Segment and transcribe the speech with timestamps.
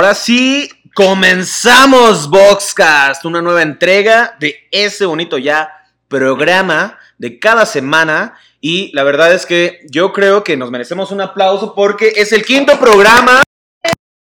[0.00, 5.70] Ahora sí, comenzamos Boxcast, una nueva entrega de ese bonito ya
[6.08, 8.34] programa de cada semana.
[8.62, 12.46] Y la verdad es que yo creo que nos merecemos un aplauso porque es el
[12.46, 13.42] quinto programa.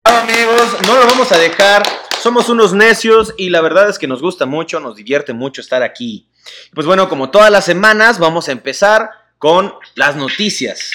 [0.03, 1.83] Amigos, no lo vamos a dejar.
[2.21, 5.83] Somos unos necios y la verdad es que nos gusta mucho, nos divierte mucho estar
[5.83, 6.27] aquí.
[6.73, 10.91] Pues bueno, como todas las semanas, vamos a empezar con las noticias.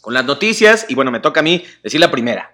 [0.00, 2.53] Con las noticias, y bueno, me toca a mí decir la primera.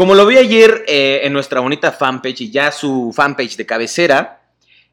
[0.00, 4.40] Como lo vi ayer eh, en nuestra bonita fanpage y ya su fanpage de cabecera,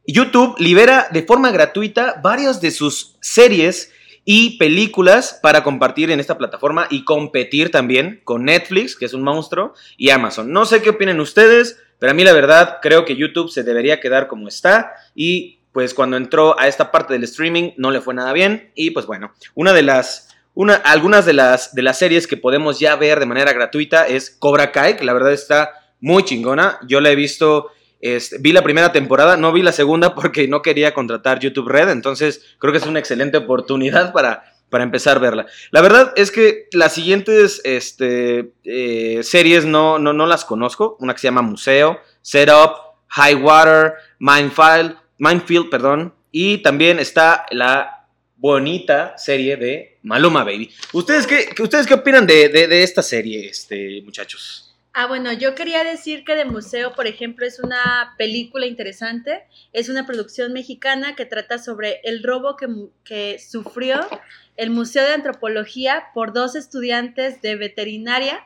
[0.06, 3.94] YouTube libera de forma gratuita varias de sus series
[4.26, 9.24] y películas para compartir en esta plataforma y competir también con Netflix, que es un
[9.24, 10.52] monstruo, y Amazon.
[10.52, 14.02] No sé qué opinen ustedes, pero a mí la verdad creo que YouTube se debería
[14.02, 18.14] quedar como está y pues cuando entró a esta parte del streaming no le fue
[18.14, 20.27] nada bien y pues bueno, una de las
[20.58, 24.32] una, algunas de las, de las series que podemos ya ver de manera gratuita es
[24.32, 25.70] Cobra Kai, que la verdad está
[26.00, 26.80] muy chingona.
[26.88, 27.70] Yo la he visto,
[28.02, 31.90] este, vi la primera temporada, no vi la segunda porque no quería contratar YouTube Red,
[31.90, 35.46] entonces creo que es una excelente oportunidad para, para empezar a verla.
[35.70, 40.98] La verdad es que las siguientes este, eh, series no, no, no las conozco.
[41.00, 42.72] Una que se llama Museo, Setup,
[43.10, 46.16] High Water, Mindfield, Mindfield, perdón.
[46.32, 50.72] Y también está la bonita serie de Maluma Baby.
[50.94, 54.76] ¿Ustedes qué, ustedes qué opinan de, esta serie, este, muchachos?
[54.94, 59.44] Ah, bueno, yo quería decir que de Museo, por ejemplo, es una película interesante.
[59.73, 62.67] Es una producción mexicana que trata sobre el robo que,
[63.04, 64.08] que sufrió
[64.56, 68.44] el Museo de Antropología por dos estudiantes de veterinaria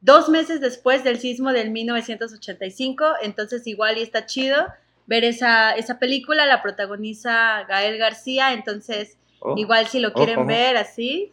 [0.00, 3.04] dos meses después del sismo del 1985.
[3.22, 4.66] Entonces, igual y está chido
[5.06, 6.46] ver esa, esa película.
[6.46, 8.52] La protagoniza Gael García.
[8.52, 9.54] Entonces, Oh.
[9.56, 11.32] Igual si lo quieren ver así.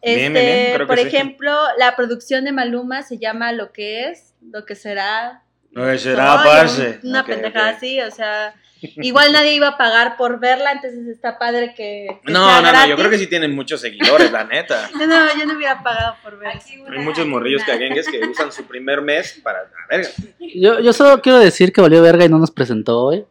[0.00, 5.42] Este, por ejemplo, la producción de Maluma se llama Lo que es, lo que será.
[5.72, 7.00] Lo que será, parce.
[7.02, 11.74] Una pendejada así, o sea, igual nadie iba a pagar por verla, entonces está padre
[11.76, 12.20] que.
[12.24, 14.88] no, no, no, yo creo que sí tienen muchos seguidores, la neta.
[14.98, 16.52] yo no, yo no hubiera pagado por ver.
[16.90, 19.68] Hay muchos morrillos caguengues que usan su primer mes para.
[19.90, 20.08] verga.
[20.38, 23.24] Yo, yo solo quiero decir que valió verga y no nos presentó hoy.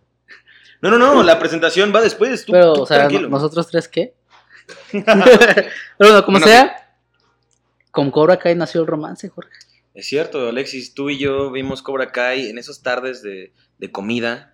[0.81, 2.45] No, no, no, la presentación va después.
[2.45, 4.13] Tú, Pero, o sea, ¿nosotros tres qué?
[4.91, 6.95] Pero bueno, como sea,
[7.91, 9.51] con Cobra Kai nació el romance, Jorge.
[9.93, 13.51] Es cierto, Alexis, tú y yo vimos Cobra Kai en esas tardes de,
[13.91, 14.53] comida.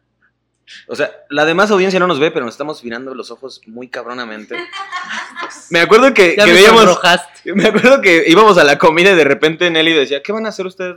[0.88, 3.90] O sea, la demás audiencia no nos ve, pero nos estamos mirando los ojos muy
[3.90, 4.56] cabronamente.
[5.70, 6.98] Me acuerdo que, que veíamos.
[7.46, 10.50] Me acuerdo que íbamos a la comida y de repente Nelly decía, ¿qué van a
[10.50, 10.96] hacer ustedes?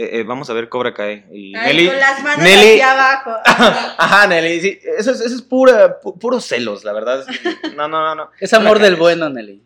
[0.00, 1.24] Eh, eh, vamos a ver Cobra Kai.
[1.32, 3.32] Y Nelly, con las manos Nelly, abajo.
[3.44, 7.26] Ajá, Nelly, sí, eso es, eso es pura, puro celos, la verdad.
[7.76, 8.30] No, no, no, no.
[8.38, 9.60] Es amor del bueno, Nelly.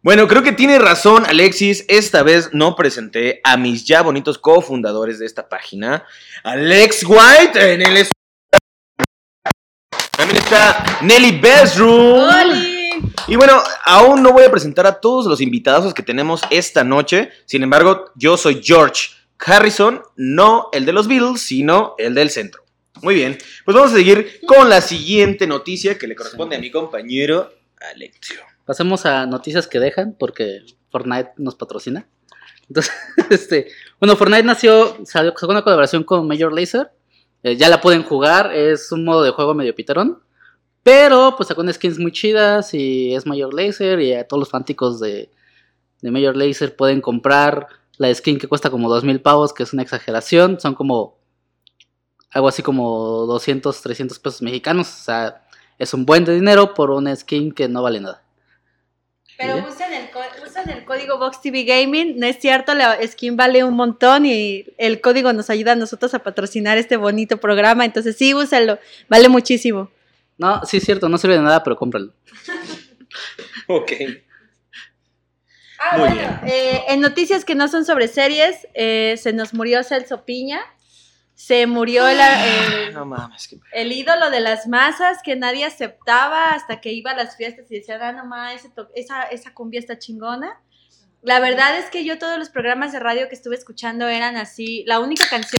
[0.00, 1.84] Bueno, creo que tiene razón Alexis.
[1.88, 6.06] Esta vez no presenté a mis ya bonitos cofundadores de esta página.
[6.42, 8.08] Alex White en el...
[10.16, 12.30] También está Nelly Bedroom.
[13.28, 17.30] Y bueno, aún no voy a presentar a todos los invitados que tenemos esta noche.
[17.44, 19.15] Sin embargo, yo soy George.
[19.38, 22.62] Harrison, no el de los Beatles, sino el del centro.
[23.02, 26.70] Muy bien, pues vamos a seguir con la siguiente noticia que le corresponde a mi
[26.70, 27.52] compañero
[27.94, 28.40] Alexio.
[28.64, 32.08] Pasemos a noticias que dejan, porque Fortnite nos patrocina.
[32.68, 32.92] Entonces,
[33.30, 33.68] este,
[34.00, 36.90] bueno, Fortnite nació, sacó una colaboración con Major Lazer.
[37.42, 40.20] Eh, ya la pueden jugar, es un modo de juego medio piterón.
[40.82, 45.00] Pero pues sacó skins muy chidas y es Major Lazer y a todos los fanáticos
[45.00, 45.30] de,
[46.00, 47.66] de Major Lazer pueden comprar
[47.98, 51.16] la skin que cuesta como dos mil pavos, que es una exageración, son como
[52.30, 55.46] algo así como 200, 300 pesos mexicanos, o sea,
[55.78, 58.22] es un buen de dinero por una skin que no vale nada.
[59.38, 60.08] Pero usen el,
[60.70, 65.32] el código TV Gaming, no es cierto, la skin vale un montón y el código
[65.32, 68.78] nos ayuda a nosotros a patrocinar este bonito programa, entonces sí, úsenlo,
[69.08, 69.90] vale muchísimo.
[70.38, 72.12] No, sí es cierto, no sirve de nada, pero cómpralo.
[73.68, 73.92] ok.
[75.78, 80.24] Ah, bueno, eh, en noticias que no son sobre series, eh, se nos murió Celso
[80.24, 80.60] Piña.
[81.34, 82.18] Se murió el,
[83.72, 87.74] el, ídolo de las masas que nadie aceptaba hasta que iba a las fiestas y
[87.74, 90.58] decía, ah, no mames, esa, esa cumbia está chingona.
[91.20, 94.82] La verdad es que yo todos los programas de radio que estuve escuchando eran así.
[94.86, 95.58] La única canción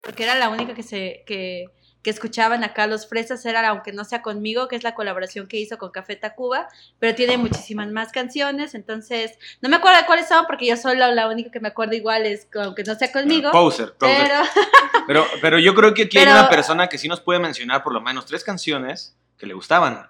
[0.00, 1.66] porque era la única que se que,
[2.04, 5.56] que escuchaban acá los fresas era aunque no sea conmigo, que es la colaboración que
[5.56, 6.68] hizo con Café Tacuba,
[6.98, 11.10] pero tiene muchísimas más canciones, entonces no me acuerdo de cuáles son porque yo solo
[11.10, 13.50] la única que me acuerdo igual es aunque no sea conmigo.
[13.50, 13.94] Poser,
[15.06, 15.24] Pero...
[15.40, 15.58] pero...
[15.58, 18.26] yo creo que aquí hay una persona que sí nos puede mencionar por lo menos
[18.26, 20.08] tres canciones que le gustaban.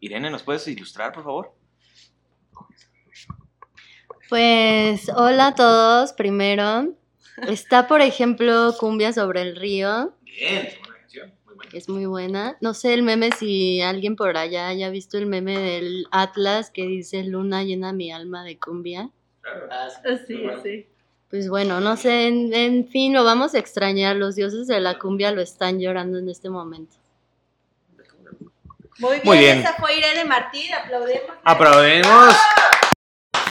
[0.00, 1.54] Irene, ¿nos puedes ilustrar, por favor?
[4.28, 6.94] Pues hola a todos, primero.
[7.48, 10.14] Está, por ejemplo, Cumbia sobre el río.
[10.22, 10.68] Bien,
[11.72, 12.56] es muy buena.
[12.60, 16.86] No sé el meme si alguien por allá haya visto el meme del Atlas que
[16.86, 19.10] dice Luna llena mi alma de cumbia.
[19.40, 19.68] Claro.
[19.70, 19.88] Ah,
[20.26, 20.86] Sí, sí.
[21.30, 24.14] Pues bueno, no sé, en, en fin, lo vamos a extrañar.
[24.16, 26.94] Los dioses de la cumbia lo están llorando en este momento.
[28.98, 29.58] Muy bien, Muy bien.
[29.58, 31.30] esa fue Irene Martín, aplaudemos.
[31.42, 32.34] Aplaudimos.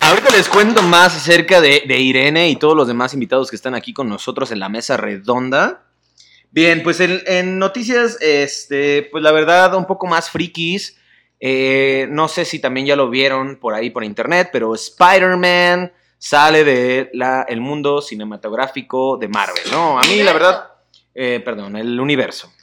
[0.01, 3.75] Ahorita les cuento más acerca de, de Irene y todos los demás invitados que están
[3.75, 5.83] aquí con nosotros en la mesa redonda.
[6.53, 11.00] Bien, pues en, en noticias, este, pues la verdad, un poco más frikis.
[11.39, 16.63] Eh, no sé si también ya lo vieron por ahí por internet, pero Spider-Man sale
[16.63, 19.97] de la, el mundo cinematográfico de Marvel, ¿no?
[19.97, 20.67] A mí, la verdad,
[21.15, 22.53] eh, perdón, el universo.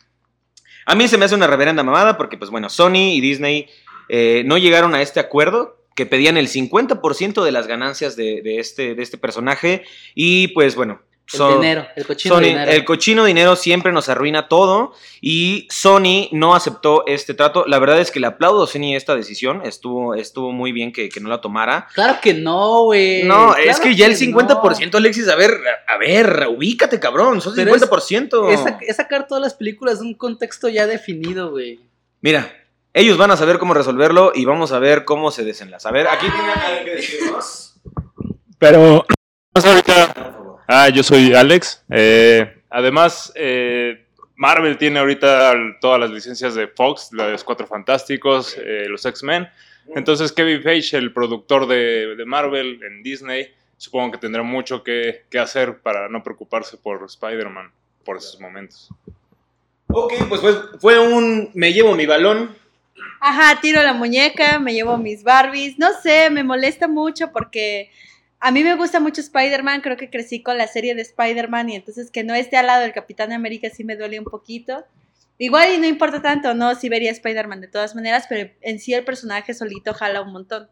[0.87, 3.69] A mí se me hace una reverenda mamada porque, pues bueno, Sony y Disney
[4.09, 8.61] eh, no llegaron a este acuerdo que pedían el 50% de las ganancias de, de
[8.61, 9.83] este, de este personaje
[10.15, 11.03] y pues bueno.
[11.33, 12.71] El son- dinero, el cochino Sony- dinero.
[12.73, 17.65] el cochino dinero siempre nos arruina todo y Sony no aceptó este trato.
[17.67, 21.09] La verdad es que le aplaudo a Sony esta decisión, estuvo, estuvo muy bien que,
[21.09, 21.87] que no la tomara.
[21.95, 23.23] Claro que no, güey.
[23.25, 24.99] No, Claro es que ya el 50%, no.
[24.99, 25.53] Alexis, a ver,
[25.87, 28.51] a ver, ubícate, cabrón, es- 50%.
[28.51, 31.81] Es, sac- es sacar todas las películas de un contexto ya definido, güey.
[32.23, 32.53] Mira,
[32.93, 35.91] ellos van a saber cómo resolverlo y vamos a ver cómo se desenlaza.
[35.91, 37.75] A ver, aquí tiene algo que decirnos.
[38.59, 39.07] Pero
[39.55, 40.30] vamos ahorita.
[40.73, 41.83] Ah, yo soy Alex.
[41.91, 44.07] Eh, además, eh,
[44.37, 49.49] Marvel tiene ahorita todas las licencias de Fox, los Cuatro Fantásticos, eh, los X-Men.
[49.97, 55.25] Entonces, Kevin Feige, el productor de, de Marvel en Disney, supongo que tendrá mucho que,
[55.29, 57.73] que hacer para no preocuparse por Spider-Man
[58.05, 58.91] por esos momentos.
[59.89, 62.55] Ok, pues fue, fue un me llevo mi balón.
[63.19, 65.81] Ajá, tiro la muñeca, me llevo mis Barbies.
[65.81, 67.91] No sé, me molesta mucho porque
[68.41, 69.83] a mí me gusta mucho Spider-Man.
[69.83, 72.83] Creo que crecí con la serie de Spider-Man y entonces que no esté al lado
[72.83, 74.85] del Capitán América sí me duele un poquito.
[75.39, 78.93] Igual y no importa tanto, no, sí vería Spider-Man de todas maneras, pero en sí
[78.93, 80.69] el personaje solito jala un montón.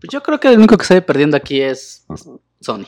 [0.00, 2.06] Pues yo creo que el único que sale perdiendo aquí es
[2.60, 2.86] Sony.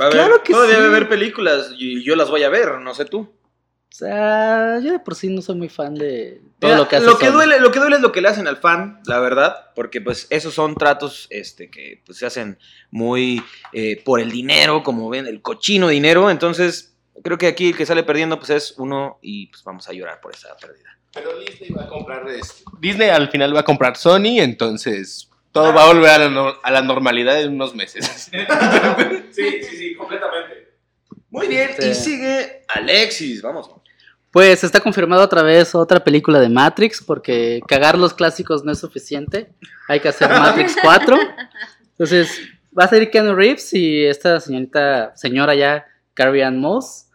[0.00, 0.80] Va a haber, Claro que todavía sí.
[0.80, 3.32] va a haber películas y yo las voy a ver, no sé tú.
[3.94, 6.96] O sea, yo de por sí no soy muy fan de todo Mira, lo que
[6.96, 7.32] hace lo que Sony.
[7.34, 10.26] duele, lo que duele es lo que le hacen al fan, la verdad, porque pues
[10.30, 12.58] esos son tratos este que pues, se hacen
[12.90, 13.40] muy
[13.72, 17.86] eh, por el dinero, como ven, el cochino dinero, entonces creo que aquí el que
[17.86, 20.98] sale perdiendo pues es uno y pues vamos a llorar por esa pérdida.
[21.12, 25.72] Pero Disney va a comprar este- Disney al final va a comprar Sony, entonces todo
[25.72, 28.28] va a volver a la, no- a la normalidad en unos meses.
[29.30, 30.64] Sí, sí, sí, completamente.
[31.30, 31.88] Muy bien, Sí.
[31.90, 33.70] y sigue Alexis, vamos.
[34.34, 38.80] Pues está confirmado otra vez otra película de Matrix, porque cagar los clásicos no es
[38.80, 39.54] suficiente.
[39.86, 41.16] Hay que hacer Matrix 4.
[41.92, 42.40] Entonces,
[42.76, 47.06] va a salir Keanu Reeves y esta señorita, señora ya, Carrie Ann Moss.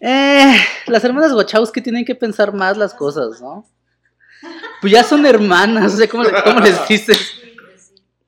[0.00, 0.56] Eh,
[0.86, 3.66] las hermanas Wachowski tienen que pensar más las cosas, ¿no?
[4.80, 7.34] Pues ya son hermanas, o sea, ¿cómo, cómo les dices?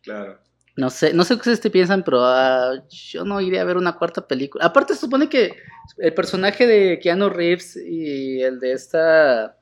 [0.03, 0.39] Claro.
[0.79, 3.77] No sé, no sé qué ustedes te piensan, pero ah, yo no iría a ver
[3.77, 4.65] una cuarta película.
[4.65, 5.57] Aparte, se supone que
[5.97, 9.57] el personaje de Keanu Reeves y el de esta.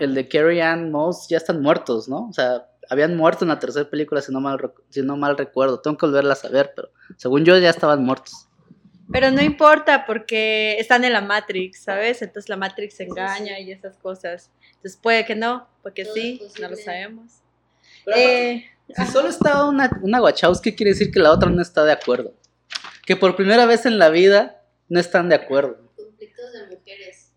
[0.00, 2.26] El de Carrie Ann Moss ya están muertos, ¿no?
[2.30, 5.80] O sea, habían muerto en la tercera película, si no mal, si no mal recuerdo.
[5.80, 6.88] Tengo que volverlas a ver, pero
[7.18, 8.48] según yo ya estaban muertos.
[9.12, 12.22] Pero no importa porque están en la Matrix, ¿sabes?
[12.22, 14.50] Entonces la Matrix engaña y esas cosas.
[14.76, 17.42] Entonces puede que no, porque Todo sí, no lo sabemos.
[18.06, 18.64] Pero Eh,
[18.96, 22.34] Si solo está una, una Wachowski, quiere decir que la otra no está de acuerdo.
[23.06, 25.78] Que por primera vez en la vida no están de acuerdo.
[25.96, 27.32] Conflictos de mujeres.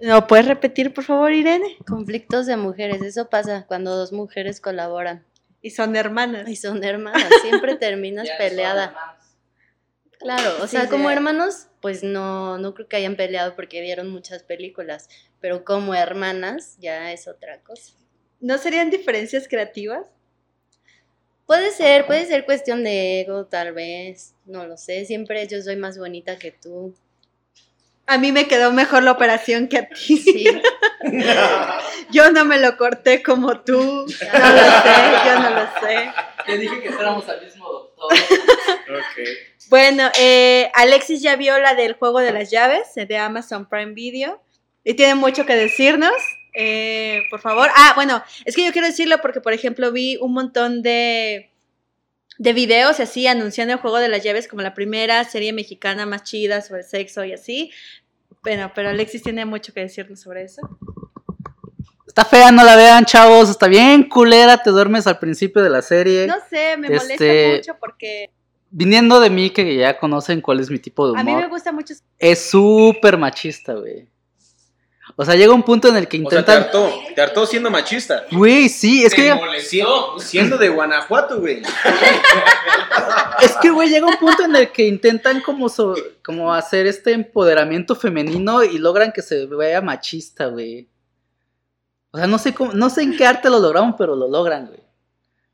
[0.00, 1.76] ¿No puedes repetir, por favor, Irene?
[1.86, 5.24] Conflictos de mujeres, eso pasa cuando dos mujeres colaboran.
[5.60, 6.48] Y son hermanas.
[6.48, 8.94] Y son hermanas, siempre terminas peleada.
[10.18, 14.10] Claro, o Sí, sea, como hermanos, pues no, no creo que hayan peleado porque vieron
[14.10, 15.08] muchas películas,
[15.40, 17.92] pero como hermanas ya es otra cosa.
[18.40, 20.06] ¿No serían diferencias creativas?
[21.46, 25.76] Puede ser, puede ser cuestión de ego, tal vez, no lo sé, siempre yo soy
[25.76, 26.94] más bonita que tú.
[28.06, 30.16] A mí me quedó mejor la operación que a ti.
[30.16, 30.46] Sí,
[32.10, 33.76] Yo no me lo corté como tú.
[33.78, 34.94] No lo sé,
[35.26, 36.10] yo no lo sé.
[36.46, 38.08] Te dije que fuéramos al mismo doctor.
[39.68, 43.92] Bueno, eh, Alexis ya vio la del juego de las llaves eh, de Amazon Prime
[43.92, 44.40] Video
[44.84, 46.14] y tiene mucho que decirnos.
[46.60, 47.68] Eh, por favor.
[47.76, 51.50] Ah, bueno, es que yo quiero decirlo porque, por ejemplo, vi un montón de,
[52.38, 56.04] de videos y así anunciando el juego de las llaves como la primera serie mexicana
[56.04, 57.70] más chida sobre sexo y así.
[58.42, 60.62] Bueno, pero Alexis tiene mucho que decirnos sobre eso.
[62.06, 63.48] Está fea, no la vean, chavos.
[63.50, 66.26] Está bien culera, te duermes al principio de la serie.
[66.26, 68.30] No sé, me Este, molesta mucho porque
[68.70, 71.48] Viniendo de mí, que ya conocen cuál es mi tipo de a mí me humor,
[71.50, 71.94] gusta mucho.
[72.18, 74.06] es súper machista, güey.
[75.20, 76.62] O sea, llega un punto en el que O sea, te intentan.
[76.62, 78.24] hartó, te hartó siendo machista.
[78.30, 81.60] Güey, sí, es que, llega- Siendo, siendo de Guanajuato, güey.
[83.42, 87.12] es que, güey, llega un punto en el que intentan como, so- como hacer este
[87.12, 90.88] empoderamiento femenino y logran que se vea machista, güey.
[92.12, 94.68] O sea, no sé cómo, no sé en qué arte lo lograron, pero lo logran,
[94.68, 94.80] güey.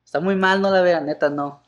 [0.04, 1.63] Está muy mal, no la vean, neta, no.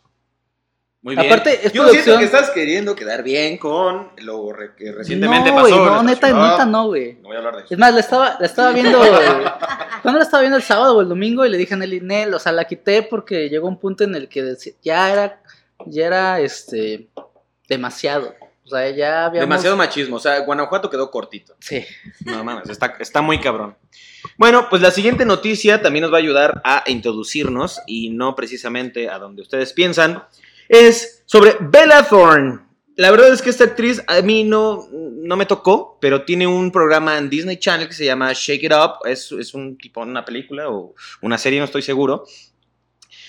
[1.06, 1.32] Muy bien.
[1.32, 5.54] Aparte, es Yo producción- siento que estás queriendo quedar bien con lo que recientemente no,
[5.54, 5.68] pasó.
[5.68, 6.50] güey, en no, neta, ciudad.
[6.50, 7.14] neta, no, güey.
[7.22, 7.68] No voy a hablar de eso.
[7.74, 8.98] Es más, la estaba, la estaba viendo.
[10.02, 11.46] ¿Cuándo la estaba viendo el sábado o el domingo?
[11.46, 14.16] Y le dije a Nelly, Nel, o sea, la quité porque llegó un punto en
[14.16, 15.40] el que ya era,
[15.86, 17.06] ya era, este,
[17.68, 18.34] demasiado.
[18.64, 19.48] O sea, ya habíamos.
[19.48, 20.16] Demasiado machismo.
[20.16, 21.54] O sea, Guanajuato quedó cortito.
[21.60, 21.84] Sí.
[22.24, 23.76] No mames, está, está muy cabrón.
[24.38, 29.08] Bueno, pues la siguiente noticia también nos va a ayudar a introducirnos y no precisamente
[29.08, 30.24] a donde ustedes piensan.
[30.68, 32.60] Es sobre Bella Thorne.
[32.96, 36.72] La verdad es que esta actriz a mí no, no me tocó, pero tiene un
[36.72, 39.06] programa en Disney Channel que se llama Shake It Up.
[39.06, 42.24] Es, es un tipo, una película o una serie, no estoy seguro.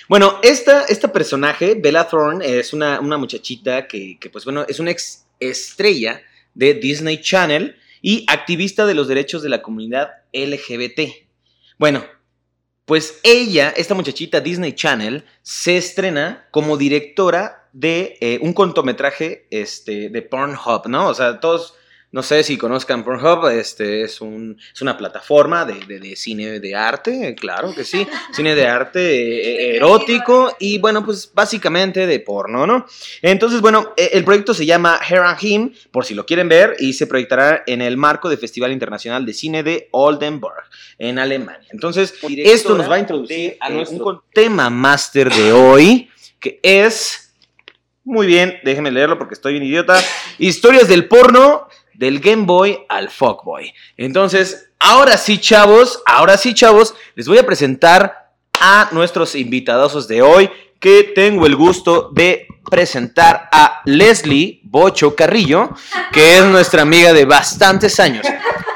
[0.07, 4.79] Bueno, esta, esta personaje, Bella Thorne, es una, una muchachita que, que, pues bueno, es
[4.79, 6.21] una ex estrella
[6.53, 11.01] de Disney Channel y activista de los derechos de la comunidad LGBT.
[11.77, 12.05] Bueno,
[12.87, 20.07] pues ella, esta muchachita Disney Channel, se estrena como directora de eh, un cortometraje este,
[20.07, 21.09] de Pornhub, ¿no?
[21.09, 21.75] O sea, todos,
[22.09, 26.59] no sé si conozcan Pornhub, este, es, un, es una plataforma de, de- de cine
[26.59, 28.99] de arte, claro que sí, cine de arte
[29.73, 32.85] eh, erótico y bueno, pues básicamente de porno, ¿no?
[33.21, 36.77] Entonces, bueno, eh, el proyecto se llama Her and Him, por si lo quieren ver,
[36.79, 40.63] y se proyectará en el marco del Festival Internacional de Cine de Oldenburg,
[40.97, 41.67] en Alemania.
[41.71, 46.09] Entonces, esto nos va a introducir a nuestro tema máster de hoy,
[46.39, 47.25] que es...
[48.09, 50.01] Muy bien, déjenme leerlo porque estoy bien idiota.
[50.37, 51.67] Historias del porno
[51.97, 53.73] del Game Boy al Fuckboy.
[53.97, 60.21] Entonces, ahora sí, chavos, ahora sí, chavos, les voy a presentar a nuestros invitados de
[60.21, 60.49] hoy,
[60.79, 65.71] que tengo el gusto de presentar a Leslie Bocho Carrillo,
[66.11, 68.25] que es nuestra amiga de bastantes años.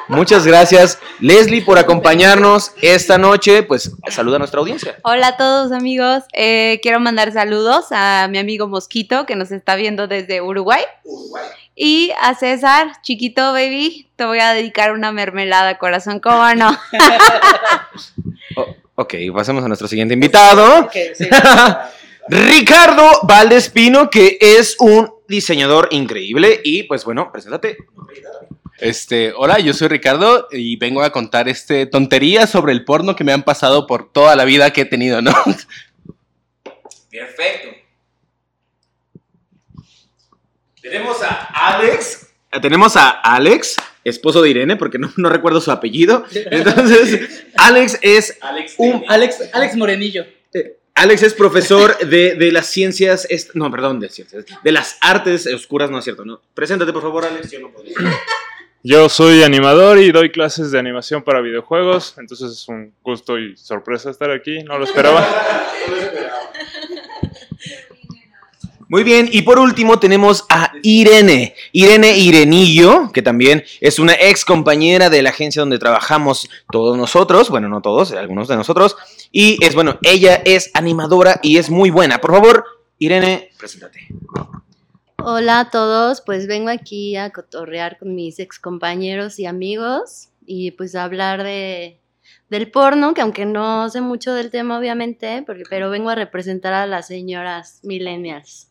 [0.08, 3.64] Muchas gracias, Leslie, por acompañarnos esta noche.
[3.64, 4.98] Pues saluda a nuestra audiencia.
[5.04, 9.76] Hola a todos amigos, Eh, quiero mandar saludos a mi amigo Mosquito que nos está
[9.76, 10.82] viendo desde Uruguay.
[11.84, 16.78] Y a César, chiquito baby, te voy a dedicar una mermelada, corazón, ¿cómo no?
[18.94, 20.88] Ok, pasemos a nuestro siguiente invitado.
[22.28, 26.62] Ricardo Valdespino, que es un diseñador increíble.
[26.64, 27.78] Y pues bueno, preséntate.
[28.78, 33.24] Este, hola, yo soy Ricardo y vengo a contar este tonterías sobre el porno que
[33.24, 35.34] me han pasado por toda la vida que he tenido, ¿no?
[37.10, 37.81] Perfecto.
[40.82, 42.28] Tenemos a Alex.
[42.62, 46.26] Tenemos a Alex, esposo de Irene, porque no, no recuerdo su apellido.
[46.34, 48.38] Entonces, Alex es
[48.78, 50.26] un Alex, Alex Morenillo.
[50.94, 55.90] Alex es profesor de, de las ciencias, no, perdón, de ciencias, de las artes oscuras,
[55.90, 56.42] no es cierto, ¿no?
[56.54, 57.50] Preséntate, por favor, Alex.
[57.52, 57.96] Yo no podría.
[58.84, 63.56] Yo soy animador y doy clases de animación para videojuegos, entonces es un gusto y
[63.56, 65.24] sorpresa estar aquí, no lo esperaba.
[68.92, 74.44] Muy bien, y por último tenemos a Irene, Irene Irenillo, que también es una ex
[74.44, 78.98] compañera de la agencia donde trabajamos todos nosotros, bueno, no todos, algunos de nosotros,
[79.32, 82.20] y es, bueno, ella es animadora y es muy buena.
[82.20, 82.66] Por favor,
[83.00, 84.10] Irene, preséntate.
[85.20, 90.72] Hola a todos, pues vengo aquí a cotorrear con mis ex compañeros y amigos y
[90.72, 91.98] pues a hablar de
[92.50, 96.74] del porno, que aunque no sé mucho del tema obviamente, porque, pero vengo a representar
[96.74, 98.71] a las señoras millennials.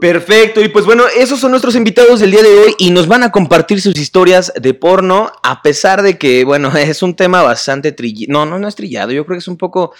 [0.00, 3.22] Perfecto, y pues bueno, esos son nuestros invitados del día de hoy y nos van
[3.22, 7.92] a compartir sus historias de porno, a pesar de que, bueno, es un tema bastante
[7.92, 9.92] trillado, no, no, no es trillado, yo creo que es un poco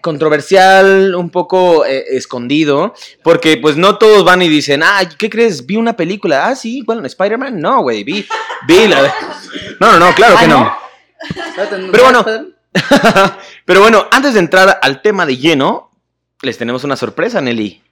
[0.00, 5.66] controversial, un poco eh, escondido, porque pues no todos van y dicen, ah, ¿qué crees?
[5.66, 8.26] Vi una película, ah, sí, bueno, Spider-Man, no, güey, vi,
[8.66, 9.14] vi la...
[9.78, 10.74] No, no, no, claro que no.
[11.92, 12.24] Pero bueno.
[13.64, 15.87] Pero bueno, antes de entrar al tema de lleno,
[16.42, 17.82] les tenemos una sorpresa, Nelly.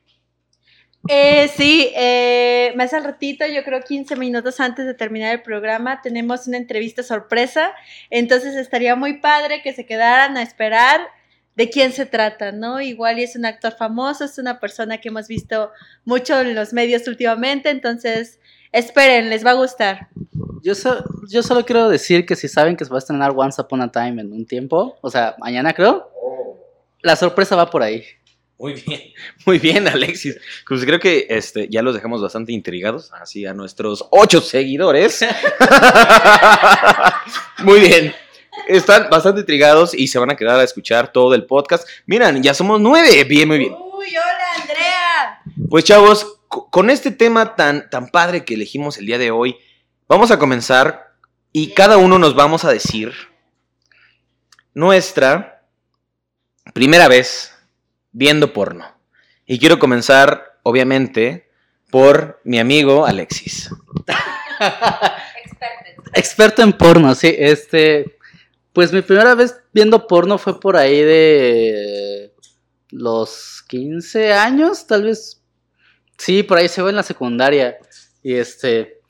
[1.09, 6.01] Eh, sí, eh, más al ratito, yo creo 15 minutos antes de terminar el programa,
[6.03, 7.73] tenemos una entrevista sorpresa.
[8.11, 11.01] Entonces estaría muy padre que se quedaran a esperar
[11.55, 12.81] de quién se trata, ¿no?
[12.81, 15.71] Igual y es un actor famoso, es una persona que hemos visto
[16.05, 18.41] mucho en los medios últimamente, entonces
[18.73, 20.09] esperen, les va a gustar.
[20.63, 23.61] Yo, so- yo solo quiero decir que si saben que se va a estrenar Once
[23.63, 26.11] Upon a Time en un tiempo, o sea, mañana creo,
[27.01, 28.03] la sorpresa va por ahí.
[28.59, 29.03] Muy bien,
[29.47, 30.39] muy bien, Alexis.
[30.67, 35.21] Pues creo que este, ya los dejamos bastante intrigados, así a nuestros ocho seguidores.
[37.59, 38.15] muy bien.
[38.69, 41.87] Están bastante intrigados y se van a quedar a escuchar todo el podcast.
[42.07, 43.23] Miran, ya somos nueve.
[43.25, 43.73] Bien, muy bien.
[43.73, 45.43] Uy, hola, Andrea.
[45.69, 49.57] Pues chavos, co- con este tema tan, tan padre que elegimos el día de hoy,
[50.09, 51.13] vamos a comenzar
[51.53, 53.13] y cada uno nos vamos a decir
[54.75, 55.63] nuestra
[56.73, 57.53] primera vez
[58.17, 58.87] viendo porno.
[59.45, 61.51] Y quiero comenzar, obviamente,
[61.91, 63.71] por mi amigo Alexis.
[66.15, 67.35] Experto en porno, sí.
[67.39, 68.17] Este,
[68.73, 72.33] pues mi primera vez viendo porno fue por ahí de
[72.91, 75.43] los 15 años, tal vez.
[76.17, 77.77] Sí, por ahí se ve en la secundaria.
[78.23, 79.01] Y este,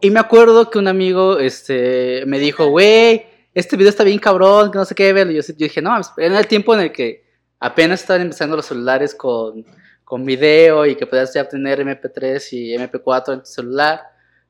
[0.00, 4.72] y me acuerdo que un amigo, este, me dijo, güey, este video está bien cabrón,
[4.72, 5.30] que no sé qué ver.
[5.30, 7.29] Y yo, yo dije, no, en el tiempo en el que
[7.60, 9.64] apenas estaban empezando los celulares con,
[10.04, 14.00] con video y que podías ya tener MP3 y MP4 en tu celular.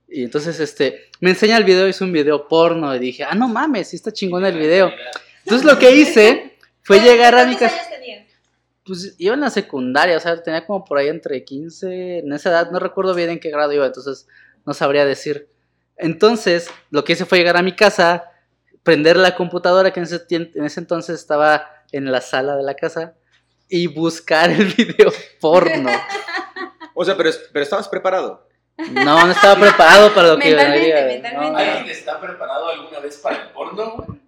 [0.09, 3.49] Y entonces, este, me enseña el video, hizo un video porno y dije, ah, no
[3.49, 4.91] mames, sí está chingón el video.
[5.45, 7.77] Entonces lo que hice fue llegar a mi casa.
[8.85, 12.51] Pues iba en la secundaria, o sea, tenía como por ahí entre 15, en esa
[12.51, 14.27] edad, no recuerdo bien en qué grado iba, entonces
[14.65, 15.49] no sabría decir.
[15.97, 18.25] Entonces, lo que hice fue llegar a mi casa,
[18.83, 22.75] prender la computadora que en ese, en ese entonces estaba en la sala de la
[22.75, 23.15] casa
[23.69, 25.91] y buscar el video porno.
[26.95, 28.47] O sea, pero, pero estabas preparado.
[28.93, 31.07] No, no estaba preparado para lo que Mentalmente, venía.
[31.07, 31.53] mentalmente.
[31.53, 34.19] No, ¿Alguien está preparado alguna vez para el porno?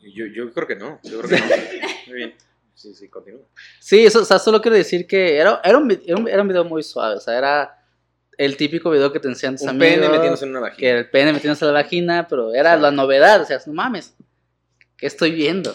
[0.00, 0.98] Yo, yo creo que no.
[1.02, 1.46] Yo creo que no.
[2.06, 2.34] Muy bien.
[2.74, 3.40] Sí, sí, continúa.
[3.80, 6.48] Sí, eso, o sea, solo quiero decir que era, era, un, era un- era un
[6.48, 7.82] video muy suave, o sea, era
[8.36, 9.94] el típico video que te enseñan tus Un amigos.
[9.94, 10.90] pene metiéndose en una Que vagina.
[10.98, 14.14] el pene metiéndose en la vagina, pero era la novedad, o sea, no mames,
[14.98, 15.74] ¿qué estoy viendo?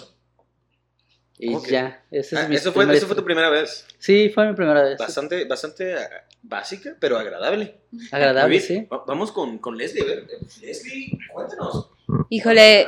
[1.44, 3.86] Y ya, ese es Ah, mi eso, fue, primer- eso fue tu primera vez.
[3.98, 4.98] Sí, fue mi primera vez.
[5.00, 6.08] Bastante, bastante ah,
[6.44, 7.80] básica, pero agradable.
[8.12, 8.88] Agradable, sí.
[8.92, 10.04] Va- Vamos con, con Leslie.
[10.04, 10.28] A ver,
[10.62, 11.90] Leslie, cuéntanos.
[12.30, 12.88] Híjole,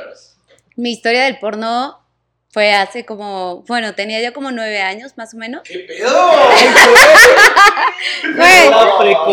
[0.76, 2.03] mi historia del porno
[2.54, 5.62] fue hace como, bueno, tenía yo como nueve años más o menos.
[5.64, 6.08] ¿Qué pedo?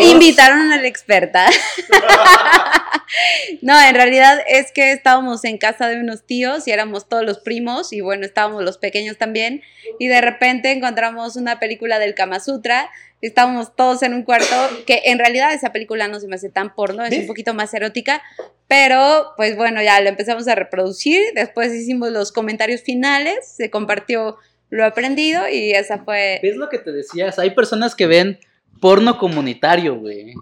[0.00, 1.48] Invitaron a la experta.
[3.60, 7.40] No, en realidad es que estábamos en casa de unos tíos y éramos todos los
[7.40, 9.62] primos y bueno, estábamos los pequeños también
[9.98, 12.90] y de repente encontramos una película del Kama Sutra,
[13.22, 14.54] estábamos todos en un cuarto
[14.86, 17.72] que en realidad esa película no se me hace tan porno, es un poquito más
[17.72, 18.20] erótica,
[18.68, 24.36] pero pues bueno, ya lo empezamos a reproducir, después hicimos los comentarios finales, se compartió
[24.70, 26.40] lo aprendido y esa fue...
[26.42, 27.38] ¿Ves lo que te decías?
[27.38, 28.40] Hay personas que ven
[28.80, 30.34] porno comunitario, güey.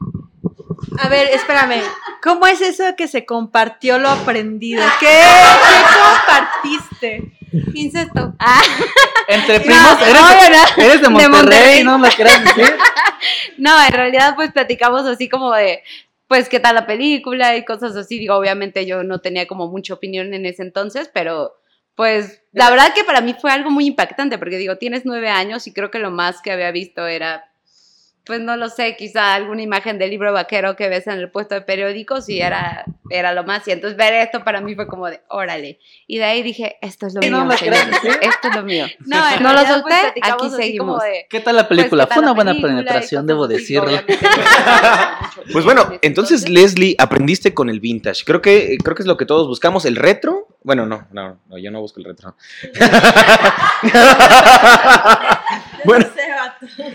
[0.99, 1.83] A ver, espérame.
[2.23, 4.83] ¿Cómo es eso que se compartió lo aprendido?
[5.01, 7.40] ¿Qué, ¿Qué compartiste?
[7.75, 8.35] Incesto.
[8.39, 8.63] Ah.
[9.29, 11.85] Entre No, primos, eres, no, eres de Monterrey, Monterrey.
[11.85, 11.99] ¿no?
[11.99, 12.75] ¿Lo quieras decir?
[13.59, 15.83] No, en realidad pues platicamos así como de,
[16.27, 18.19] pues qué tal la película y cosas así.
[18.19, 21.61] Digo, obviamente yo no tenía como mucha opinión en ese entonces, pero
[21.95, 25.67] pues la verdad que para mí fue algo muy impactante porque digo, tienes nueve años
[25.67, 27.50] y creo que lo más que había visto era,
[28.31, 31.57] pues no lo sé, quizá alguna imagen del libro vaquero que ves en el puesto
[31.57, 33.67] de periódicos y era, era lo más.
[33.67, 35.81] Y entonces ver esto para mí fue como de, órale.
[36.07, 38.09] Y de ahí dije, esto es lo mío, no señores, ¿sí?
[38.21, 38.87] esto es lo mío.
[39.07, 41.03] No, No lo solté, pues, platicamos aquí seguimos.
[41.03, 42.05] de- ¿Qué tal la película?
[42.07, 43.91] Pues, ¿qué Fue una buena película penetración, debo decirlo.
[45.53, 48.25] Pues bueno, entonces Leslie, aprendiste con el vintage.
[48.25, 49.85] Creo que, creo que es lo que todos buscamos.
[49.85, 50.47] ¿El retro?
[50.63, 52.37] Bueno, no, no, no yo no busco el retro.
[55.85, 56.07] bueno,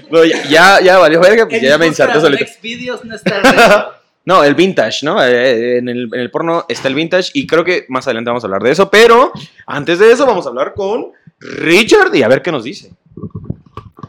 [0.09, 2.45] No ya, ya, ya valió verga, pues ya me inserté solito.
[2.61, 3.43] Videos no está el.
[4.25, 5.23] No, el vintage, ¿no?
[5.23, 8.43] Eh, en, el, en el porno está el vintage y creo que más adelante vamos
[8.43, 9.31] a hablar de eso, pero
[9.67, 12.89] antes de eso vamos a hablar con Richard y a ver qué nos dice.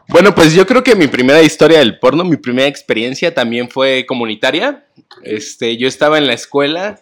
[0.09, 4.07] Bueno, pues yo creo que mi primera historia del porno, mi primera experiencia también fue
[4.07, 4.87] comunitaria.
[5.23, 7.01] Este, yo estaba en la escuela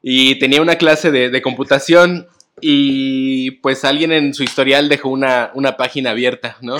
[0.00, 2.28] y tenía una clase de, de computación
[2.60, 6.76] y pues alguien en su historial dejó una, una página abierta, ¿no?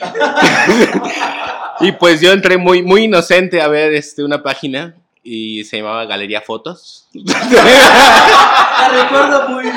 [1.80, 6.06] y pues yo entré muy, muy inocente a ver este, una página y se llamaba
[6.06, 7.08] Galería Fotos.
[7.12, 9.76] La recuerdo muy bien.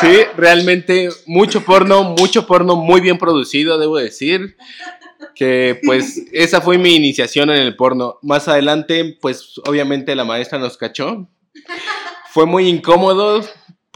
[0.00, 4.56] Sí, realmente mucho porno, mucho porno muy bien producido, debo decir.
[5.34, 8.18] Que pues esa fue mi iniciación en el porno.
[8.22, 11.28] Más adelante, pues obviamente la maestra nos cachó.
[12.30, 13.42] Fue muy incómodo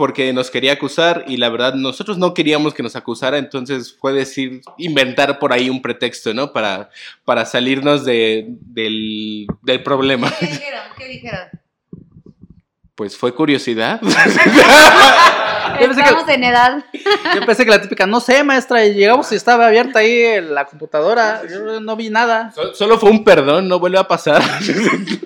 [0.00, 4.14] porque nos quería acusar y la verdad nosotros no queríamos que nos acusara, entonces fue
[4.14, 6.54] decir, inventar por ahí un pretexto, ¿no?
[6.54, 6.88] Para,
[7.26, 10.32] para salirnos de, del, del problema.
[10.40, 10.46] ¿Qué
[11.06, 11.50] dijeron?
[13.00, 13.98] Pues fue curiosidad.
[15.80, 16.84] Yo pensé, Estamos que, en edad.
[17.34, 20.66] yo pensé que la típica, no sé, maestra, y llegamos y estaba abierta ahí la
[20.66, 21.40] computadora.
[21.48, 22.50] Yo no vi nada.
[22.54, 24.42] So- Solo fue un perdón, no vuelve a pasar.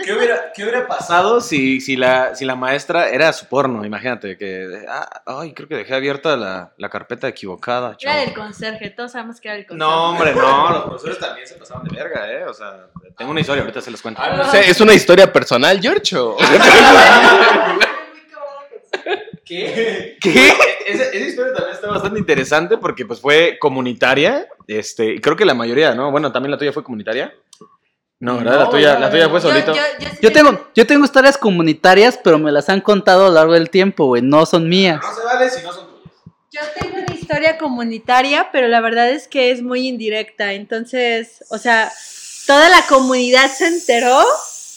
[0.05, 3.85] ¿Qué hubiera, qué hubiera pasado si, si, la, si la maestra era su porno?
[3.85, 4.85] Imagínate que.
[4.89, 7.89] ah, ay, creo que dejé abierta la, la carpeta equivocada.
[7.89, 8.21] Era chavo.
[8.21, 9.91] del conserje, todos sabemos que era del conserje.
[9.93, 10.71] No, hombre, no.
[10.71, 12.45] Los profesores también se pasaban de verga, ¿eh?
[12.45, 14.23] O sea, tengo una historia, ahorita se los cuento.
[14.37, 16.37] No sé, es una historia personal, Giorgio.
[19.45, 20.17] ¿Qué?
[20.21, 20.49] ¿Qué?
[20.87, 24.47] Esa, esa historia también está bastante interesante porque pues fue comunitaria.
[24.67, 26.11] Este, y creo que la mayoría, ¿no?
[26.11, 27.35] Bueno, también la tuya fue comunitaria.
[28.21, 28.61] No, ¿verdad?
[28.61, 29.75] la tuya, no, la tuya fue solito.
[29.75, 33.27] yo, yo sí Yo tengo- tengo, yo tengo historias comunitarias, pero me las han contado
[33.27, 34.23] a lo largo del tiempo, güey.
[34.23, 35.01] No son mías.
[35.03, 36.15] No se vale si no son tuyas.
[36.51, 40.53] Yo tengo una historia comunitaria, pero la verdad es que es muy indirecta.
[40.55, 41.93] Entonces, o sea,
[42.47, 44.23] toda la comunidad se enteró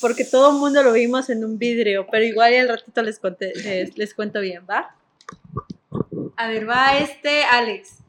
[0.02, 3.54] porque todo el mundo lo vimos en un vidrio, pero igual al ratito les, conté-
[3.56, 4.96] les, les cuento bien, ¿va?
[6.38, 8.00] A ver, va este Alex.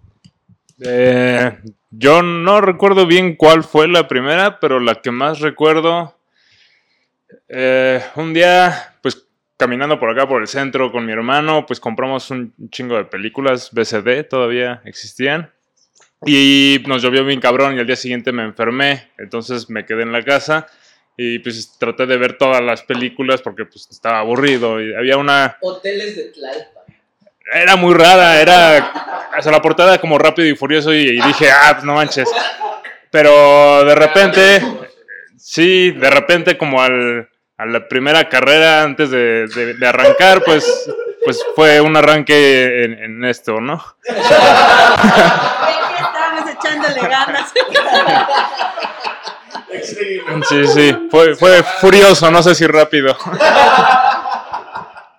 [0.85, 1.59] Eh,
[1.91, 6.15] yo no recuerdo bien cuál fue la primera, pero la que más recuerdo,
[7.49, 12.31] eh, un día, pues caminando por acá por el centro con mi hermano, pues compramos
[12.31, 15.51] un chingo de películas BCD, todavía existían.
[16.27, 20.13] Y nos llovió bien cabrón y al día siguiente me enfermé, entonces me quedé en
[20.13, 20.67] la casa
[21.21, 25.57] y pues traté de ver todas las películas porque pues estaba aburrido y había una
[25.61, 26.85] Hoteles de Tlalpan.
[27.53, 28.93] era muy rara, era.
[29.41, 32.29] Sea, la portada era como rápido y furioso y, y dije, ah, pues no manches.
[33.11, 34.63] Pero de repente,
[35.37, 40.89] sí, de repente, como al, a la primera carrera antes de, de- de arrancar, pues,
[41.25, 43.83] pues fue un arranque en, en esto, ¿no?
[45.99, 47.53] Estábamos echándole ganas.
[49.83, 53.17] Sí, sí, fue, fue furioso, no sé si rápido.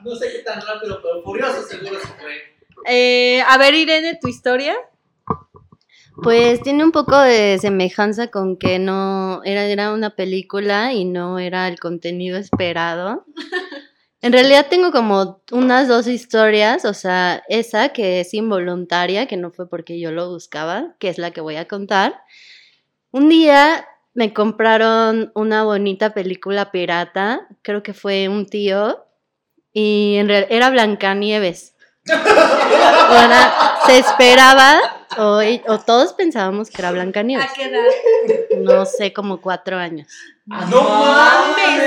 [0.02, 2.50] No sé qué tan rápido, pero furioso seguro se fue.
[2.86, 4.76] Eh, a ver, Irene, tu historia.
[6.22, 11.39] Pues tiene un poco de semejanza con que no era, era una película y no
[11.39, 13.26] era el contenido esperado.
[14.22, 19.52] En realidad tengo como unas dos historias, o sea, esa que es involuntaria, que no
[19.52, 22.22] fue porque yo lo buscaba, que es la que voy a contar.
[23.12, 23.88] Un día
[24.19, 29.05] me compraron una bonita película pirata, creo que fue un tío,
[29.71, 31.73] y en real- era Blancanieves.
[32.10, 34.77] Ahora, se esperaba,
[35.17, 37.45] o, o todos pensábamos que era Blancanieves.
[37.49, 37.86] ¿A qué edad?
[38.58, 40.10] No sé, como cuatro años.
[40.45, 41.79] ¡No mames!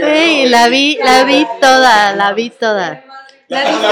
[0.00, 3.04] Ey, la vi, la vi toda, la vi toda.
[3.48, 3.86] La viste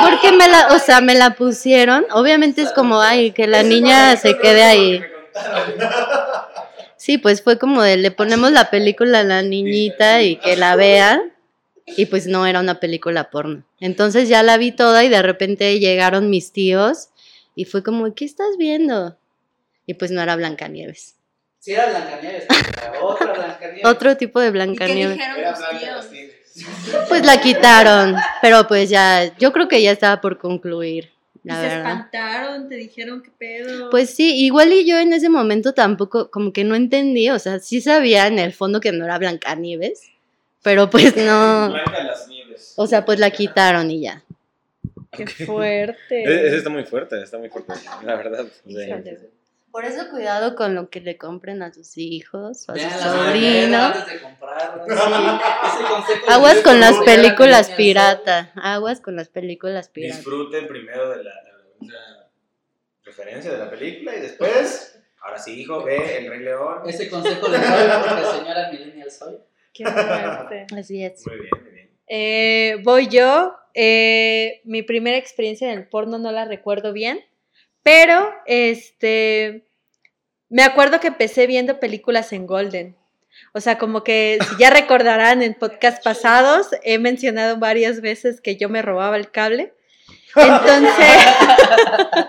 [0.00, 2.06] Porque me la, o sea, me la pusieron.
[2.12, 5.02] Obviamente es como, ay, que la niña se quede ahí.
[6.96, 10.76] Sí, pues fue como de, le ponemos la película a la niñita y que la
[10.76, 11.22] vea.
[11.86, 13.64] Y pues no era una película porno.
[13.80, 17.08] Entonces ya la vi toda y de repente llegaron mis tíos
[17.54, 19.16] y fue como, ¿qué estás viendo?
[19.86, 21.14] Y pues no era Blancanieves.
[21.60, 23.84] Sí, era Blancanieves, pero otra Blancanieves.
[23.86, 25.16] Otro tipo de ¿Y qué Blancanieves.
[25.16, 26.06] dijeron tus tíos?
[27.08, 31.10] Pues la quitaron, pero pues ya, yo creo que ya estaba por concluir,
[31.44, 31.78] ¿Y la se verdad.
[31.78, 32.68] espantaron?
[32.68, 33.90] ¿Te dijeron qué pedo?
[33.90, 37.58] Pues sí, igual y yo en ese momento tampoco, como que no entendí, o sea,
[37.60, 40.10] sí sabía en el fondo que no era Blancanieves,
[40.62, 42.74] pero pues no, Blanca las nieves.
[42.76, 44.22] o sea, pues la quitaron y ya.
[45.12, 46.24] Qué fuerte.
[46.24, 47.72] E- Ese está muy fuerte, está muy fuerte,
[48.04, 48.46] la verdad.
[49.70, 53.00] Por eso cuidado con lo que le compren a sus hijos o a Vean sus
[53.02, 54.06] sobrinos.
[54.06, 54.20] de de
[56.28, 60.16] Aguas con las películas pirata, aguas con las películas pirata.
[60.16, 61.32] disfruten primero de la,
[61.80, 62.30] de la
[63.04, 66.82] referencia de la película y después, ahora sí, hijo, ve El Rey León.
[66.86, 67.66] Ese consejo le doy
[68.08, 69.38] porque señora millennial soy.
[69.72, 70.66] Qué fuerte.
[70.76, 71.26] Así es.
[71.26, 71.90] Muy bien, muy bien.
[72.08, 73.54] Eh, voy yo.
[73.74, 77.20] Eh, mi primera experiencia en el porno no la recuerdo bien,
[77.82, 79.68] pero este
[80.50, 82.96] me acuerdo que empecé viendo películas en Golden.
[83.52, 88.56] O sea, como que si ya recordarán en podcast pasados, he mencionado varias veces que
[88.56, 89.74] yo me robaba el cable.
[90.34, 91.16] Entonces,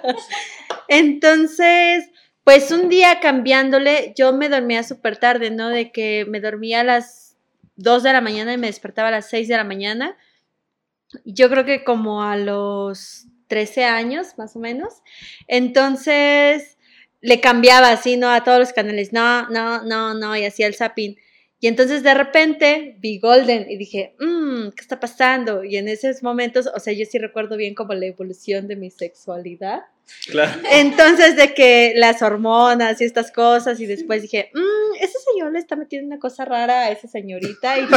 [0.88, 2.10] entonces,
[2.44, 5.70] pues un día cambiándole, yo me dormía súper tarde, ¿no?
[5.70, 7.38] De que me dormía a las
[7.78, 10.18] 2 de la mañana y me despertaba a las 6 de la mañana.
[11.24, 15.02] Yo creo que como a los 13 años, más o menos.
[15.48, 16.78] Entonces,
[17.20, 18.30] le cambiaba así, ¿no?
[18.30, 21.18] A todos los canales, no, no, no, no, y hacía el zapping.
[21.60, 25.66] Y entonces de repente vi Golden y dije, mmm, ¿qué está pasando?
[25.66, 28.90] Y en esos momentos, o sea, yo sí recuerdo bien como la evolución de mi
[28.90, 29.82] sexualidad.
[30.30, 30.62] Claro.
[30.72, 35.60] Entonces, de que las hormonas y estas cosas, y después dije, "Mm, ese señor le
[35.60, 37.88] está metiendo una cosa rara a esa señorita y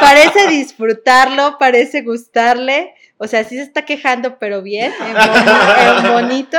[0.00, 2.94] parece disfrutarlo, parece gustarle.
[3.18, 6.58] O sea, sí se está quejando, pero bien, en, bonito.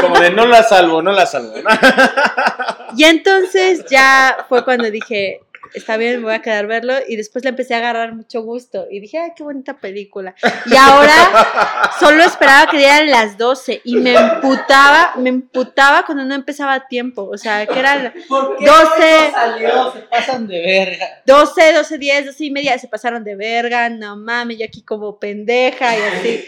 [0.00, 1.52] Como de no la salvo, no la salvo.
[2.96, 5.42] Y entonces ya fue cuando dije,
[5.74, 6.94] está bien, me voy a quedar verlo.
[7.08, 8.86] Y después le empecé a agarrar mucho gusto.
[8.90, 10.34] Y dije, ay, qué bonita película.
[10.66, 13.82] Y ahora solo esperaba que dieran las 12.
[13.84, 17.28] Y me emputaba, me emputaba cuando no empezaba a tiempo.
[17.28, 19.30] O sea, que eran 12.
[19.32, 19.92] salió?
[19.92, 21.06] Se pasan de verga.
[21.26, 22.78] 12, 12, 10, 12 y media.
[22.78, 23.88] Se pasaron de verga.
[23.88, 26.44] No mames, yo aquí como pendeja y así.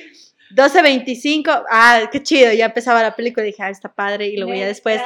[0.50, 4.54] 12.25, ah, qué chido, ya empezaba la película y dije, ah, está padre, y luego
[4.54, 5.00] ya después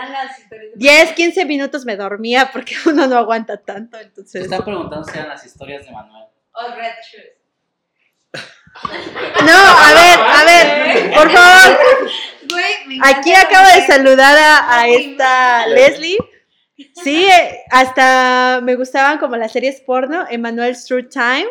[0.76, 4.32] 10, 15 minutos me dormía porque uno no aguanta tanto, entonces...
[4.32, 6.24] Se están preguntando si eran las historias de Manuel.
[6.52, 7.42] O Red Shoes.
[9.44, 11.78] No, a ver, a ver, por favor.
[13.04, 16.18] Aquí acabo de saludar a, a esta Leslie.
[17.02, 17.26] Sí,
[17.70, 21.46] hasta me gustaban como las series porno, Emmanuel's True Time.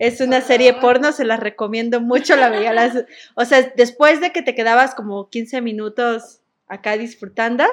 [0.00, 3.04] Es una serie porno, se las recomiendo mucho, la veía las,
[3.36, 7.64] o sea, después de que te quedabas como 15 minutos acá disfrutando,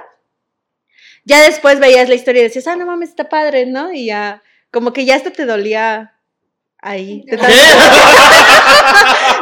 [1.24, 3.94] ya después veías la historia y decías, ah, no mames, está padre, ¿no?
[3.94, 6.20] Y ya, como que ya hasta te dolía
[6.80, 7.24] ahí.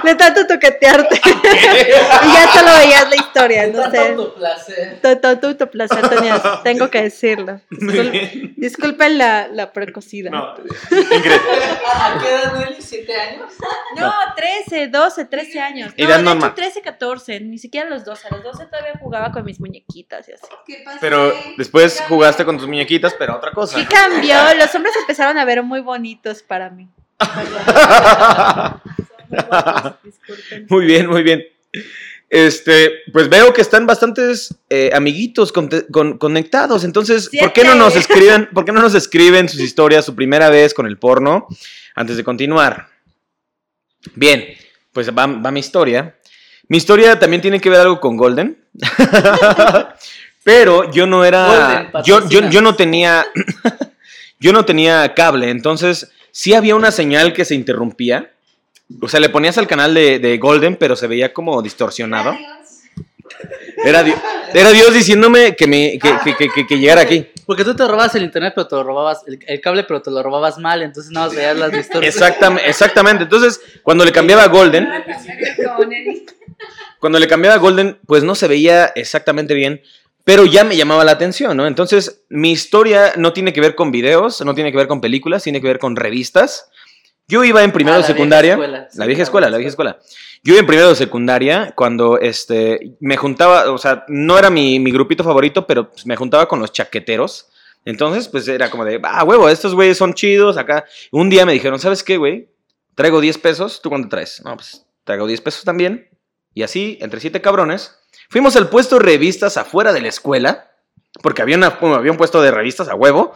[0.05, 1.15] de tanto toquetearte.
[1.25, 3.97] y ya solo veías la historia, no sé.
[3.99, 4.99] autoplacer.
[5.01, 7.59] Tanto autoplacer tenías, tengo que decirlo.
[7.69, 10.31] Discul- disculpen la, la precocidad.
[10.31, 10.55] No,
[10.91, 11.31] Ingrid.
[11.93, 12.81] ¿A qué edad Nelly?
[12.81, 13.53] ¿Siete años?
[13.97, 15.93] No, 13, 12, 13 años.
[15.97, 16.49] No, de normal.
[16.49, 18.27] hecho 13, 14, ni siquiera los 12.
[18.27, 20.45] A los 12 todavía jugaba con mis muñequitas y así.
[20.65, 20.97] ¿Qué pasa?
[21.01, 23.77] Pero después jugaste con tus muñequitas, pero otra cosa.
[23.79, 26.87] Sí cambió, los hombres empezaron a ver muy bonitos para mí.
[29.29, 30.65] Muy guapos, disculpen.
[30.69, 31.43] Muy bien, muy bien.
[32.29, 35.69] Este, pues veo que están bastantes eh, amiguitos con-
[36.17, 36.83] conectados.
[36.83, 40.49] Entonces, ¿por qué no nos escriben, por qué no nos escriben sus historias, su primera
[40.49, 41.47] vez con el porno,
[41.93, 42.87] antes de continuar?
[44.15, 44.45] Bien,
[44.91, 46.15] pues va, va mi historia.
[46.67, 48.57] Mi historia también tiene que ver algo con Golden.
[50.43, 51.89] Pero yo no era.
[51.93, 53.25] Golden, yo, yo, yo no tenía.
[54.39, 55.49] yo no tenía cable.
[55.49, 58.31] Entonces, sí había una señal que se interrumpía.
[59.01, 62.35] O sea, le ponías al canal de, de Golden, pero se veía como distorsionado.
[63.83, 64.13] Era, Di-
[64.53, 67.27] era Dios diciéndome que, me, que, que- que- que- que llegara aquí.
[67.45, 70.09] Porque tú te robabas el internet, pero te lo robabas, el, el cable, pero te
[70.09, 72.15] lo robabas mal, entonces nada más veías las distorsiones.
[72.15, 73.23] Exactamente, exactamente.
[73.23, 74.87] Entonces, cuando le cambiaba a Golden,
[76.99, 79.81] cuando le cambiaba a Golden, pues no se veía exactamente bien,
[80.23, 81.67] pero ya me llamaba la atención, ¿no?
[81.67, 85.43] Entonces, mi historia no tiene que ver con videos, no tiene que ver con películas,
[85.43, 86.69] tiene que ver con revistas.
[87.27, 88.55] Yo iba en primero Ah, de vieja secundaria.
[88.91, 89.99] sí, la vieja la escuela, la vieja escuela.
[90.43, 94.79] Yo iba en primero de secundaria cuando este, me juntaba, o sea, no era mi,
[94.79, 97.47] mi grupito favorito, pero pues, me juntaba con los chaqueteros.
[97.83, 100.85] Entonces, pues era como de, ah, huevo, estos güeyes son chidos acá.
[101.11, 102.49] Un día me dijeron, ¿sabes qué, güey?
[102.95, 104.41] Traigo 10 pesos, ¿tú cuánto traes?
[104.43, 106.09] No, pues traigo 10 pesos también.
[106.53, 107.95] Y así, entre siete cabrones,
[108.29, 110.71] fuimos al puesto de revistas afuera de la escuela,
[111.21, 113.33] porque había, una, había un puesto de revistas a huevo,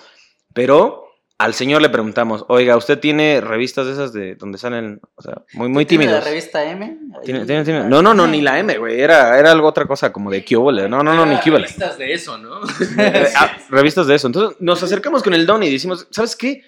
[0.54, 1.09] pero
[1.40, 5.42] al señor le preguntamos, oiga, ¿usted tiene revistas de esas de donde salen, o sea,
[5.54, 6.24] muy, muy ¿Tiene tímidos?
[6.24, 6.98] la revista M?
[7.24, 7.84] ¿Tiene- tiene- tiene?
[7.86, 10.90] No, no, no, ni la M, güey, era, era algo otra cosa como de Cubole.
[10.90, 11.64] No, no, no, ni Cubole.
[11.68, 12.60] Revistas de eso, ¿no?
[13.38, 14.28] Ah, revistas de eso.
[14.28, 16.62] Entonces nos acercamos con el Don y decimos, ¿sabes qué?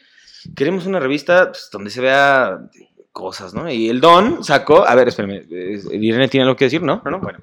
[0.55, 2.57] Queremos una revista pues, donde se vea
[3.11, 3.69] cosas, ¿no?
[3.69, 7.01] Y el Don sacó, a ver, espérame, eh, Irene tiene algo que decir, ¿no?
[7.03, 7.39] No, no, bueno.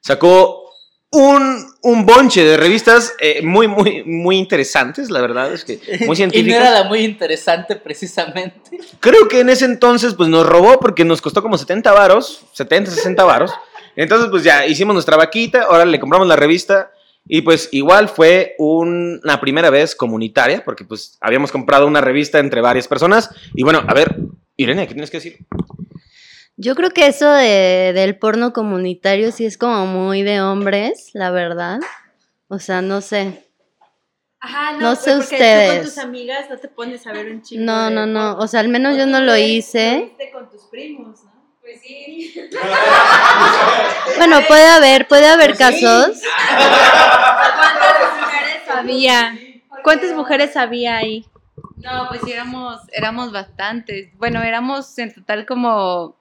[0.00, 0.67] Sacó
[1.10, 5.98] un, un bonche de revistas eh, muy, muy, muy interesantes, la verdad, es que muy
[6.00, 6.60] Y no científicas.
[6.60, 8.78] era la muy interesante precisamente.
[9.00, 12.90] Creo que en ese entonces pues nos robó porque nos costó como 70 varos, 70,
[12.90, 13.52] 60 varos.
[13.96, 16.90] Entonces pues ya hicimos nuestra vaquita, ahora le compramos la revista
[17.26, 22.38] y pues igual fue un- una primera vez comunitaria porque pues habíamos comprado una revista
[22.38, 24.16] entre varias personas y bueno, a ver,
[24.56, 25.38] Irene, ¿qué tienes que decir?
[26.60, 31.30] Yo creo que eso de, del porno comunitario sí es como muy de hombres, la
[31.30, 31.78] verdad.
[32.48, 33.44] O sea, no sé.
[34.40, 35.76] Ajá, No sé porque Tú ustedes.
[35.76, 38.36] con tus amigas no te pones a ver un chingo No, no, no.
[38.38, 40.12] O sea, al menos yo O no lo hice.
[40.18, 41.32] Lo con tus primos, ¿no?
[41.60, 42.34] Pues sí.
[44.16, 46.20] Bueno, puede haber, puede haber casos.
[46.58, 49.38] ¿Cuántas mujeres había?
[49.84, 51.24] ¿Cuántas mujeres había ahí?
[51.76, 54.10] No, pues sí, éramos, éramos bastantes.
[54.18, 56.16] Bueno, éramos en total como,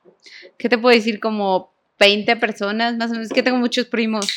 [0.58, 1.20] ¿qué te puedo decir?
[1.20, 3.28] Como 20 personas, más o menos.
[3.28, 4.28] Es que tengo muchos primos.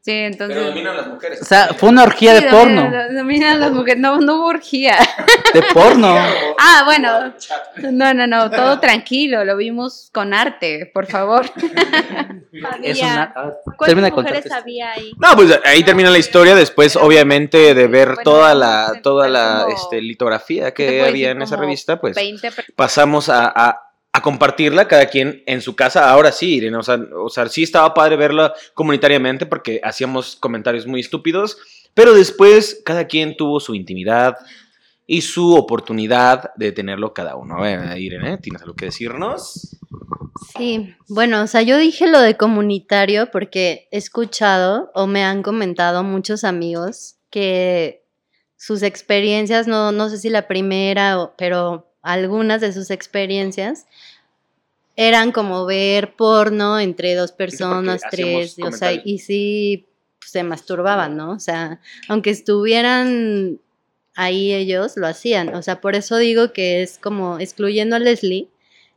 [0.00, 0.56] Sí, entonces.
[0.56, 1.42] Pero dominan las mujeres.
[1.42, 2.82] O sea, fue una orgía de Sí, porno.
[2.82, 4.00] domina- domina a las mujeres.
[4.00, 4.96] No, no hubo orgía.
[5.52, 6.14] De porno.
[6.60, 7.34] Ah, bueno.
[7.90, 8.48] No, no, no.
[8.48, 9.44] Todo tranquilo.
[9.44, 11.50] Lo vimos con arte, por favor.
[12.82, 13.32] Es Había- una...
[13.36, 14.34] ah, ¿Cuántas termina de contar.
[14.34, 15.12] mujeres había ahí?
[15.18, 16.54] No, pues ahí termina la historia.
[16.54, 21.56] Después, obviamente, de ver Bueno, toda la, toda la este, litografía que había en esa
[21.56, 23.85] revista, pues 20 pasamos a, a-
[24.16, 26.10] a compartirla cada quien en su casa.
[26.10, 30.86] Ahora sí, Irene, o sea, o sea, sí estaba padre verla comunitariamente porque hacíamos comentarios
[30.86, 31.58] muy estúpidos,
[31.92, 34.38] pero después cada quien tuvo su intimidad
[35.06, 37.58] y su oportunidad de tenerlo cada uno.
[37.58, 39.76] A ver, Irene, ¿tienes algo que decirnos?
[40.56, 45.42] Sí, bueno, o sea, yo dije lo de comunitario porque he escuchado o me han
[45.42, 48.06] comentado muchos amigos que
[48.56, 53.86] sus experiencias, no, no sé si la primera, pero algunas de sus experiencias
[54.96, 59.88] eran como ver porno entre dos personas, tres, o sea, y sí
[60.18, 61.32] pues, se masturbaban, ¿no?
[61.32, 63.60] O sea, aunque estuvieran
[64.14, 65.54] ahí ellos, lo hacían.
[65.54, 68.48] O sea, por eso digo que es como, excluyendo a Leslie,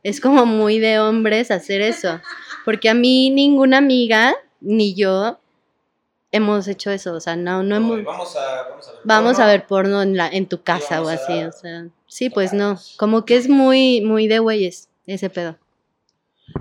[0.02, 2.20] es como muy de hombres hacer eso.
[2.64, 5.38] Porque a mí ninguna amiga, ni yo,
[6.32, 7.14] hemos hecho eso.
[7.14, 8.04] O sea, no, no hemos...
[8.04, 9.00] Vamos a, vamos a ver.
[9.04, 12.52] Vamos a ver porno en, la, en tu casa o así, o sea, sí, pues
[12.52, 15.56] no, como que es muy, muy de güeyes ese pedo.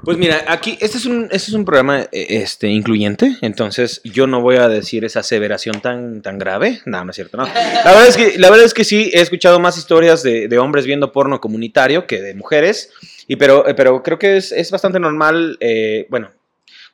[0.03, 4.27] Pues mira, aquí este es un, este es un programa eh, este, incluyente, entonces yo
[4.27, 6.79] no voy a decir esa aseveración tan, tan grave.
[6.85, 7.45] No, no es cierto, no.
[7.45, 10.59] La verdad es que, la verdad es que sí, he escuchado más historias de, de
[10.59, 12.91] hombres viendo porno comunitario que de mujeres,
[13.27, 16.29] y pero, eh, pero creo que es, es bastante normal, eh, bueno,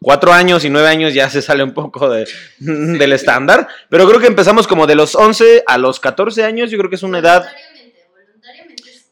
[0.02, 2.28] cuatro años y nueve años ya se sale un poco de-
[2.60, 6.78] del estándar, pero creo que empezamos como de los 11 a los 14 años, yo
[6.78, 7.46] creo que es una edad...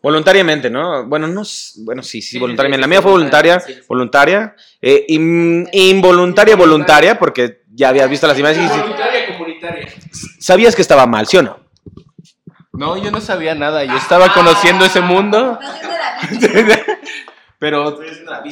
[0.02, 1.06] Voluntariamente, ¿no?
[1.08, 1.44] Bueno, no,
[1.86, 2.82] bueno, sí, sí, voluntariamente.
[2.82, 8.70] La mía fue voluntaria, voluntaria, eh, in- involuntaria, voluntaria, porque ya habías visto las imágenes
[8.70, 9.88] y Comunitaria, comunitaria.
[10.42, 11.58] sabías que estaba mal, ¿sí o no?
[12.74, 15.58] No, yo no sabía nada, yo estaba conociendo ese mundo.
[17.64, 17.98] Pero,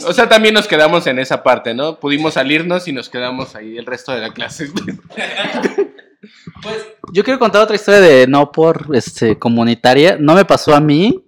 [0.07, 1.99] o sea, también nos quedamos en esa parte, ¿no?
[1.99, 4.69] Pudimos salirnos y nos quedamos ahí el resto de la clase.
[7.11, 10.15] Yo quiero contar otra historia de no por este comunitaria.
[10.17, 11.25] No me pasó a mí.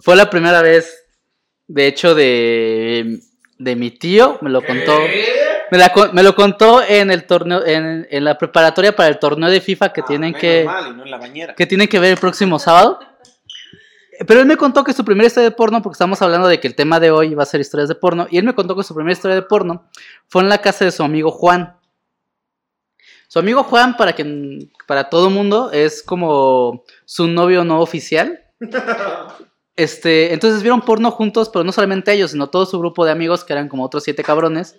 [0.00, 1.04] Fue la primera vez,
[1.68, 3.20] de hecho, de,
[3.56, 4.38] de mi tío.
[4.40, 4.98] Me lo contó.
[5.70, 9.48] Me, la me lo contó en el torneo, en, en la preparatoria para el torneo
[9.48, 10.68] de FIFA que tienen que,
[11.56, 12.98] que tienen que ver el próximo sábado.
[14.26, 16.68] Pero él me contó que su primera historia de porno, porque estamos hablando de que
[16.68, 18.82] el tema de hoy va a ser historias de porno, y él me contó que
[18.82, 19.88] su primera historia de porno
[20.28, 21.76] fue en la casa de su amigo Juan.
[23.28, 28.40] Su amigo Juan, para que para todo mundo, es como su novio no oficial.
[29.74, 33.42] Este, entonces vieron porno juntos, pero no solamente ellos, sino todo su grupo de amigos,
[33.42, 34.76] que eran como otros siete cabrones.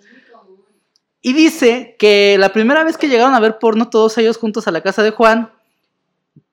[1.20, 4.70] Y dice que la primera vez que llegaron a ver porno todos ellos juntos a
[4.70, 5.52] la casa de Juan,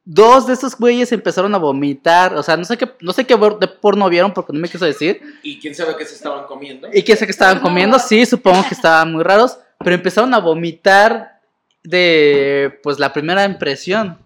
[0.04, 3.38] dos de esos güeyes empezaron a vomitar, o sea, no sé qué, no sé qué
[3.38, 5.22] por- de porno vieron porque no me quiso decir.
[5.44, 6.88] ¿Y quién sabe qué se estaban comiendo?
[6.94, 10.40] Y que sé que estaban comiendo, sí, supongo que estaban muy raros, pero empezaron a
[10.40, 11.40] vomitar
[11.84, 14.18] de, pues, la primera impresión.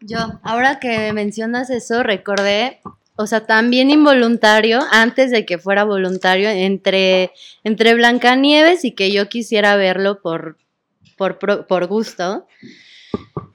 [0.00, 2.80] Yo, ahora que mencionas eso, recordé,
[3.16, 7.32] o sea, también involuntario, antes de que fuera voluntario, entre,
[7.64, 10.56] entre Blancanieves y que yo quisiera verlo por,
[11.16, 12.46] por, pro- por gusto.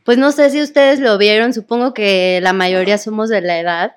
[0.03, 3.95] Pues no sé si ustedes lo vieron, supongo que la mayoría somos de la edad.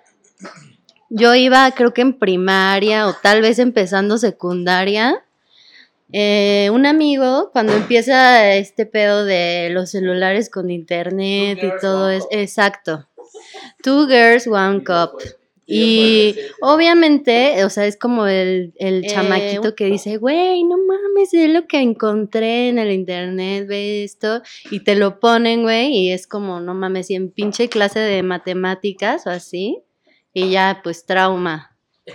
[1.11, 5.25] Yo iba, creo que en primaria o tal vez empezando secundaria.
[6.13, 12.27] Eh, un amigo, cuando empieza este pedo de los celulares con internet y todo es
[12.31, 13.09] exacto.
[13.83, 15.21] Two girls, one cup.
[15.67, 21.33] Y obviamente, o sea, es como el, el Eh, chamaquito que dice, güey, no mames,
[21.33, 26.11] es lo que encontré en el internet, ve esto, y te lo ponen, güey, y
[26.11, 29.79] es como, no mames, y en pinche clase de matemáticas o así,
[30.35, 31.77] y ya, pues trauma.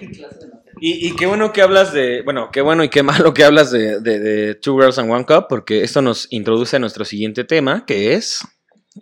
[0.81, 3.69] Y, y qué bueno que hablas de, bueno, qué bueno y qué malo que hablas
[3.69, 7.43] de, de- de Two Girls and One Cup, porque esto nos introduce a nuestro siguiente
[7.43, 8.39] tema, que es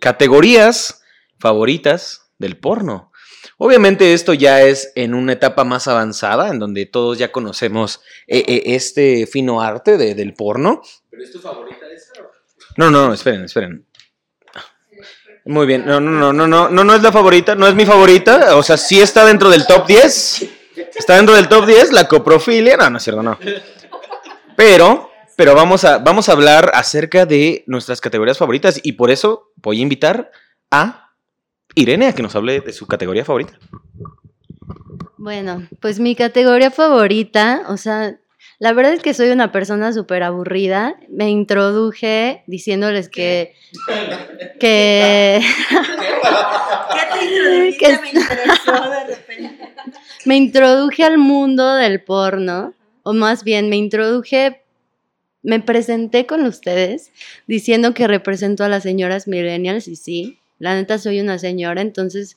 [0.00, 1.02] categorías
[1.38, 3.07] favoritas del porno.
[3.58, 8.44] Obviamente esto ya es en una etapa más avanzada, en donde todos ya conocemos eh,
[8.46, 10.80] eh, este fino arte de- del porno.
[11.10, 12.12] ¿Pero es tu favorita esa?
[12.76, 13.84] No, no, esperen, esperen.
[15.44, 17.86] Muy bien, no, no, no, no, no, no, no es la favorita, no es mi
[17.86, 20.46] favorita, o sea, sí está dentro del top 10.
[20.94, 23.38] Está dentro del top 10 la coprofilia, no, no es cierto, no.
[24.56, 29.50] Pero, pero vamos a, vamos a hablar acerca de nuestras categorías favoritas y por eso
[29.56, 30.30] voy a invitar
[30.70, 31.07] a
[31.78, 33.58] Irene a que nos hable de su categoría favorita.
[35.16, 38.18] Bueno, pues mi categoría favorita, o sea,
[38.60, 40.96] La verdad es que soy una persona súper aburrida.
[41.08, 43.54] Me introduje diciéndoles que...
[44.58, 45.40] que...
[46.92, 47.78] ¿Qué te introdujiste?
[47.78, 49.68] Que- Me interesó de repente.
[50.24, 52.74] me introduje al mundo del porno,
[53.04, 54.62] o más bien me introduje,
[55.42, 57.12] me presenté con ustedes
[57.46, 62.36] diciendo que represento a las señoras millennials y sí, la neta soy una señora, entonces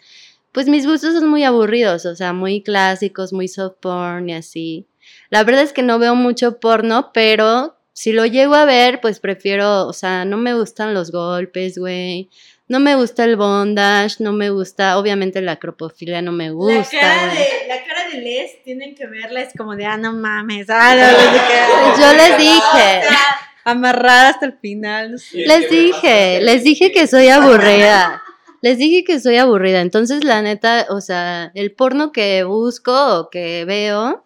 [0.52, 4.86] pues mis gustos son muy aburridos, o sea, muy clásicos, muy soft porn y así.
[5.30, 9.20] La verdad es que no veo mucho porno, pero si lo llego a ver, pues
[9.22, 12.30] prefiero, o sea, no me gustan los golpes, güey.
[12.68, 17.00] No me gusta el bondage, no me gusta, obviamente la acropofilia no me La gusta.
[17.00, 17.38] cara, güey.
[17.38, 20.96] de, la cara de Les, tienen que verla, es como de, ah, no mames, ah,
[20.96, 22.02] no, no qué.
[22.02, 23.02] Yo les dije.
[23.64, 25.12] Amarrada hasta el final.
[25.12, 25.46] no sé.
[25.46, 28.22] Les dije, les dije que soy aburrida.
[28.62, 29.82] Les dije que soy aburrida.
[29.82, 34.24] Entonces, la neta, o sea, el porno que busco o que veo,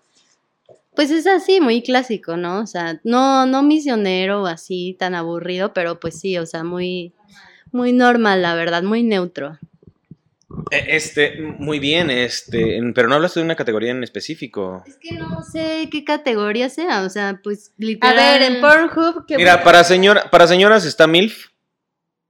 [0.96, 2.60] pues es así, muy clásico, ¿no?
[2.60, 7.14] O sea, no, no misionero o así tan aburrido, pero pues sí, o sea, muy,
[7.72, 9.58] muy normal, la verdad, muy neutro.
[10.72, 14.84] Eh, Este, muy bien, este, pero no hablaste de una categoría en específico.
[14.88, 18.16] Es que no sé qué categoría sea, o sea, pues A literal.
[18.16, 21.48] ver, en Pornhub, que Mira, para, señora, para señoras está MILF.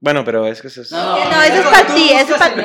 [0.05, 0.91] Bueno, pero es que eso es...
[0.91, 2.61] No, eso es para ti, eso es para ti.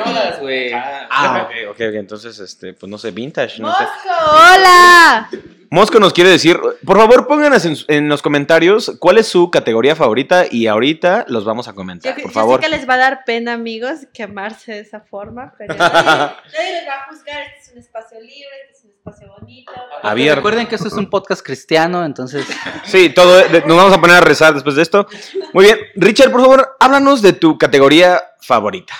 [1.09, 3.83] Ah, ok, ok, ok, entonces, este, pues no sé, vintage, no sé.
[3.83, 5.27] Mosco, hola.
[5.71, 9.95] Mosco nos quiere decir, por favor pónganos en, en los comentarios cuál es su categoría
[9.95, 12.59] favorita y ahorita los vamos a comentar, por yo favor.
[12.59, 16.73] sé que les va a dar pena, amigos, quemarse de esa forma, pero nadie, nadie
[16.73, 17.41] les va a juzgar.
[17.41, 19.71] Este es un espacio libre, este es un espacio bonito.
[20.03, 20.35] Abierto.
[20.37, 22.45] Recuerden que esto es un podcast cristiano, entonces
[22.85, 25.07] Sí, todo, de- nos vamos a poner a rezar después de esto.
[25.53, 28.93] Muy bien, Richard, por favor, háblanos de tu categoría favorita.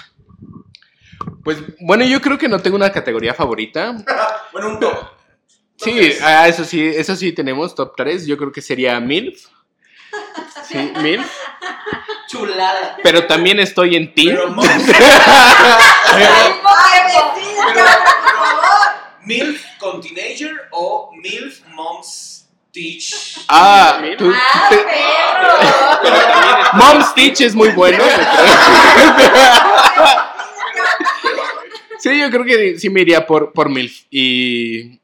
[1.43, 3.95] Pues bueno, yo creo que no tengo una categoría favorita.
[4.51, 4.93] Bueno, un top.
[5.77, 8.25] Sí, ah, eso sí, eso sí tenemos top 3.
[8.27, 9.45] Yo creo que sería MILF.
[10.67, 11.31] Sí, MILF.
[12.27, 12.97] chulada.
[13.01, 14.37] Pero también estoy en Teen.
[19.25, 23.13] ¿MILF con Teenager o MILF Moms Teach?
[23.47, 24.31] Ah, tú-
[24.69, 24.85] te-
[26.77, 28.03] Mom Stitch es muy bueno.
[31.99, 34.03] sí, yo creo que sí me iría por, por MILF.
[34.09, 34.99] Y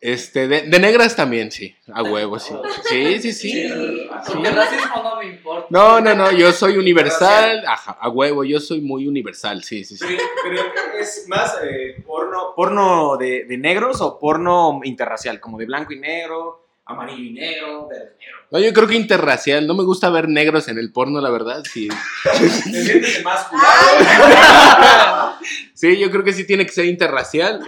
[0.00, 1.74] este, de, de negras también, sí.
[1.92, 2.54] A huevo, sí.
[2.88, 3.50] Sí, sí, sí.
[3.52, 3.60] Sí.
[3.60, 5.66] El racismo no me importa.
[5.70, 7.64] No, no, no, yo soy universal.
[7.66, 10.16] Ajá, a huevo, yo soy muy universal, sí, sí, sí.
[10.42, 10.62] Pero,
[10.98, 15.98] es más eh, porno, porno de, de negros o porno interracial, como de blanco y
[15.98, 18.38] negro, amarillo y negro, verde y negro.
[18.50, 19.66] No, yo creo que interracial.
[19.66, 21.62] No me gusta ver negros en el porno, la verdad.
[21.70, 21.88] Sí,
[22.24, 22.48] ¿Te
[22.84, 23.46] sientes más
[25.74, 27.60] sí yo creo que sí tiene que ser interracial.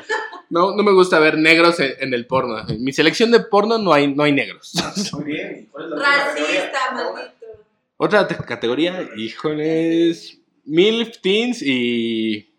[0.51, 2.69] No, no me gusta ver negros en, en el porno.
[2.69, 4.73] En mi selección de porno no hay, no hay negros.
[5.15, 5.69] Muy bien.
[5.71, 7.13] ¿Cuál es la otra Racista, categoría?
[7.15, 7.47] maldito.
[7.97, 10.39] Otra te- categoría, híjoles.
[10.65, 12.53] MILF Teens y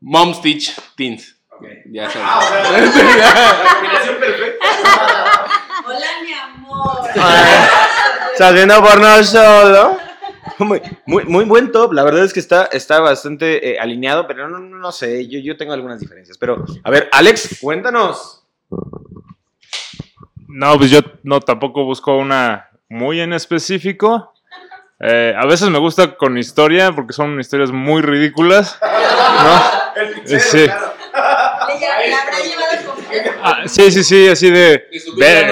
[0.00, 1.36] Mom Stitch Teens.
[1.50, 1.64] Ok.
[1.90, 2.28] Ya sabes.
[2.30, 4.66] Ah, o sea, la combinación perfecta.
[8.52, 9.98] Viendo porno solo.
[10.58, 14.48] Muy, muy, muy buen top, la verdad es que está, está bastante eh, alineado, pero
[14.48, 16.38] no, no, no sé, yo, yo tengo algunas diferencias.
[16.38, 18.42] Pero, a ver, Alex, cuéntanos.
[20.48, 24.32] No, pues yo no tampoco busco una muy en específico.
[25.00, 28.78] Eh, a veces me gusta con historia porque son historias muy ridículas.
[28.82, 29.76] ¿no?
[29.96, 30.66] Eh, Sí.
[30.68, 30.76] Con
[33.42, 34.86] Ah, sí, sí, sí, así de.
[35.16, 35.46] ver-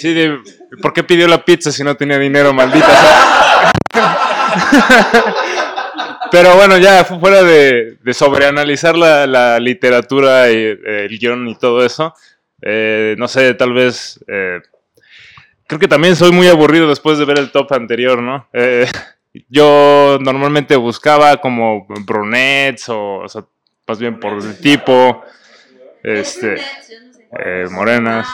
[0.00, 0.38] Sí, de.
[0.80, 2.86] ¿Por qué pidió la pizza si no tenía dinero, maldita?
[6.30, 11.48] Pero bueno, ya fu- fuera de, de sobreanalizar la, la literatura y eh, el guion
[11.48, 12.14] y todo eso,
[12.62, 14.20] eh, no sé, tal vez.
[14.28, 14.60] eh,
[15.66, 18.48] creo que también soy muy aburrido después de ver el top anterior, ¿no?
[18.52, 18.86] Eh,
[19.48, 23.44] yo normalmente buscaba como brunettes o, o sea,
[23.86, 25.24] más bien por el tipo,
[26.04, 26.56] este,
[27.70, 28.28] morenas.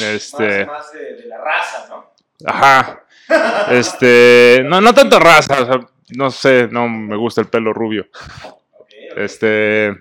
[0.00, 2.10] Este, Más, más de, de la raza, ¿no?
[2.44, 3.02] Ajá.
[3.72, 5.80] Este, no, no tanto raza, o sea,
[6.16, 8.06] no sé, no me gusta el pelo rubio.
[9.16, 9.92] Este,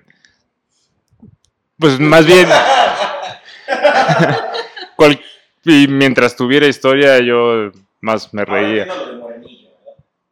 [1.79, 2.47] pues más bien,
[4.95, 5.19] cual-
[5.63, 7.71] y mientras tuviera historia yo
[8.01, 8.87] más me reía,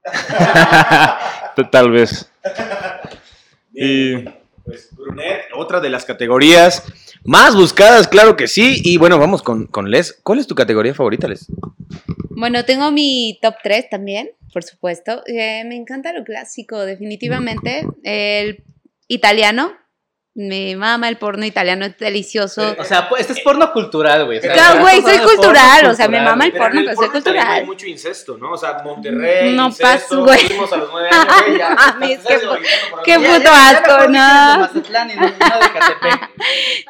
[1.72, 2.30] tal vez.
[3.74, 4.24] Y
[4.64, 6.84] Pues Brunet, otra de las categorías
[7.26, 8.82] más buscadas, claro que sí.
[8.84, 10.14] Y bueno, vamos con, con Les.
[10.24, 11.48] ¿Cuál es tu categoría favorita, Les?
[12.30, 15.24] Bueno, tengo mi top 3 también, por supuesto.
[15.28, 17.88] Eh, me encanta lo clásico, definitivamente.
[18.04, 18.64] El
[19.08, 19.74] italiano,
[20.36, 22.76] Me mama el porno italiano, es delicioso.
[22.80, 24.40] O sea, pues, este es porno cultural, güey.
[24.40, 27.06] O sea, Claro, güey, soy cultural, o sea, me mama el porno, en pero soy
[27.08, 27.48] porno cultural.
[27.52, 28.54] Hay mucho incesto, ¿no?
[28.54, 29.54] O sea, Monterrey.
[29.56, 30.40] No incesto, paso, güey.
[30.40, 31.58] Fuimos a los nueve años, güey.
[31.60, 31.70] ya.
[31.76, 32.40] Mames, qué
[33.06, 34.70] qué puto Ya, ya, ya asco, no.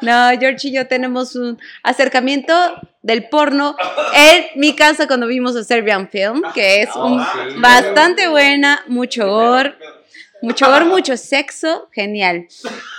[0.00, 2.54] no, George y yo tenemos un acercamiento
[3.02, 3.76] del porno
[4.14, 7.54] en mi casa cuando vimos a Serbian Film, que es un- sí.
[7.58, 9.76] bastante buena, mucho gore,
[10.44, 12.46] mucho gore, mucho sexo, genial.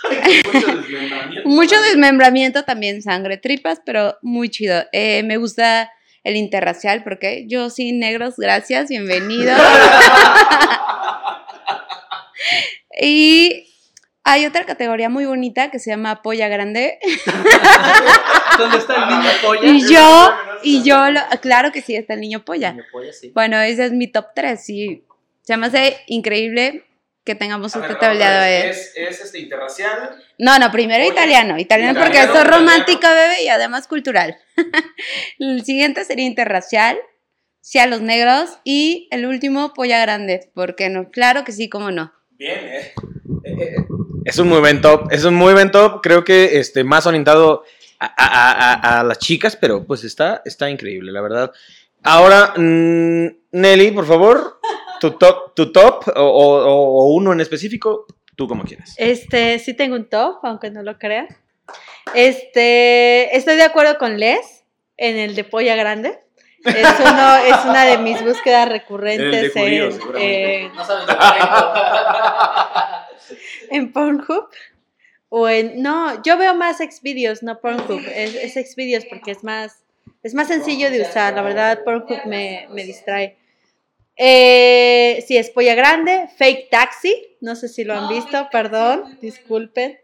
[0.04, 1.50] Mucho desmembramiento.
[1.50, 4.84] Mucho desmembramiento, también sangre, tripas, pero muy chido.
[4.91, 5.91] Eh, me gusta
[6.24, 9.56] el interracial, porque yo sin negros, gracias, bienvenido.
[13.02, 13.68] y
[14.24, 16.98] hay otra categoría muy bonita que se llama polla grande.
[18.58, 19.62] ¿Dónde está el niño polla?
[19.68, 20.32] Y yo,
[20.64, 22.72] y yo, lo- claro que sí, está el niño polla.
[22.72, 23.32] Niño polla, sí.
[23.36, 25.04] Bueno, ese es mi top 3 y
[25.43, 26.86] se me hace increíble
[27.26, 30.24] que tengamos este vez, Es, es este interracial.
[30.38, 32.58] No, no, primero Oye, italiano, italiano porque italiano, soy italiano.
[32.66, 34.38] romántica, bebé, y además cultural.
[35.40, 36.98] el siguiente sería interracial,
[37.62, 41.10] sí a los negros, y el último, polla grande, ¿por qué no?
[41.10, 42.14] Claro que sí, cómo no.
[42.32, 42.94] Bien, eh.
[43.44, 43.76] Eh, eh,
[44.26, 47.64] Es un muy buen top, es un muy buen top, creo que este, más orientado
[48.00, 51.52] a, a- a- a las chicas, pero pues está, está increíble, la verdad.
[52.04, 54.60] Ahora, mm, Nelly, por favor,
[55.00, 58.93] tu top, tu top o, o- o uno en específico, tú como quieras.
[58.98, 61.28] Este, sí tengo un top, aunque no lo crean.
[62.14, 64.64] Este, estoy de acuerdo con Les
[64.98, 66.20] en el de Polla Grande.
[66.64, 71.06] Es, uno, es una de mis búsquedas recurrentes El de judíos, en, en- No sabes
[73.70, 74.48] en Pornhub.
[75.30, 75.82] O en.
[75.82, 78.02] No, yo veo más Xvideos, no Pornhub.
[78.16, 79.84] Es, es Xvideos porque es más.
[80.24, 81.34] Es más sencillo de usar.
[81.34, 83.38] La verdad, Pornhub me, me distrae.
[84.18, 86.30] Eh, sí, es Polla Grande.
[86.38, 87.38] Fake Taxi.
[87.41, 89.18] No sé si lo han visto, perdón.
[89.22, 89.99] Disculpen.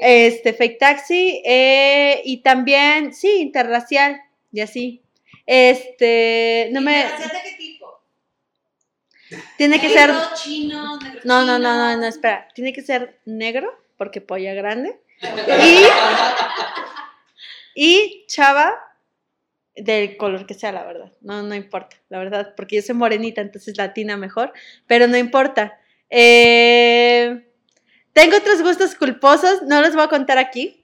[0.00, 1.42] Este, Fake Taxi.
[1.44, 4.20] eh, y también, sí, interracial.
[4.52, 5.02] Y así.
[5.46, 6.68] Este.
[6.72, 7.04] No me.
[7.44, 8.00] qué tipo?
[9.56, 10.10] Tiene que ser.
[10.34, 12.48] chino, No, no, no, no, no, espera.
[12.54, 14.98] Tiene que ser negro, porque polla grande.
[15.60, 15.84] Y,
[17.74, 18.76] y chava
[19.82, 21.12] del color que sea, la verdad.
[21.20, 24.52] No, no importa, la verdad, porque yo soy morenita, entonces latina mejor,
[24.86, 25.78] pero no importa.
[26.10, 27.44] Eh,
[28.12, 30.80] tengo otros gustos culposos, no los voy a contar aquí,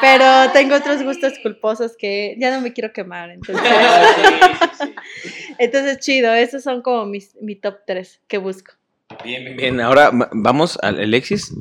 [0.00, 3.64] pero tengo otros gustos culposos que ya no me quiero quemar, entonces.
[5.58, 8.72] Entonces, chido, esos son como mis, mi top 3 que busco.
[9.22, 9.80] Bien, bien, bien.
[9.80, 11.52] Ahora va- vamos al Alexis.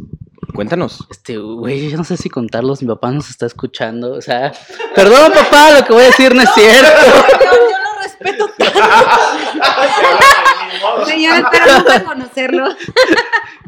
[0.54, 1.08] Cuéntanos.
[1.10, 4.51] Este, güey, yo no sé si contarlos, mi papá nos está escuchando, o sea,
[4.95, 6.91] perdón papá, lo que voy a decir no es cierto.
[7.43, 8.80] Yo, yo lo respeto tanto.
[11.06, 12.68] Señor, espero nunca conocerlo.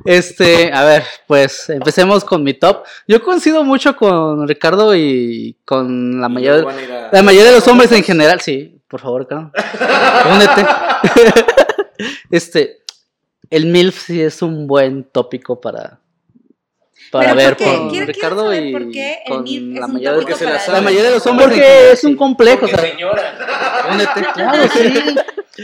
[0.05, 2.85] Este, a ver, pues empecemos con mi top.
[3.07, 8.03] Yo coincido mucho con Ricardo y con la mayoría, la mayoría de los hombres en
[8.03, 9.51] general, sí, por favor, Ricardo.
[10.33, 10.65] Únete.
[12.29, 12.83] Este,
[13.49, 15.99] el MILF sí es un buen tópico para
[17.11, 17.65] para Pero ver ¿por qué?
[17.65, 21.11] con Quiero- Ricardo y por qué el con la un mayoría, se la mayoría de
[21.15, 23.37] los hombres porque es un complejo, o sea, señora.
[24.33, 25.15] claro, sí.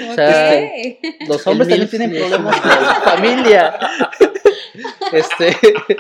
[0.10, 1.28] O sea, Ok.
[1.28, 3.80] los hombres El también tienen problemas con familia.
[5.12, 5.58] Este.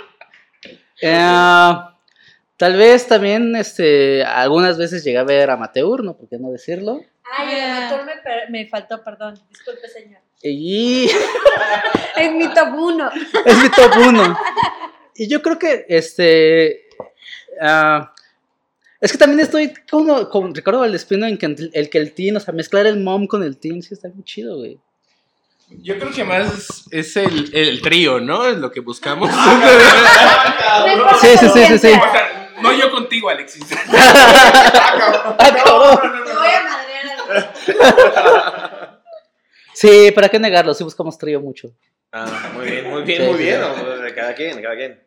[1.01, 1.75] eh,
[2.57, 6.15] tal vez también, este, algunas veces llegué a ver amateur, ¿no?
[6.15, 7.01] ¿Por qué no decirlo?
[7.37, 8.05] Ay, el amateur
[8.49, 9.35] me, me faltó, perdón.
[9.49, 10.21] Disculpe, señor.
[10.43, 11.09] Y
[12.17, 13.11] Es mi top 1.
[13.45, 14.37] es mi top uno.
[15.15, 16.85] Y yo creo que, este,
[17.61, 18.13] ah,
[18.99, 22.37] es que también estoy con, con Ricardo Valdespino en que el, el que el teen,
[22.37, 24.79] o sea, mezclar el mom con el teen, sí está muy chido, güey.
[25.81, 28.45] Yo creo que más es el, el trío, ¿no?
[28.45, 29.29] Es lo que buscamos.
[31.19, 31.79] Sí, sí, sí, sí, sí.
[31.79, 33.63] Sea, no yo contigo, Alexis.
[35.33, 35.51] Ah.
[35.53, 37.91] Te voy a madrear.
[39.73, 40.73] Sí, ¿para qué negarlo?
[40.73, 41.71] Sí buscamos trío mucho.
[42.11, 43.61] Ah, muy bien, muy bien, Sí, muy sí, bien.
[43.75, 43.81] sí.
[43.83, 43.97] ¿no?
[43.97, 44.99] De Cada quien, cada quien.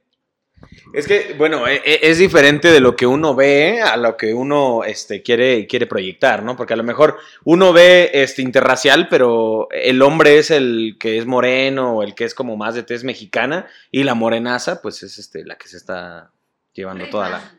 [0.95, 4.33] Es que, bueno, e- e- es diferente de lo que uno ve a lo que
[4.33, 6.57] uno este, quiere, quiere proyectar, ¿no?
[6.57, 11.27] Porque a lo mejor uno ve este, interracial, pero el hombre es el que es
[11.27, 15.19] moreno o el que es como más de tez mexicana y la morenaza, pues es
[15.19, 16.31] este, la que se está
[16.73, 17.53] llevando toda la...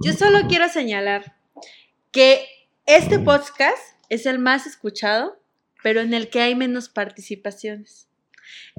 [0.00, 1.36] Yo solo quiero señalar
[2.10, 2.44] que
[2.86, 3.78] este podcast
[4.08, 5.38] es el más escuchado,
[5.82, 8.07] pero en el que hay menos participaciones.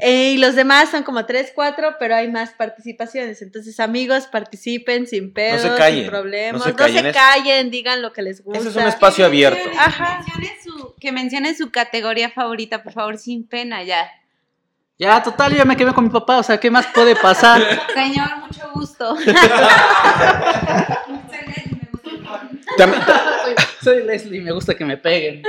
[0.02, 3.42] Eh, y los demás son como tres, cuatro, pero hay más participaciones.
[3.42, 6.54] Entonces, amigos, participen sin pedos, callen, sin problemas.
[6.54, 8.60] no No se se, callen, digan lo que les gusta.
[8.60, 9.70] Ese es un espacio abierto.
[9.78, 10.22] Ajá.
[10.26, 14.10] Que mencione, su, que mencione su categoría favorita, por favor, sin pena ya.
[14.98, 17.62] Ya, total, yo me quedé con mi papá, o sea, ¿qué más puede pasar?
[17.94, 19.16] Señor, mucho gusto.
[22.78, 23.02] También-
[23.84, 25.42] Soy Leslie, me gusta que me peguen.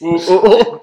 [0.00, 0.82] Uh, uh, uh.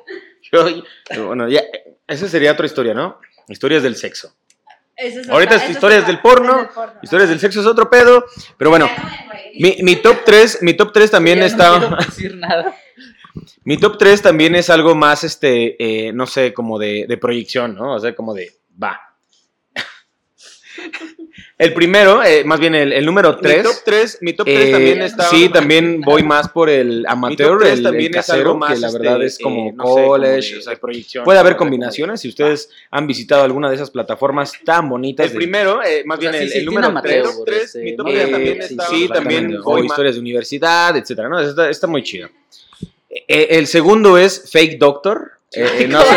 [1.25, 1.61] Bueno, ya,
[2.07, 3.19] esa sería otra historia, ¿no?
[3.47, 4.33] Historias del sexo.
[4.95, 6.69] Es Ahorita otra- es historias del porno,
[7.01, 8.25] Historias del sexo es otro pedo,
[8.57, 8.87] pero bueno,
[9.59, 11.79] mi, mi top 3, mi top 3 también está...
[11.79, 12.75] No quiero decir nada.
[13.65, 15.75] Mi top 3 también es algo más, este,
[16.07, 17.95] eh, no sé, como de, de proyección, ¿no?
[17.95, 18.51] O sea, como de,
[18.81, 18.99] va.
[21.63, 23.57] El primero, eh, más bien el, el número 3.
[23.57, 25.23] Mi top 3, mi top 3 Eh, también está.
[25.29, 28.73] Sí, también voy más por el amateur, tres el, el también es casero, algo más,
[28.73, 30.77] que la este, verdad es eh, como no sé, como college, de- o sea, de
[30.79, 31.23] proyección.
[31.23, 32.21] puede haber combinaciones.
[32.21, 35.25] Si ustedes han visitado alguna de esas plataformas tan bonitas.
[35.27, 37.41] El de- primero, eh, más O sea, bien sí, el, sí, el número amateur, 3,
[37.45, 38.85] tres, este, mi top no tres Eh, también está.
[38.87, 41.39] sí, también o historias de universidad, etcétera, ¿no?
[41.39, 42.29] Está, está muy chido.
[43.09, 45.31] Eh, el segundo es Fake Doctor.
[45.55, 46.07] Eh, no, sé,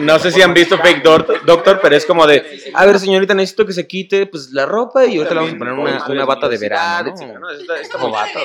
[0.00, 2.42] no sé si han visto Fake Doc- Doctor, pero es como de,
[2.74, 5.58] a ver señorita, necesito que se quite pues la ropa y ahorita le vamos a
[5.58, 7.50] poner una, una bata de verano, ¿no?
[7.50, 8.38] está Como bata.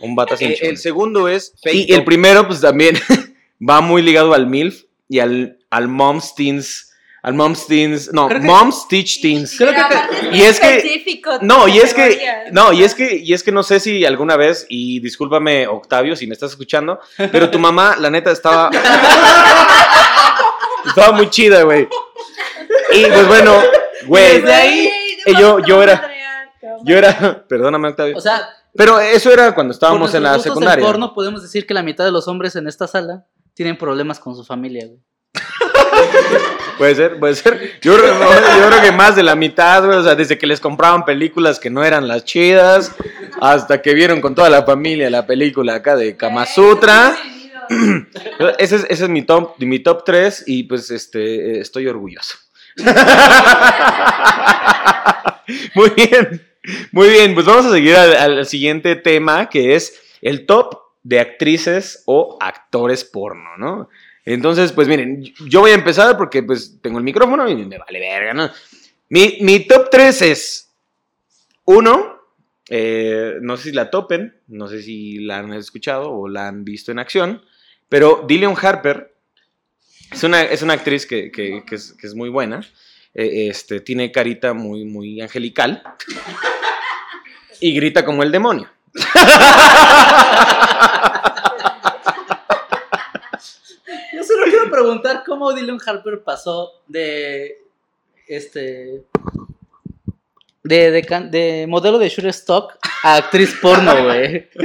[0.00, 0.58] Un bata sin Eh.
[0.62, 2.96] El segundo es Fake Y el primero, pues también
[3.68, 6.90] va muy ligado al MILF y al, al Mom's Teens.
[7.22, 8.10] Al Mom's Teens.
[8.12, 9.56] No, que- Mom's Teach Teens.
[9.56, 12.20] Creo que- y es que- específico, No, y es que.
[12.52, 16.16] No, y es que, y es que no sé si alguna vez, y discúlpame, Octavio,
[16.16, 17.00] si me estás escuchando,
[17.32, 18.70] pero tu mamá, la neta, estaba.
[20.96, 21.88] estaba muy chida, güey.
[22.92, 23.52] Y pues bueno,
[24.06, 24.40] güey.
[24.40, 24.90] Desde ahí,
[25.38, 26.10] yo- yo era-.
[26.84, 27.44] Yo era.
[27.48, 28.16] Perdóname, Octavio.
[28.16, 30.84] O sea, Pero eso era cuando por estábamos en la secundaria.
[30.84, 33.24] porno podemos decir que la mitad de los hombres en esta sala
[33.54, 34.98] tienen problemas con su familia, güey.
[36.78, 37.78] Puede ser, puede ser.
[37.82, 39.96] Yo, yo creo que más de la mitad, güey.
[39.96, 42.90] O sea, desde que les compraban películas que no eran las chidas,
[43.40, 47.16] hasta que vieron con toda la familia la película acá de Kama Sutra.
[48.58, 52.36] Ese es, ese es mi top, mi top 3 y pues este, estoy orgulloso.
[55.74, 56.42] Muy bien,
[56.92, 57.34] muy bien.
[57.34, 62.38] Pues vamos a seguir al, al siguiente tema que es el top de actrices o
[62.40, 63.90] actores porno, ¿no?
[64.24, 68.00] Entonces, pues miren, yo voy a empezar porque pues tengo el micrófono y me vale
[68.00, 68.50] verga, ¿no?
[69.10, 70.74] Mi, mi top 3 es,
[71.66, 72.20] uno,
[72.70, 76.64] eh, no sé si la topen, no sé si la han escuchado o la han
[76.64, 77.42] visto en acción,
[77.94, 79.14] pero Dillion Harper
[80.10, 82.58] es una, es una actriz que, que- es muy buena,
[83.14, 85.80] eh, este, tiene carita muy, muy angelical
[87.60, 88.68] y grita como el demonio.
[94.12, 97.58] Yo solo quiero preguntar cómo Dylan Harper pasó de
[98.26, 99.04] este
[100.64, 104.48] de, de, de modelo de stock a actriz porno, güey.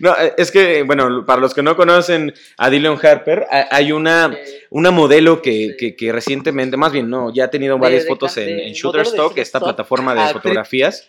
[0.00, 3.92] No, eh, es que, bueno, para los que no conocen a Dylan Harper, ha- hay
[3.92, 4.34] una,
[4.70, 8.36] una modelo que, que- que recientemente, más bien, no, ya ha tenido varias de fotos
[8.38, 11.08] en, en modelo de Shutterstock, esta plataforma de fotografías.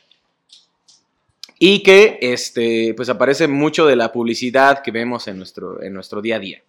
[1.59, 6.21] Y que este, pues aparece mucho de la publicidad que vemos en nuestro, en nuestro
[6.21, 6.61] día a día.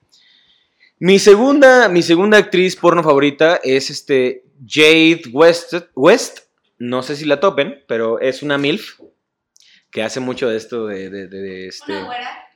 [1.00, 6.40] Mi segunda, mi segunda actriz porno favorita es este Jade West, West.
[6.78, 9.00] No sé si la topen, pero es una MILF
[9.90, 11.92] que hace mucho de esto de, de- de- de este.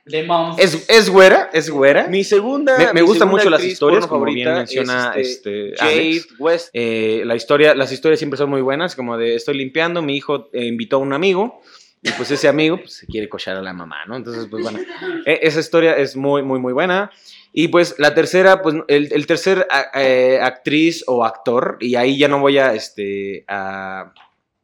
[0.05, 0.59] De moms.
[0.59, 2.07] Es, es güera, es güera.
[2.07, 2.77] Mi segunda.
[2.77, 6.27] Me, me mi gustan mucho las historias, como bien menciona es, este, Jade Alex.
[6.39, 6.69] West.
[6.73, 10.49] Eh, la historia, las historias siempre son muy buenas, como de estoy limpiando, mi hijo
[10.51, 11.61] eh, invitó a un amigo
[12.01, 14.17] y pues ese amigo pues, se quiere cochar a la mamá, ¿no?
[14.17, 14.79] Entonces, pues bueno,
[15.25, 17.09] e- esa historia es muy, muy, muy buena.
[17.53, 22.27] Y pues la tercera, pues el, el tercer eh, actriz o actor, y ahí ya
[22.27, 24.11] no voy a, este, a,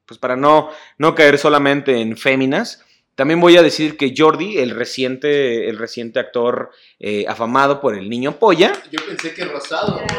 [0.05, 2.83] pues para no, no caer solamente en féminas,
[3.19, 6.71] también voy a decir que Jordi, el reciente, el reciente actor
[7.01, 10.01] eh, afamado por el niño polla, Yo pensé que rosado.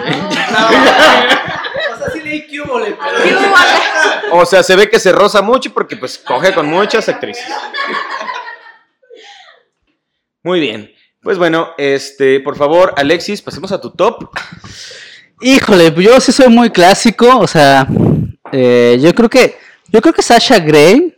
[1.93, 3.41] O sea, sí leí cubole, pero...
[4.33, 7.45] O sea, se ve que se roza mucho porque pues coge con muchas actrices.
[10.43, 10.95] Muy bien.
[11.23, 14.31] Pues bueno, este, por favor, Alexis, pasemos a tu top.
[15.43, 17.87] Híjole, yo sí soy muy clásico, o sea,
[18.53, 19.57] eh, yo creo que
[19.89, 21.17] yo creo que Sasha Grey,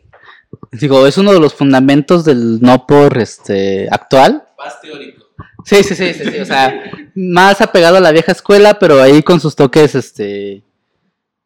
[0.72, 4.48] digo, es uno de los fundamentos del no por este actual.
[4.58, 5.26] Más teórico.
[5.64, 9.22] Sí, sí, sí, sí, sí, o sea, más apegado a la vieja escuela, pero ahí
[9.22, 10.64] con sus toques, este,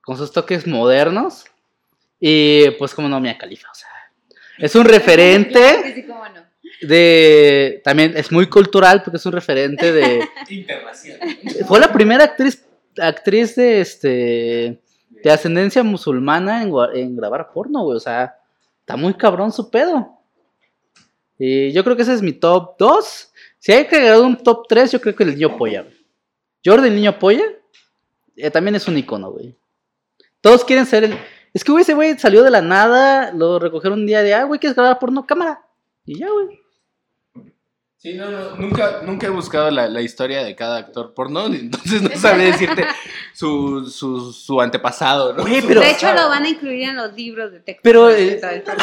[0.00, 1.44] con sus toques modernos.
[2.18, 3.90] Y pues como no, Mia Califa, o sea,
[4.58, 6.45] es un referente Sí, cómo no.
[6.82, 11.36] De, también es muy cultural porque es un referente de, Internacional.
[11.66, 12.64] fue la primera actriz,
[12.98, 14.80] actriz de este,
[15.22, 18.36] de ascendencia musulmana en, en grabar porno, güey, o sea,
[18.80, 20.16] está muy cabrón su pedo.
[21.38, 23.32] Y yo creo que ese es mi top 2.
[23.58, 25.96] Si hay que agregar un top 3, yo creo que el niño polla, güey.
[26.64, 27.44] Jordi, el niño polla,
[28.36, 29.54] eh, también es un icono, güey.
[30.40, 31.18] Todos quieren ser el.
[31.52, 34.44] Es que, güey, ese güey salió de la nada, lo recogieron un día de, ah,
[34.44, 35.26] güey, ¿quieres grabar porno?
[35.26, 35.64] Cámara.
[36.04, 36.60] Y ya, güey.
[37.98, 42.02] Sí, no, no, nunca, nunca he buscado la, la historia de cada actor porno, entonces
[42.02, 42.86] no sabría decirte
[43.32, 45.44] su, su, su antepasado, ¿no?
[45.44, 45.80] Pero.
[45.80, 47.80] de hecho, lo van a incluir en los libros de texto.
[47.82, 48.38] Pero, eh,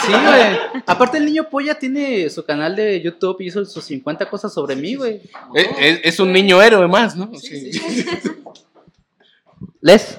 [0.06, 0.82] sí, güey.
[0.88, 4.76] Aparte, el niño polla tiene su canal de YouTube y hizo sus 50 cosas sobre
[4.76, 5.22] mí, güey.
[5.54, 7.32] Es, es- es un niño héroe más, ¿no?
[7.36, 7.72] Sí.
[9.82, 10.18] Les.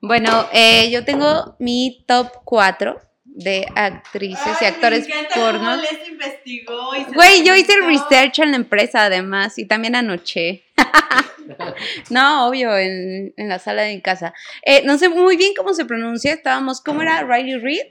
[0.00, 3.00] Bueno, eh, yo tengo mi top 4
[3.36, 5.76] de actrices y actores porno.
[5.76, 9.96] les investigó y se Güey, yo hice el research en la empresa además y también
[9.96, 10.64] anoche.
[12.10, 14.32] no, obvio, en, en la sala de mi casa.
[14.62, 17.22] Eh, no sé muy bien cómo se pronuncia, estábamos, ¿cómo era?
[17.24, 17.82] Riley Reid.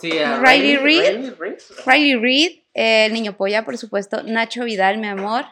[0.00, 1.32] Sí, Riley Reid.
[1.86, 5.44] Riley Reid, eh, el niño polla, por supuesto, Nacho Vidal, mi amor,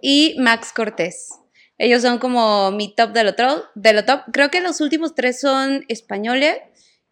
[0.00, 1.30] y Max Cortés.
[1.78, 4.20] Ellos son como mi top de lo, tro- de lo top.
[4.32, 6.58] Creo que los últimos tres son españoles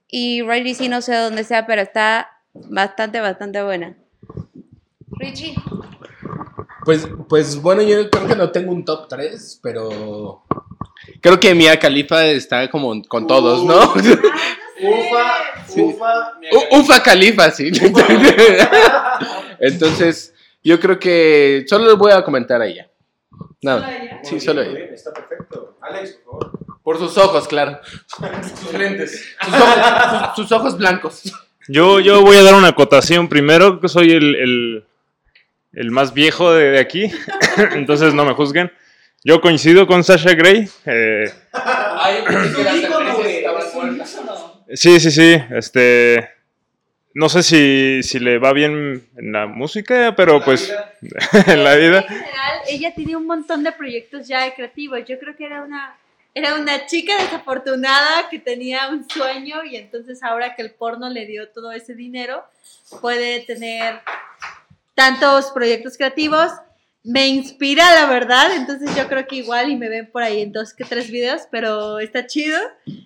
[0.09, 3.95] y Riley sí no sé dónde sea, pero está bastante, bastante buena.
[5.19, 5.55] Richie.
[6.85, 10.43] Pues, pues bueno, yo creo que no tengo un top 3, pero
[11.21, 13.79] creo que Mia Khalifa está como con todos, ¿no?
[14.81, 15.33] Ufa,
[15.67, 15.83] Sí.
[15.83, 16.33] ufa.
[16.73, 17.71] U- Ufa Khalifa, sí.
[19.61, 22.88] Entonces, yo creo que solo les voy a comentar a ella.
[23.63, 24.21] Nada.
[24.23, 24.85] Sí, solo ella.
[24.95, 25.77] Está perfecto.
[25.83, 26.59] Alex, por favor.
[26.83, 27.81] Por sus ojos, claro.
[28.61, 29.25] Sus lentes.
[29.45, 29.75] Sus ojos,
[30.11, 31.23] sus- sus ojos blancos.
[31.69, 34.85] Yo, yo voy a dar una acotación primero, que soy el, el-
[35.75, 37.11] el más viejo de, de aquí,
[37.73, 38.73] entonces no me juzguen.
[39.23, 40.69] Yo coincido con Sasha Gray.
[40.87, 41.31] eh,
[44.75, 45.43] sí, sí, sí.
[45.51, 46.29] Este,
[47.15, 50.73] no sé si, si le va bien en la música, pero pues
[51.47, 51.99] en la vida.
[52.01, 55.01] En general, ella tiene un montón de proyectos ya creativos.
[55.07, 55.97] Yo creo que era una,
[56.35, 61.27] era una chica desafortunada que tenía un sueño y entonces ahora que el porno le
[61.27, 62.45] dio todo ese dinero,
[63.01, 64.01] puede tener
[64.95, 66.51] tantos proyectos creativos.
[67.11, 70.53] Me inspira, la verdad, entonces yo creo que igual y me ven por ahí en
[70.53, 72.59] dos que tres videos, pero está chido.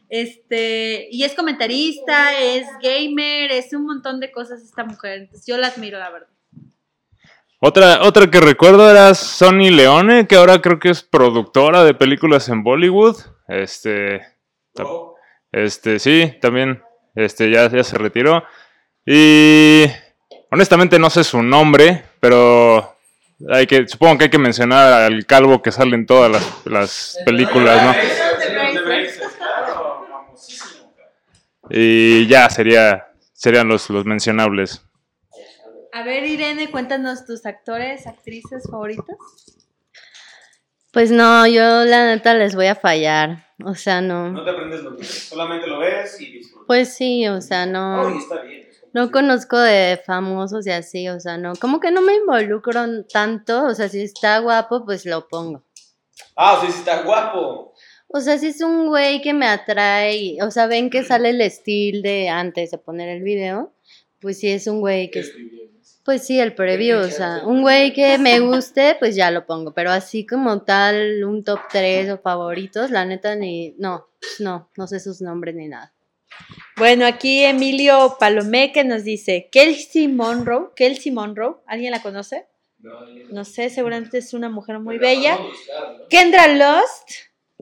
[0.08, 5.18] Este, y es comentarista, es gamer, es un montón de cosas esta mujer.
[5.20, 6.28] Entonces yo la admiro, la verdad.
[7.60, 12.48] Otra, otra que recuerdo era Sonny Leone, que ahora creo que es productora de películas
[12.48, 13.16] en Bollywood.
[13.46, 14.20] Este,
[14.74, 14.82] ta-
[15.52, 16.82] este, sí, también,
[17.14, 18.42] este, ya, ya se retiró.
[19.06, 19.84] Y
[20.50, 22.81] honestamente no sé su nombre, pero
[23.50, 27.18] hay que, supongo que hay que mencionar al calvo que sale en todas las, las
[27.24, 27.94] películas, ¿no?
[31.70, 34.82] Y ya sería, serían los, los mencionables.
[35.92, 39.16] A ver, Irene, cuéntanos tus actores, actrices favoritas.
[40.92, 43.46] Pues no, yo la neta les voy a fallar.
[43.64, 44.44] O sea, no.
[44.44, 46.66] te aprendes lo que solamente lo ves y disfrutas.
[46.66, 48.18] Pues sí, o sea, no.
[48.18, 48.71] está bien.
[48.92, 51.54] No conozco de famosos y así, o sea, no.
[51.54, 53.64] Como que no me involucro tanto.
[53.64, 55.64] O sea, si está guapo, pues lo pongo.
[56.36, 57.72] Ah, sí, sí, está guapo.
[58.14, 61.40] O sea, si es un güey que me atrae, o sea, ven que sale el
[61.40, 63.72] estilo de antes de poner el video,
[64.20, 65.24] pues si es un güey que...
[66.04, 69.72] Pues sí, el preview, o sea, un güey que me guste, pues ya lo pongo,
[69.72, 73.74] pero así como tal, un top 3 o favoritos, la neta ni...
[73.78, 74.08] No,
[74.40, 75.94] no, no sé sus nombres ni nada.
[76.76, 80.70] Bueno, aquí Emilio Palomé que nos dice Kelsey Monroe.
[80.74, 82.46] Kelsey Monroe, ¿alguien la conoce?
[83.30, 85.38] No sé, seguramente es una mujer muy bella.
[86.10, 87.10] Kendra Lost,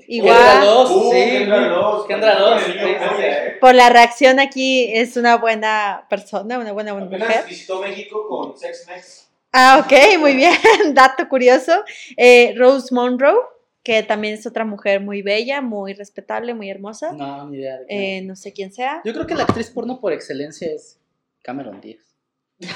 [0.08, 0.66] igual.
[0.66, 1.18] Uh, sí.
[1.18, 2.08] Kendra Lost.
[2.08, 3.22] Kendra Lost, sí, Kendra sí, sí.
[3.22, 3.60] Lost.
[3.60, 7.22] Por la reacción aquí es una buena persona, una buena mujer.
[7.22, 9.30] Apenas visitó México con Sex Mex.
[9.52, 10.54] Ah, ok, muy bien,
[10.94, 11.84] dato curioso.
[12.16, 13.36] Eh, Rose Monroe,
[13.82, 17.12] que también es otra mujer muy bella, muy respetable, muy hermosa.
[17.12, 17.78] No, ni idea.
[17.78, 17.86] de.
[17.88, 19.00] Eh, no sé quién sea.
[19.04, 20.98] Yo creo que la actriz porno por excelencia es
[21.42, 22.02] Cameron Díaz.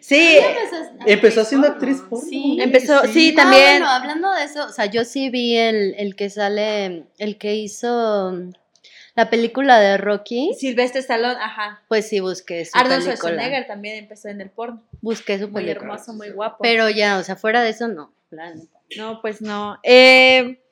[0.00, 0.38] Sí,
[1.06, 2.24] Empezó siendo actriz porno.
[2.28, 2.58] Sí.
[2.60, 3.62] Empezó- sí, Ah, también.
[3.80, 7.54] bueno, hablando de eso, o sea, yo sí vi el, el que sale, el que
[7.56, 8.52] hizo mm,
[9.14, 11.82] la película de Rocky, Silvestre Stallone, ajá.
[11.88, 13.16] pues sí busqué su Arnold película.
[13.16, 14.82] Schwarzenegger también empezó en el porno.
[15.02, 15.92] Busqué su Muy película.
[15.92, 16.58] hermoso, muy guapo.
[16.62, 18.12] Pero ya, o sea, fuera de eso, no.
[18.30, 18.79] la neta.
[18.96, 19.78] No, pues no.
[19.82, 20.62] Eh,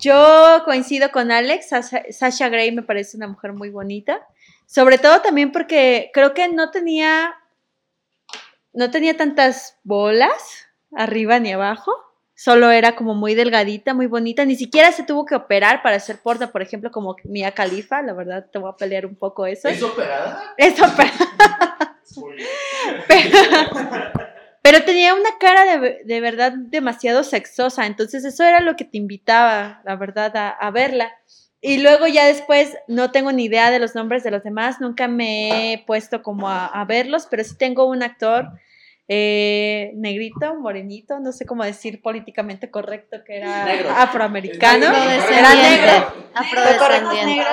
[0.00, 1.68] yo coincido con Alex.
[1.68, 4.26] Sasha, Sasha Grey me parece una mujer muy bonita.
[4.66, 7.34] Sobre todo también porque creo que no tenía.
[8.72, 11.92] No tenía tantas bolas arriba ni abajo.
[12.34, 14.44] Solo era como muy delgadita, muy bonita.
[14.44, 18.02] Ni siquiera se tuvo que operar para hacer porta, por ejemplo, como Mia Khalifa.
[18.02, 19.70] La verdad, te voy a pelear un poco eso.
[19.70, 20.54] operada?
[20.58, 21.96] Es operada.
[23.08, 24.25] pero,
[24.68, 28.98] Pero tenía una cara de, de verdad demasiado sexosa, entonces eso era lo que te
[28.98, 31.12] invitaba, la verdad, a, a verla.
[31.60, 35.06] Y luego ya después no tengo ni idea de los nombres de los demás, nunca
[35.06, 38.48] me he puesto como a, a verlos, pero sí tengo un actor
[39.06, 43.90] eh, negrito, morenito, no sé cómo decir políticamente correcto, que era Negro.
[43.90, 45.38] afroamericano, Afrodescendiente.
[45.38, 47.44] era negro, Afrodescendiente.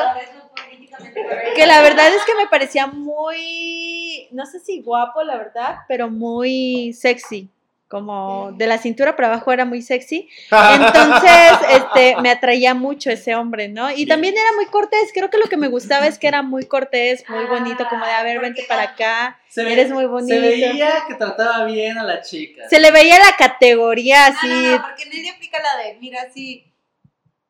[1.56, 6.10] Que la verdad es que me parecía muy, no sé si guapo, la verdad, pero
[6.10, 7.50] muy sexy.
[7.94, 10.28] Como de la cintura para abajo era muy sexy.
[10.50, 13.92] Entonces, este, me atraía mucho ese hombre, ¿no?
[13.92, 15.12] Y también era muy cortés.
[15.14, 18.12] Creo que lo que me gustaba es que era muy cortés, muy bonito, como de,
[18.12, 19.40] a ver, vente para acá.
[19.56, 20.34] Eres muy bonito.
[20.34, 22.68] Se veía que trataba bien a la chica.
[22.68, 24.48] Se le veía la categoría así.
[24.48, 26.73] No, no, no, porque Nelly aplica la de, mira, sí,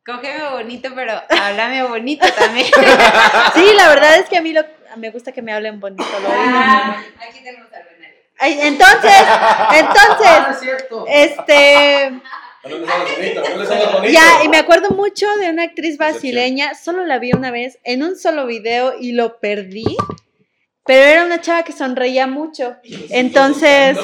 [0.05, 2.67] cógeme bonito, pero háblame bonito también.
[3.53, 4.63] Sí, la verdad es que a mí lo,
[4.97, 6.03] me gusta que me hablen bonito.
[6.21, 6.29] Lo.
[6.31, 7.83] Ah, Aquí tenemos al.
[8.39, 9.11] Ay, Entonces,
[9.73, 11.05] entonces, Ah, es cierto.
[11.07, 12.09] este,
[12.63, 14.05] No les hablas bonito, no les bonito.
[14.13, 18.03] ya, y me acuerdo mucho de una actriz brasileña, solo la vi una vez en
[18.03, 19.85] un solo video y lo perdí,
[20.85, 22.75] pero era una chava que sonreía mucho.
[23.09, 23.97] Entonces,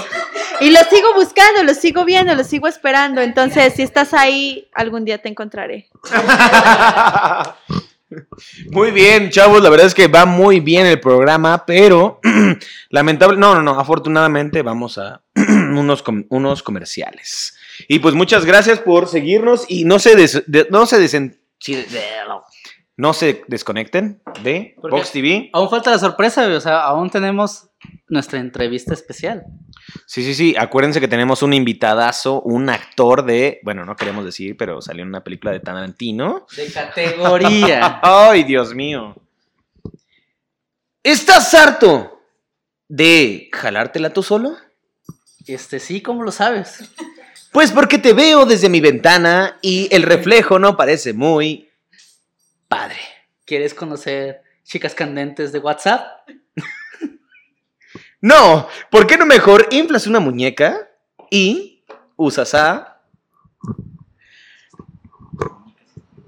[0.62, 3.22] y lo sigo buscando, lo sigo viendo, lo sigo esperando.
[3.22, 5.90] Entonces, si estás ahí, algún día te encontraré.
[8.72, 12.20] Muy bien, chavos, la verdad es que va muy bien el programa, pero
[12.90, 17.56] lamentable, no, no, no, afortunadamente vamos a unos, com- unos comerciales.
[17.88, 21.76] Y pues muchas gracias por seguirnos y no se des- de- no se desen- sí,
[21.76, 22.00] de-
[23.00, 24.76] no se desconecten de.
[24.76, 25.50] Vox TV.
[25.54, 27.70] Aún falta la sorpresa, o sea, aún tenemos
[28.10, 29.46] nuestra entrevista especial.
[30.06, 34.58] Sí, sí, sí, acuérdense que tenemos un invitadazo, un actor de, bueno, no queremos decir,
[34.58, 36.46] pero salió en una película de Tarantino.
[36.58, 38.02] De categoría.
[38.04, 39.16] Ay, Dios mío.
[41.02, 42.22] ¿Estás harto
[42.90, 44.58] de jalártela tú solo?
[45.48, 46.84] este, sí, ¿cómo lo sabes?
[47.54, 51.69] Pues porque te veo desde mi ventana y el reflejo no parece muy
[52.70, 53.00] padre.
[53.46, 56.30] ¿Quieres conocer chicas candentes de WhatsApp?
[58.22, 60.90] No, ¿por qué no mejor inflas una muñeca
[61.32, 61.86] y
[62.18, 63.00] usas a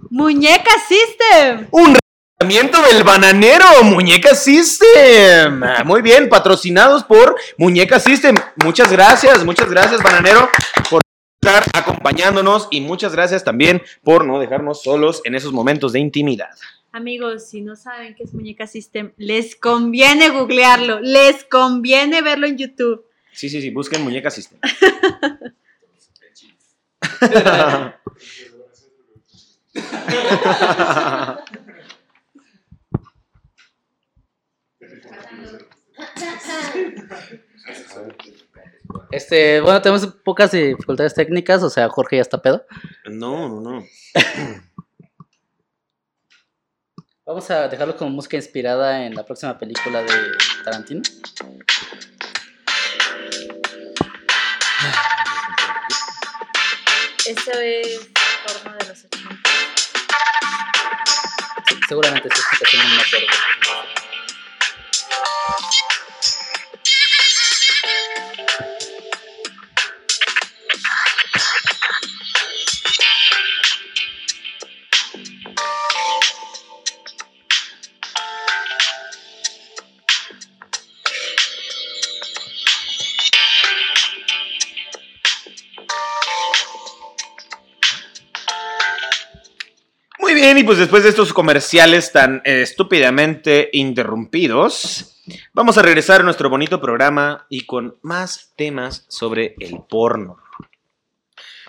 [0.09, 1.67] Muñeca System.
[1.71, 1.97] un
[2.39, 5.63] del bananero, Muñeca System.
[5.63, 8.35] Ah, Muy bien, patrocinados por Muñeca System.
[8.63, 10.49] Muchas gracias, muchas gracias, bananero,
[10.89, 11.01] por
[11.43, 16.51] estar acompañándonos y muchas gracias también por no dejarnos solos en esos momentos de intimidad.
[16.91, 22.59] Amigos, si no saben qué es Muñeca System, les conviene googlearlo, les conviene verlo en
[22.59, 23.03] YouTube.
[23.31, 24.59] Sí, sí, sí, busquen Muñeca System.
[39.11, 42.65] Este, bueno, tenemos pocas dificultades técnicas, o sea, Jorge ya está pedo.
[43.05, 43.85] No, no, no.
[47.25, 50.09] Vamos a dejarlo con música inspirada en la próxima película de
[50.65, 51.01] Tarantino.
[57.25, 58.09] Eso es
[58.45, 59.39] porno de los 80.
[61.87, 63.27] Seguramente esta explicación no me acuerdo.
[90.53, 95.21] Bien, y pues después de estos comerciales tan eh, estúpidamente interrumpidos,
[95.53, 100.37] vamos a regresar a nuestro bonito programa y con más temas sobre el porno.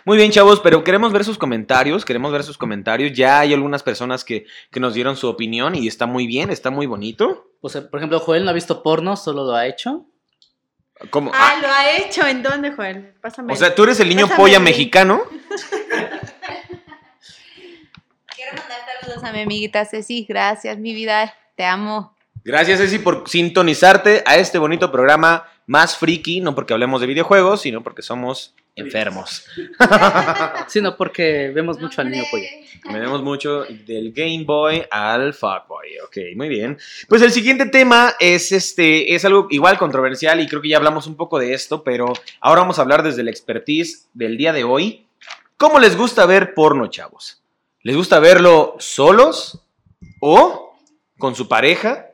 [0.05, 3.13] Muy bien, chavos, pero queremos ver sus comentarios, queremos ver sus comentarios.
[3.13, 6.71] Ya hay algunas personas que, que nos dieron su opinión y está muy bien, está
[6.71, 7.53] muy bonito.
[7.61, 10.07] Pues, por ejemplo, Joel no ha visto porno, solo lo ha hecho.
[11.11, 11.31] ¿Cómo?
[11.33, 12.27] Ah, Ah, lo ha hecho.
[12.27, 13.15] ¿En dónde, Joel?
[13.21, 13.53] Pásame.
[13.53, 15.23] o sea, tú eres el niño Pásame polla mexicano.
[18.53, 20.27] Quiero mandar saludos a mi amiguita Ceci.
[20.29, 21.33] Gracias, mi vida.
[21.57, 22.15] Te amo.
[22.45, 27.63] Gracias, Ceci, por sintonizarte a este bonito programa más friki, no porque hablemos de videojuegos,
[27.63, 29.47] sino porque somos enfermos.
[30.67, 32.45] Sino porque vemos mucho al niño pollo.
[32.83, 35.99] Tenemos mucho del Game Boy al Fuckboy.
[36.07, 36.79] Ok, muy bien.
[37.09, 41.07] Pues el siguiente tema es este, es algo igual controversial y creo que ya hablamos
[41.07, 44.65] un poco de esto, pero ahora vamos a hablar desde la expertise del día de
[44.65, 45.07] hoy.
[45.59, 47.42] ¿Cómo les gusta ver porno, chavos?
[47.83, 49.61] ¿Les gusta verlo solos
[50.21, 50.77] o
[51.19, 52.07] con su pareja?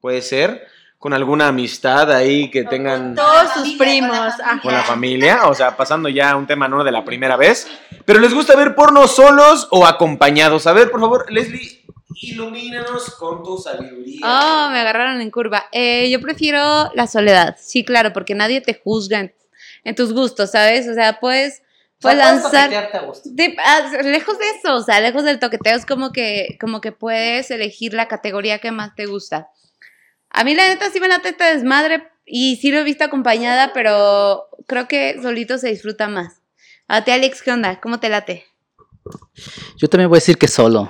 [0.00, 0.66] Puede ser.
[0.98, 4.16] con alguna amistad ahí que tengan Todos sus primos.
[4.62, 7.68] con la familia, o sea, pasando ya a un tema no de la primera vez.
[8.06, 10.66] Pero les gusta ver porno solos o acompañados.
[10.66, 11.84] A ver, por favor, Leslie,
[12.22, 14.20] ilumínanos con tu sabiduría.
[14.24, 15.66] Oh, me agarraron en curva.
[15.72, 17.56] Eh, yo prefiero la soledad.
[17.60, 19.34] Sí, claro, porque nadie te juzga en,
[19.84, 20.88] en tus gustos, ¿sabes?
[20.88, 21.60] O sea, puedes,
[22.04, 22.70] puedes lanzar.
[23.24, 26.92] De- ah, lejos de eso, o sea, lejos del toqueteo, es como que, como que
[26.92, 29.48] puedes elegir la categoría que más te gusta.
[30.30, 33.72] A mí, la neta, sí me late esta desmadre y sí lo he visto acompañada,
[33.72, 36.40] pero creo que solito se disfruta más.
[36.88, 37.80] A ti, Alex, ¿qué onda?
[37.80, 38.44] ¿Cómo te late?
[39.76, 40.88] Yo también voy a decir que solo.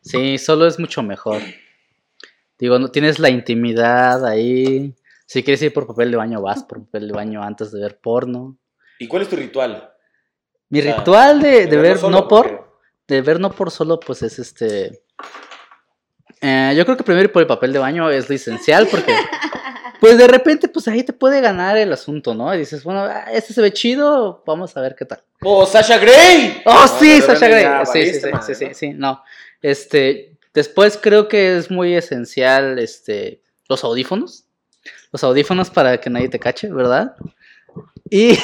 [0.00, 1.42] Sí, solo es mucho mejor.
[2.58, 4.94] Digo, no tienes la intimidad ahí.
[5.26, 7.98] Si quieres ir por papel de baño, vas por papel de baño antes de ver
[8.00, 8.56] porno.
[8.98, 9.92] ¿Y cuál es tu ritual?
[10.70, 12.64] Mi O sea, ritual de, ver solo, no por, porque-
[13.08, 15.02] de ver no por solo, pues es este.
[16.40, 19.14] eh, yo creo que primero ir por el papel de baño es lo esencial porque,
[20.00, 22.54] pues de repente, pues ahí te puede ganar el asunto, ¿no?
[22.54, 25.22] Y dices, bueno, ah, este se ve chido, vamos a ver qué tal.
[25.42, 26.62] ¡Oh, Sasha Grey!
[26.66, 28.74] Oh, No, sí, Sasha ya Sí, sí, sí, madre, sí, sí, ¿no?
[28.74, 29.22] sí, no.
[29.62, 34.44] Este, después creo que es muy esencial, este, los audífonos.
[35.10, 37.14] Los audífonos para que nadie te cache, ¿verdad?
[38.10, 38.30] Y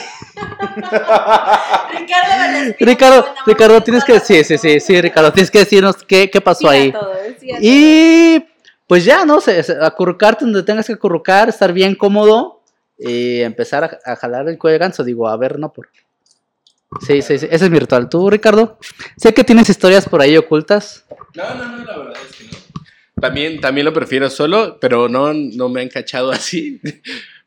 [1.99, 6.41] Ricardo Ricardo, Ricardo, tienes que sí, sí, sí, sí, Ricardo, tienes que decirnos qué, qué
[6.41, 6.93] pasó ahí.
[6.93, 7.63] todo, sí a todo.
[7.63, 8.45] Y
[8.87, 9.41] pues ya, ¿no?
[9.41, 12.61] Se- acurrucarte donde tengas que acurrucar, estar bien cómodo
[12.99, 15.05] y empezar a, a jalar el cuello de ganso.
[15.05, 15.89] Digo, a ver, no por.
[17.01, 18.09] Sí, sí, sí, ese es mi ritual.
[18.09, 18.79] ¿Tú, Ricardo?
[19.17, 21.05] Sé que tienes historias por ahí ocultas.
[21.35, 22.59] No, no, no, la verdad es que no.
[23.21, 26.81] También, también lo prefiero solo, pero no, no me han cachado así.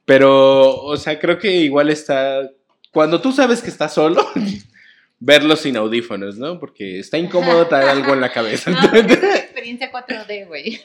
[0.07, 2.49] Pero, o sea, creo que igual está.
[2.93, 4.25] Cuando tú sabes que estás solo,
[5.19, 6.59] verlo sin audífonos, ¿no?
[6.61, 8.71] Porque está incómodo traer algo en la cabeza.
[8.71, 10.79] No, es una experiencia 4D, güey.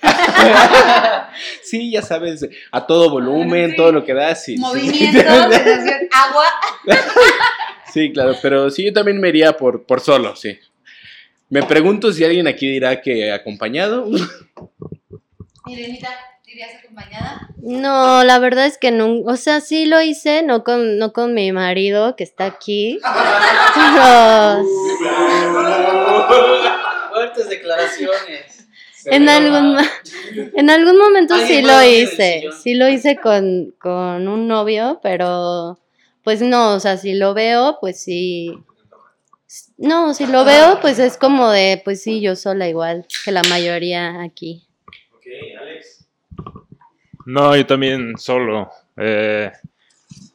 [1.63, 3.77] sí, ya sabes, a todo volumen, Sí.
[3.77, 4.57] todo lo que da, sí.
[4.57, 4.61] sí.
[4.61, 6.45] Movimiento, sensación, agua.
[7.93, 10.59] Sí, claro, pero sí, yo también me iría por, por solo, sí.
[11.49, 14.09] Me pregunto si alguien aquí dirá que acompañado.
[15.67, 16.09] Irenita,
[16.53, 17.49] ¿dirías acompañada?
[17.59, 21.35] No, la verdad es que no, o sea, sí lo hice, no con, no con
[21.35, 22.99] mi marido que está aquí,
[23.75, 24.65] pero
[27.11, 28.67] Fuertes declaraciones.
[29.07, 29.79] en algún,
[30.55, 35.79] en algún momento sí lo hice, sí lo hice con, con un novio, pero
[36.23, 38.53] pues no, o sea, si lo veo, pues sí.
[39.77, 43.43] No, si lo veo, pues es como de, pues sí, yo sola igual que la
[43.43, 44.67] mayoría aquí.
[45.15, 45.27] Ok,
[45.61, 46.02] Alex.
[47.27, 48.71] No, yo también solo.
[48.97, 49.51] eh,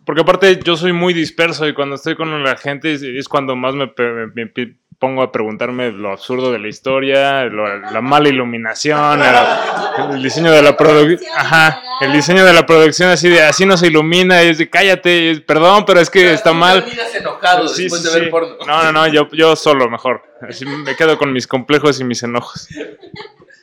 [0.05, 3.55] porque aparte yo soy muy disperso y cuando estoy con la gente es, es cuando
[3.55, 3.91] más me,
[4.33, 10.15] me pi- pongo a preguntarme lo absurdo de la historia, lo- la mala iluminación, el,
[10.15, 11.29] el diseño de la producción.
[11.35, 14.69] Ajá, el diseño de la producción así de así no se ilumina, y es de
[14.69, 16.85] cállate, y es, perdón, pero es que está mal.
[17.13, 18.55] enojado Sí, después sí, de ver porno.
[18.65, 20.23] No, no, no, yo, yo solo mejor.
[20.41, 22.67] Así me quedo con mis complejos y mis enojos.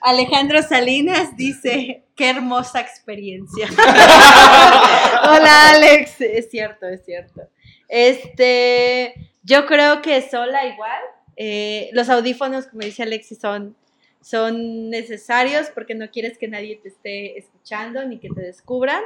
[0.04, 3.66] Alejandro Salinas dice, qué hermosa experiencia.
[5.22, 7.40] Hola Alex, es cierto, es cierto.
[7.88, 11.00] Este, yo creo que sola igual.
[11.36, 13.76] eh, los audífonos, como dice Alexis, son,
[14.24, 19.02] son necesarios porque no quieres que nadie te esté escuchando ni que te descubran.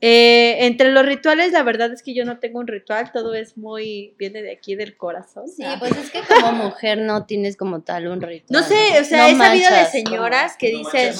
[0.00, 3.56] Eh, entre los rituales, la verdad es que yo no tengo un ritual, todo es
[3.56, 5.48] muy, viene de aquí del corazón.
[5.48, 5.76] Sí, Ah.
[5.80, 8.60] pues es que como mujer no tienes como tal un ritual.
[8.62, 11.14] No sé, o sea, No he sabido de señoras como- que dicen,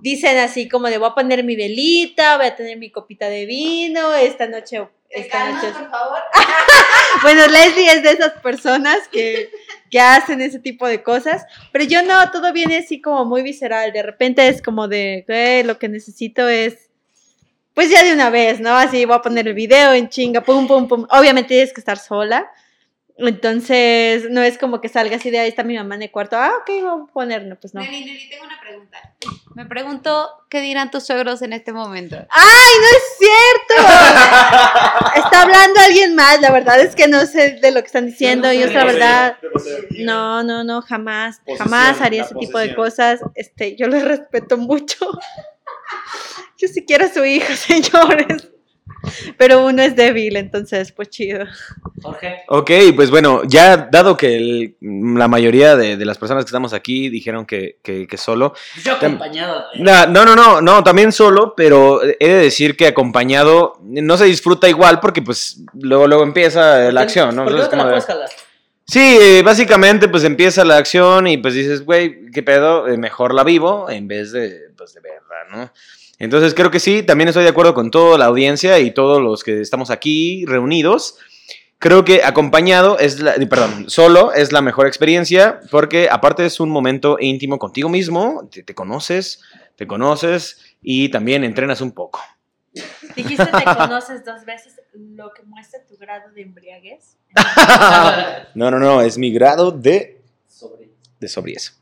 [0.00, 3.46] dicen así como de voy a poner mi velita, voy a tener mi copita de
[3.46, 5.68] vino, esta noche, esta noche.
[5.68, 6.18] por favor.
[7.22, 9.50] Bueno, Leslie es de esas personas que,
[9.90, 13.92] que hacen ese tipo de cosas, pero yo no, todo viene así como muy visceral,
[13.92, 16.88] de repente es como de, "Eh, lo que necesito es,
[17.74, 18.70] pues ya de una vez, ¿no?
[18.76, 21.06] Así voy a poner el video en chinga, pum, pum, pum.
[21.10, 22.50] Obviamente tienes que estar sola.
[23.18, 26.36] Entonces, no es como que salga así de ahí está mi mamá en el cuarto.
[26.36, 27.58] Ah, ok, voy a ponerlo.
[27.60, 27.82] Pues no.
[27.82, 28.98] Nelly, Nelly, tengo una pregunta.
[29.54, 32.16] Me pregunto, ¿qué dirán tus suegros en este momento?
[32.30, 33.94] ¡Ay, no es cierto!
[35.24, 36.40] Está hablando alguien más.
[36.40, 38.52] La verdad es que no sé de lo que están diciendo.
[38.52, 39.38] Yo, la verdad,
[39.98, 43.20] no, no, no, jamás, jamás haría ese tipo de cosas.
[43.34, 45.06] Este, yo les respeto mucho.
[46.58, 48.51] Yo sí quiero a su hijo, señores.
[49.38, 51.44] Pero uno es débil, entonces, pues chido.
[52.02, 52.42] Jorge.
[52.48, 56.72] Ok, pues bueno, ya dado que el- la mayoría de, de las personas que estamos
[56.72, 58.54] aquí dijeron que, que- que solo.
[58.84, 59.64] Yo acompañado.
[59.78, 64.24] Na- No, no, no, no, también solo, pero he de decir que acompañado no se
[64.26, 67.44] disfruta igual porque pues luego, luego empieza la acción, ¿no?
[67.44, 68.26] ¿Por qué Entonces, te la?
[68.84, 73.32] Sí, eh, básicamente pues empieza la acción y pues dices, güey, qué pedo, Eh, mejor
[73.32, 75.72] la vivo en vez de, pues, de verla, ¿no?
[76.22, 79.42] Entonces creo que sí, también estoy de acuerdo con toda la audiencia y todos los
[79.42, 81.18] que estamos aquí reunidos.
[81.78, 86.70] Creo que acompañado es la, perdón, solo es la mejor experiencia porque aparte es un
[86.70, 89.40] momento íntimo contigo mismo, te, te conoces,
[89.74, 92.20] te conoces y también entrenas un poco.
[93.16, 97.16] Dijiste te conoces dos veces, lo que muestra tu grado de embriaguez.
[98.54, 100.22] no, no, no, es mi grado de,
[101.18, 101.72] de sobrieza.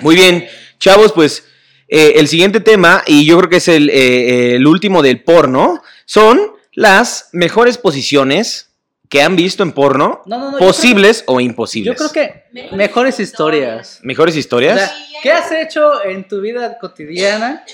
[0.00, 0.46] Muy bien,
[0.78, 1.44] chavos, pues
[1.88, 5.82] eh, el siguiente tema, y yo creo que es el, eh, el último del porno,
[6.04, 8.70] son las mejores posiciones
[9.08, 11.96] que han visto en porno, No, no, no, yo posibles o Yo imposibles.
[11.96, 13.80] creo que Mejores mejores historias.
[13.92, 14.04] historias.
[14.04, 14.78] ¿Mejores O historias?
[14.80, 17.64] sea, ¿qué has hecho en tu vida cotidiana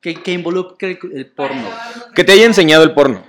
[0.00, 1.68] que, que involucre el, el porno?
[2.14, 3.24] que te haya enseñado el porno.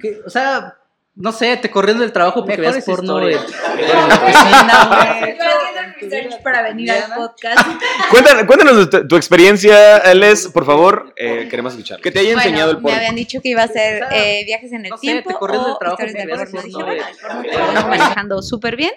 [0.00, 0.76] Que, o sea,
[1.14, 3.44] no sé, te corriendo del trabajo porque veas porno historias.
[3.78, 5.36] en la oficina, güey.
[5.36, 7.66] Yo haciendo el research para venir al podcast.
[8.10, 11.12] Cuéntanos, cuéntanos tu, tu experiencia, Les, por favor.
[11.16, 12.00] eh, queremos escuchar.
[12.00, 12.96] Que te haya enseñado el me porno.
[12.96, 15.60] habían dicho que iba a ser eh, viajes en el no sé, tiempo te corres
[15.64, 16.62] del trabajo porque ves porno.
[16.62, 17.02] Dije, bueno,
[17.42, 18.92] de- el manejando súper bien,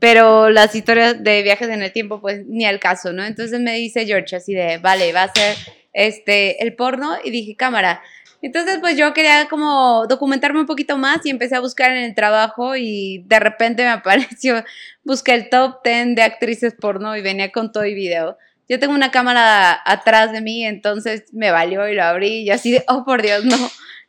[0.00, 3.24] pero las historias de viajes en el tiempo, pues ni al caso, ¿no?
[3.24, 5.56] Entonces me dice George así de, vale, va a ser
[5.92, 8.02] este, el porno, y dije, cámara.
[8.44, 12.14] Entonces, pues yo quería como documentarme un poquito más y empecé a buscar en el
[12.14, 14.62] trabajo y de repente me apareció,
[15.02, 18.36] busqué el top 10 de actrices porno y venía con todo y video.
[18.68, 22.70] Yo tengo una cámara atrás de mí, entonces me valió y lo abrí y así
[22.70, 23.56] de, oh por Dios, no.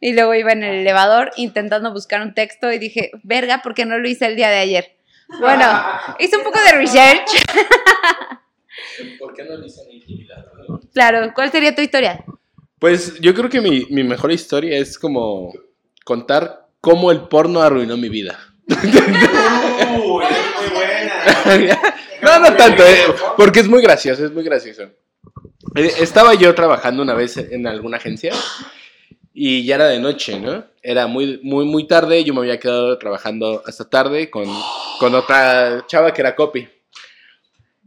[0.01, 3.85] Y luego iba en el elevador intentando buscar un texto y dije, verga, ¿por qué
[3.85, 4.97] no lo hice el día de ayer?
[5.39, 5.65] Bueno,
[6.19, 7.31] hice un poco de research.
[9.17, 10.45] ¿Por qué no lo hice en intimidad?
[10.93, 12.25] Claro, ¿cuál sería tu historia?
[12.85, 15.51] Pues yo creo que mi, mi mejor historia es como
[16.03, 18.37] contar cómo el porno arruinó mi vida.
[22.21, 23.05] no, no tanto, eh,
[23.37, 24.83] porque es muy gracioso, es muy gracioso.
[25.75, 28.33] Eh, Estaba yo trabajando una vez en alguna agencia
[29.33, 30.65] y ya era de noche, ¿no?
[30.83, 34.45] Era muy, muy, muy tarde, yo me había quedado trabajando hasta tarde con,
[34.99, 36.69] con otra chava que era copy.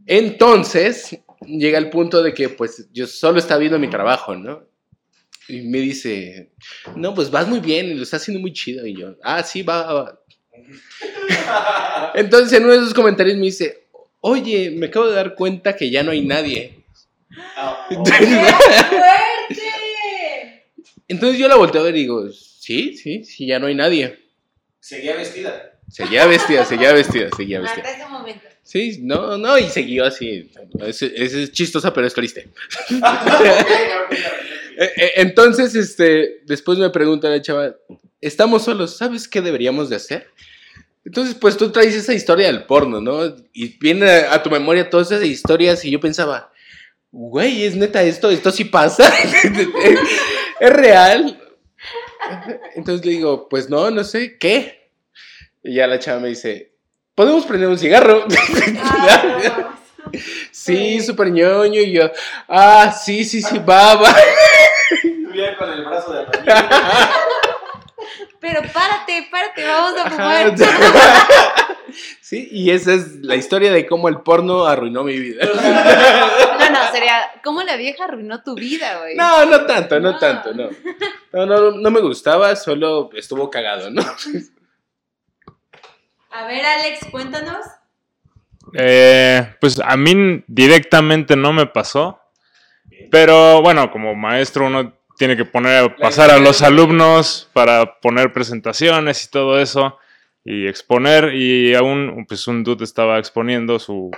[0.06, 4.66] Entonces, llega el punto de que pues yo solo estaba viendo mi trabajo, ¿no?
[5.48, 6.50] Y me dice,
[6.94, 8.86] no, pues vas muy bien, y lo estás haciendo muy chido.
[8.86, 10.20] Y yo, ah, sí, va, va.
[12.14, 13.86] Entonces en uno de esos comentarios me dice,
[14.20, 16.84] oye, me acabo de dar cuenta que ya no hay nadie.
[21.08, 24.18] Entonces yo la volteo a ver y digo, sí, sí, sí, ya no hay nadie.
[24.78, 25.72] Seguía vestida.
[25.90, 27.82] Seguía vestida, seguía vestida, seguía vestida.
[27.82, 28.46] Hasta ese momento.
[28.62, 30.50] Sí, no, no, y siguió así.
[30.80, 32.48] Es, es, es chistosa, pero es triste.
[34.78, 37.74] Eh, eh, Entonces, este, después me pregunta la chava,
[38.20, 40.28] estamos solos, ¿sabes qué deberíamos de hacer?
[41.04, 43.34] Entonces, pues tú traes esa historia del porno, ¿no?
[43.52, 46.52] Y viene a, tu memoria todas esas historias y yo pensaba,
[47.10, 49.12] güey, es neta esto, esto sí pasa,
[50.60, 51.42] es real.
[52.76, 54.92] Entonces le digo, pues no, no sé, ¿qué?
[55.64, 56.74] Y ya la chava me dice,
[57.16, 58.26] ¿podemos prender un cigarro?
[60.58, 61.80] sí, súper ñoño.
[61.80, 62.10] Y yo,
[62.48, 64.14] ah, sí, sí, sí, va, va.
[65.58, 66.26] con el brazo de
[68.40, 70.54] Pero párate, párate, vamos a fumar.
[72.20, 75.46] Sí, y esa es la historia de cómo el porno arruinó mi vida.
[75.46, 79.16] No, no, sería, ¿cómo la vieja arruinó tu vida, güey?
[79.16, 80.68] No, no tanto, no tanto, no.
[81.32, 84.02] No, no, no me gustaba, solo estuvo cagado, ¿no?
[86.30, 87.64] A ver, Alex, cuéntanos.
[88.74, 92.20] Eh, pues a mí directamente no me pasó.
[93.10, 99.24] Pero bueno, como maestro uno tiene que poner pasar a los alumnos para poner presentaciones
[99.24, 99.98] y todo eso
[100.44, 104.10] y exponer y aún pues un dude estaba exponiendo su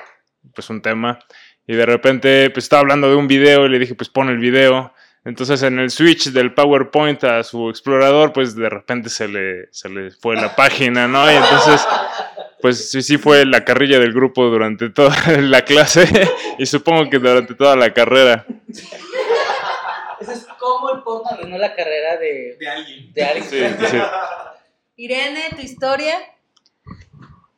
[0.55, 1.18] pues un tema
[1.66, 4.39] y de repente pues estaba hablando de un video y le dije pues pon el
[4.39, 4.93] video
[5.24, 9.89] entonces en el switch del PowerPoint a su explorador pues de repente se le se
[9.89, 11.86] le fue la página no y entonces
[12.60, 16.04] pues sí, sí fue la carrilla del grupo durante toda la clase
[16.58, 18.46] y supongo que durante toda la carrera.
[20.20, 23.12] Ese es como el porno arruinó la carrera de, De alguien.
[23.12, 23.46] de Alex.
[23.48, 23.58] Sí,
[23.90, 23.96] sí.
[24.96, 26.16] Irene, tu historia.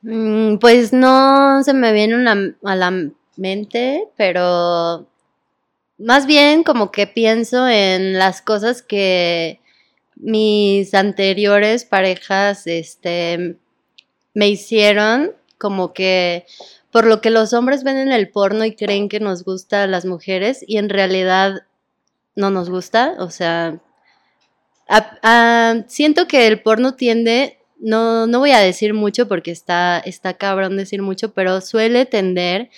[0.02, 2.92] Mm, Pues no se me viene una, a la
[3.36, 5.06] mente, pero
[5.98, 9.60] más bien como que pienso en las cosas que
[10.16, 13.56] mis anteriores parejas este,
[14.34, 16.46] me hicieron, como que
[16.90, 19.86] por lo que los hombres ven en el porno y creen que nos gusta a
[19.86, 21.62] las mujeres y en realidad
[22.36, 23.80] no nos gusta, o sea,
[25.86, 30.76] siento que el porno tiende no, no voy a decir mucho porque está, está cabrón
[30.76, 32.70] decir mucho, pero suele tender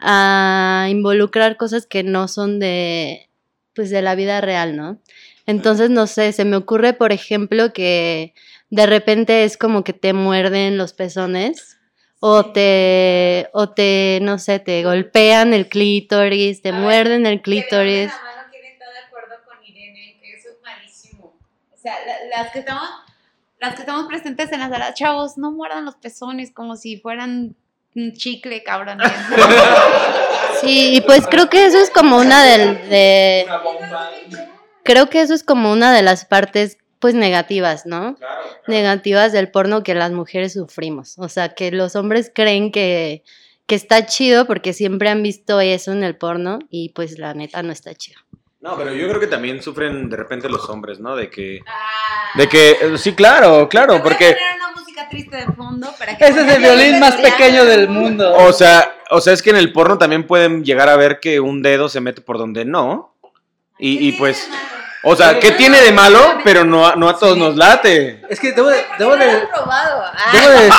[0.00, 3.30] a involucrar cosas que no son de,
[3.74, 4.98] pues, de la vida real, ¿no?
[5.46, 8.34] Entonces, no sé, se me ocurre, por ejemplo, que
[8.70, 11.78] de repente es como que te muerden los pezones
[12.20, 18.10] o te, o te, no sé, te golpean el clítoris, te muerden el clítoris.
[18.10, 21.36] de acuerdo con Irene, que eso es malísimo.
[21.72, 21.94] O sea,
[22.30, 22.88] las que estamos,
[23.60, 27.54] las que estamos presentes en la sala, chavos, no muerdan los pezones como si fueran
[27.94, 28.98] un chicle, cabrón.
[30.60, 33.46] sí, y pues creo que eso es como una del, de...
[34.82, 38.16] Creo que eso es como una de las partes pues negativas, ¿no?
[38.66, 41.18] Negativas del porno que las mujeres sufrimos.
[41.18, 43.22] O sea, que los hombres creen que,
[43.66, 47.62] que está chido porque siempre han visto eso en el porno y pues la neta
[47.62, 48.20] no está chido.
[48.60, 51.14] No, pero yo creo que también sufren de repente los hombres, ¿no?
[51.14, 51.60] De que...
[52.34, 52.70] De que...
[52.72, 54.36] Eh, sí, claro, claro, porque...
[54.56, 58.34] una música triste de fondo para Ese es el violín más pequeño del mundo.
[58.34, 61.38] O sea, o sea, es que en el porno también pueden llegar a ver que
[61.38, 63.14] un dedo se mete por donde no.
[63.78, 64.48] Y, y pues...
[65.02, 66.38] O sea, ¿qué tiene de malo?
[66.42, 68.20] Pero no, a, no a todos nos late.
[68.28, 68.84] Es que debo de.
[68.98, 70.04] Debo de, probado.
[70.32, 70.70] debo de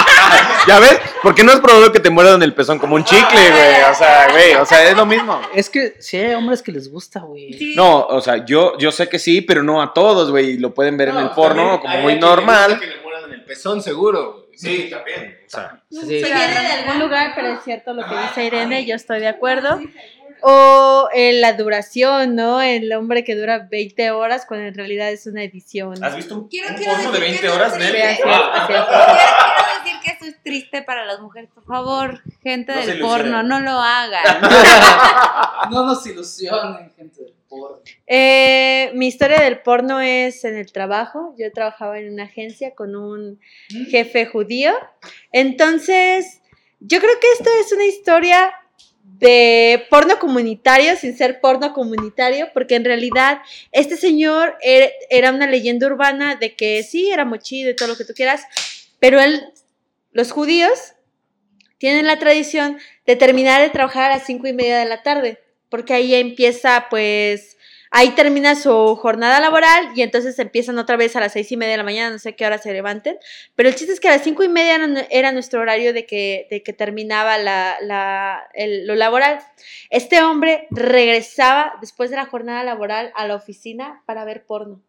[0.67, 0.99] ¿Ya ves?
[1.23, 3.83] ¿Por qué no has probado que te muerdan el pezón como un chicle, güey?
[3.89, 5.41] O sea, güey, o sea, es lo mismo.
[5.53, 7.73] Es que sí hay hombres que les gusta, güey.
[7.75, 10.57] No, o sea, yo, yo sé que sí, pero no a todos, güey.
[10.57, 12.77] Lo pueden ver en el porno como muy normal.
[12.79, 14.49] Que le muerdan el pezón, seguro.
[14.59, 15.39] Sí, también.
[15.45, 18.95] O sea, Se viene de algún lugar, pero es cierto lo que dice Irene, yo
[18.95, 19.79] estoy de acuerdo.
[20.41, 22.61] O eh, la duración, ¿no?
[22.61, 26.03] El hombre que dura 20 horas cuando en realidad es una edición.
[26.03, 27.91] ¿Has visto un, Quiero- un quiero porno de decir 20 que horas, Nelly?
[27.91, 28.85] Quiero,
[29.83, 31.49] decir que esto es triste para las mujeres.
[31.53, 34.23] Por favor, gente No del porno, no lo hagan.
[35.71, 37.77] No nos ilusionen, gente del porno.
[38.07, 41.35] Eh, mi historia del porno es en el trabajo.
[41.37, 43.39] Yo trabajaba en una agencia con un
[43.91, 44.71] jefe judío.
[45.31, 46.41] Entonces,
[46.79, 48.51] yo creo que esto es una historia
[49.19, 53.39] de porno comunitario sin ser porno comunitario, porque en realidad
[53.73, 57.89] este señor er- era una leyenda urbana de que sí, era muy chido y todo
[57.89, 58.43] lo que tú quieras,
[58.99, 59.43] pero él,
[60.13, 60.93] los judíos
[61.77, 65.39] tienen la tradición de terminar de trabajar a las cinco y media de la tarde,
[65.69, 67.57] porque ahí empieza pues
[67.91, 71.71] Ahí termina su jornada laboral y entonces empiezan otra vez a las seis y media
[71.71, 73.17] de la mañana, no sé qué hora se levanten.
[73.55, 74.77] Pero el chiste es que a las cinco y media
[75.09, 79.39] era, nuestro horario de que, de que terminaba la, la- el- lo laboral.
[79.89, 84.81] Este hombre regresaba después de la jornada laboral a la oficina para ver porno.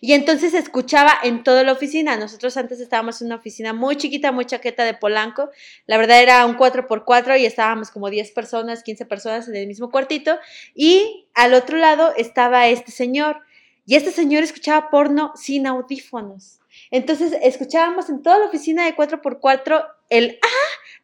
[0.00, 2.16] Y entonces escuchaba en toda la oficina.
[2.16, 5.50] Nosotros antes estábamos en una oficina muy chiquita, muy chaqueta de Polanco.
[5.86, 9.90] La verdad era un 4x4 y estábamos como 10 personas, 15 personas en el mismo
[9.90, 10.38] cuartito.
[10.74, 13.40] Y al otro lado estaba este señor.
[13.86, 16.60] Y este señor escuchaba porno sin audífonos.
[16.90, 20.46] Entonces escuchábamos en toda la oficina de 4x4 el ah,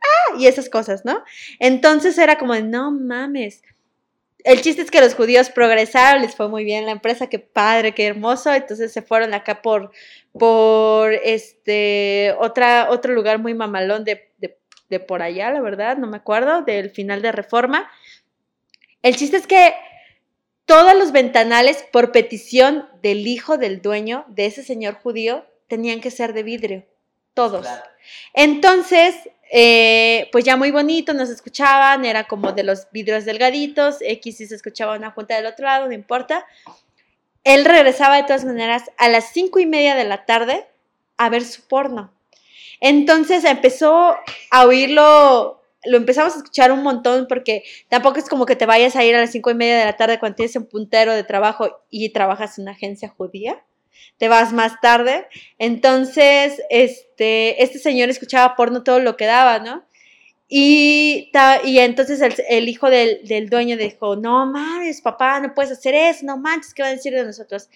[0.03, 1.23] ah y esas cosas, ¿no?
[1.59, 3.63] Entonces era como no mames.
[4.47, 7.97] El chiste es que los judíos progresaron, les fue muy bien la empresa, qué padre,
[7.97, 8.55] qué hermoso.
[8.55, 9.90] Entonces se fueron acá por,
[10.39, 14.56] por este otra, otro lugar muy mamalón de, de,
[14.89, 17.90] de por allá, la verdad, no me acuerdo, del final de reforma.
[19.02, 19.74] El chiste es que
[20.64, 26.12] todos los ventanales, por petición del hijo del dueño de ese señor judío, tenían que
[26.12, 26.86] ser de vidrio.
[27.35, 27.66] Todos.
[28.35, 29.15] Entonces,
[29.51, 34.47] eh, pues ya muy bonito, nos escuchaban, era como de los vidrios delgaditos, X si
[34.47, 36.47] se escuchaba una junta del otro lado, no importa.
[37.45, 40.66] Él regresaba de todas maneras a las cinco y media de la tarde
[41.16, 42.12] a ver su porno.
[42.81, 44.16] Entonces empezó
[44.51, 48.97] a oírlo, lo empezamos a escuchar un montón porque tampoco es como que te vayas
[48.97, 51.23] a ir a las cinco y media de la tarde cuando tienes un puntero de
[51.23, 53.62] trabajo y trabajas en una agencia judía.
[54.18, 55.27] Te vas más tarde.
[55.59, 59.85] Entonces, este, este señor escuchaba porno todo lo que daba, ¿no?
[60.48, 65.73] Y, ta- y entonces el, hijo del, del dueño dijo, no mames, papá, no puedes
[65.73, 67.68] hacer eso, no manches, ¿qué van a decir de nosotros?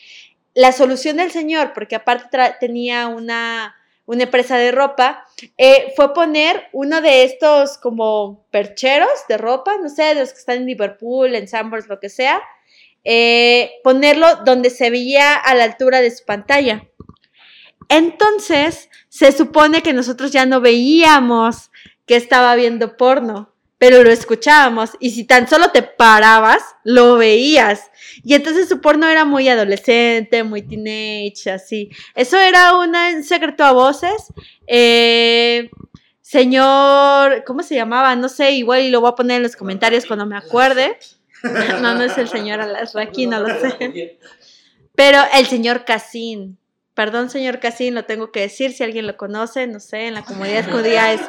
[0.54, 3.74] La solución del señor, porque aparte tenía una,
[4.06, 5.24] una empresa de ropa,
[5.58, 10.38] eh, fue poner uno de estos como percheros de ropa, no sé, de los que
[10.38, 12.40] están en Liverpool, en Sambors, lo que sea,
[13.04, 16.84] eh, ponerlo donde se veía a la altura de su pantalla.
[17.88, 21.70] Entonces, se supone que nosotros ya no veíamos
[22.06, 27.90] que estaba viendo porno, pero lo escuchábamos y si tan solo te parabas, lo veías.
[28.22, 31.90] Y entonces su porno era muy adolescente, muy teenage, así.
[32.14, 34.32] Eso era una- un secreto a voces.
[34.66, 35.70] Eh,
[36.20, 38.14] señor, ¿cómo se llamaba?
[38.16, 40.98] No sé, igual y lo voy a poner en los comentarios cuando me acuerde.
[41.80, 44.18] No, no es el señor Alasraqui, no lo sé.
[44.94, 46.58] Pero el señor Casín.
[46.94, 48.72] Perdón, señor Casín, lo tengo que decir.
[48.72, 51.20] Si alguien lo conoce, no sé, en la comunidad judía es,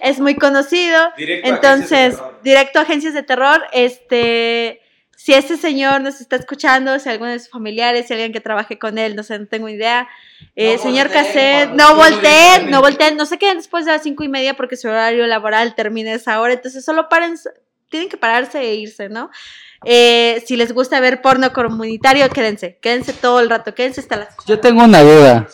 [0.00, 1.10] es muy conocido.
[1.16, 3.62] Directo Entonces, directo a agencias de terror.
[3.72, 4.80] Este,
[5.16, 8.78] si ese señor nos está escuchando, si alguno de sus familiares, si alguien que trabaje
[8.78, 10.08] con él, no sé, no tengo idea.
[10.54, 13.16] Eh, No señor cuando no volteen, no volteen.
[13.16, 16.40] No se queden después de las cinco y media porque su horario laboral termina esa
[16.40, 16.54] hora.
[16.54, 17.36] Entonces, solo paren,
[17.88, 19.30] tienen que pararse e irse, ¿no?
[19.84, 24.36] Eh, si les gusta ver porno comunitario, quédense, quédense todo el rato, quédense hasta las
[24.46, 25.48] Yo tengo una duda.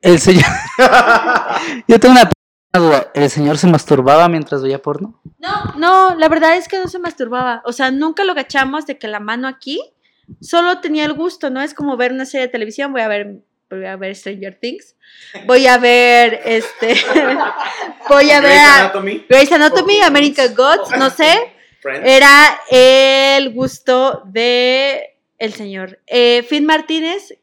[0.00, 0.44] El señor.
[1.88, 2.30] Yo tengo una
[2.72, 3.10] duda.
[3.14, 5.20] ¿El señor se masturbaba mientras veía porno?
[5.38, 7.62] No, no, la verdad es que no se masturbaba.
[7.64, 9.80] O sea, nunca lo cachamos de que la mano aquí
[10.40, 11.60] solo tenía el gusto, ¿no?
[11.60, 14.96] Es como ver una serie de televisión, voy a ver, voy a ver Stranger Things,
[15.46, 16.94] voy a ver este,
[18.08, 19.26] voy a ver Grey's Anatomy.
[19.28, 21.52] Grey's Anatomy, American Gods, no sé.
[21.80, 22.06] Friends.
[22.06, 25.98] Era el gusto de el señor.
[26.06, 27.38] Eh, Finn Martínez,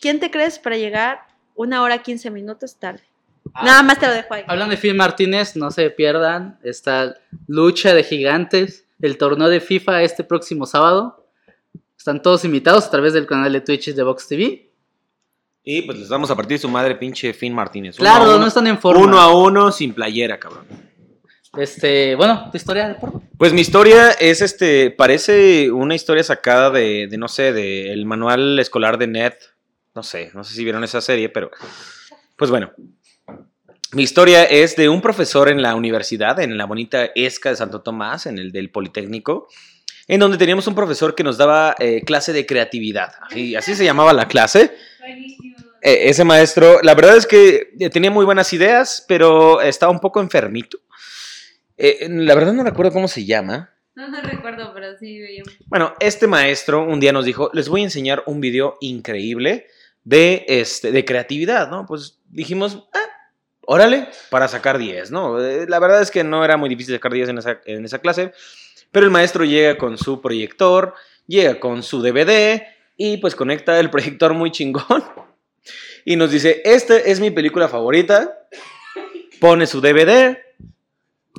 [0.00, 1.20] ¿quién te crees para llegar
[1.54, 3.02] una hora 15 minutos tarde?
[3.62, 4.44] Nada más te lo dejo ahí.
[4.46, 10.02] Hablan de Phil Martínez, no se pierdan esta lucha de gigantes, el torneo de FIFA
[10.02, 11.26] este próximo sábado.
[11.98, 14.71] Están todos invitados a través del canal de Twitch de Vox TV.
[15.64, 17.98] Y pues les vamos a partir su madre, pinche Finn Martínez.
[17.98, 19.04] Uno Claro, uno, no están en forma.
[19.04, 20.66] Uno a uno, sin playera, cabrón.
[21.56, 23.22] Este, bueno, tu historia de porno.
[23.38, 28.58] Pues mi historia es este, parece una historia sacada de, de no sé, del manual
[28.58, 29.34] escolar de Ned.
[29.94, 31.50] No sé, no sé si vieron esa serie, pero
[32.36, 32.72] pues bueno.
[33.92, 37.82] Mi historia es de un profesor en la universidad, en la bonita ESCA de Santo
[37.82, 39.48] Tomás, en el del Politécnico,
[40.08, 43.12] en donde teníamos un profesor que nos daba eh, clase de creatividad.
[43.36, 44.74] Y así se llamaba la clase.
[45.82, 49.98] Eh, ese maestro, la verdad es que eh, tenía muy buenas ideas, pero estaba un
[49.98, 50.78] poco enfermito.
[51.76, 53.74] Eh, la verdad no recuerdo cómo se llama.
[53.94, 55.20] No, no recuerdo, pero sí.
[55.66, 59.66] Bueno, este maestro un día nos dijo, les voy a enseñar un video increíble
[60.04, 61.84] de, este, de creatividad, ¿no?
[61.84, 65.38] Pues dijimos, ah, órale, para sacar 10, ¿no?
[65.38, 68.32] La verdad es que no era muy difícil sacar 10 en esa, en esa clase,
[68.92, 70.94] pero el maestro llega con su proyector,
[71.26, 72.62] llega con su DVD
[72.96, 75.04] y pues conecta el proyector muy chingón
[76.04, 78.38] y nos dice, esta es mi película favorita,
[79.40, 80.36] pone su DVD,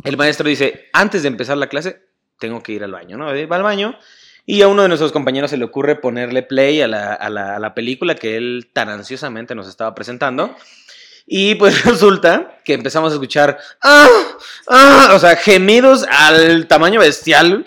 [0.04, 2.02] el maestro dice, antes de empezar la clase,
[2.40, 3.26] tengo que ir al baño, ¿no?
[3.26, 3.98] Va al baño
[4.46, 7.56] y a uno de nuestros compañeros se le ocurre ponerle play a la, a la-
[7.56, 10.54] a la película que él tan ansiosamente nos estaba presentando.
[11.26, 14.10] Y pues resulta que empezamos a escuchar, ¡ah!
[14.68, 15.12] ¡ah!
[15.14, 17.64] O sea, gemidos al tamaño bestial.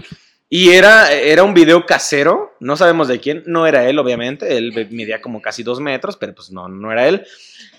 [0.49, 4.73] Y era, era un video casero, no sabemos de quién, no era él, obviamente, él
[4.93, 7.27] medía como casi dos metros, pero pues no, no era él.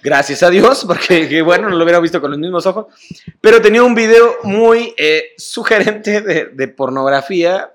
[0.03, 2.87] Gracias a Dios, porque que bueno, no lo hubiera visto con los mismos ojos.
[3.39, 7.71] Pero tenía un video muy eh, sugerente de, de pornografía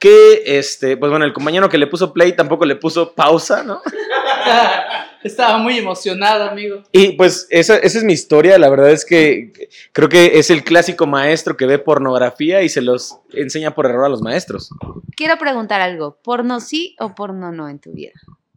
[0.00, 3.80] que, este, pues bueno, el compañero que le puso play tampoco le puso pausa, ¿no?
[5.22, 6.82] Estaba muy emocionado, amigo.
[6.92, 9.52] Y pues esa, esa es mi historia, la verdad es que
[9.92, 14.04] creo que es el clásico maestro que ve pornografía y se los enseña por error
[14.04, 14.70] a los maestros.
[15.16, 16.18] Quiero preguntar algo.
[16.22, 18.12] ¿Porno sí o porno no en tu vida?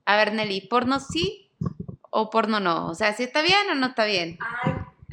[0.05, 1.49] A ver, Nelly, ¿porno sí
[2.09, 2.88] o porno no?
[2.88, 4.38] O sea, si está bien o no está bien.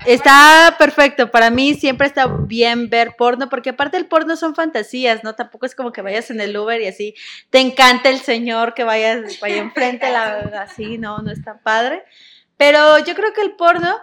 [0.07, 1.31] Está perfecto.
[1.31, 5.35] Para mí siempre está bien ver porno, porque aparte el porno son fantasías, ¿no?
[5.35, 7.15] Tampoco es como que vayas en el Uber y así
[7.51, 12.05] te encanta el señor que vaya, vaya enfrente, así, no, no está padre.
[12.57, 13.97] Pero yo creo que el porno,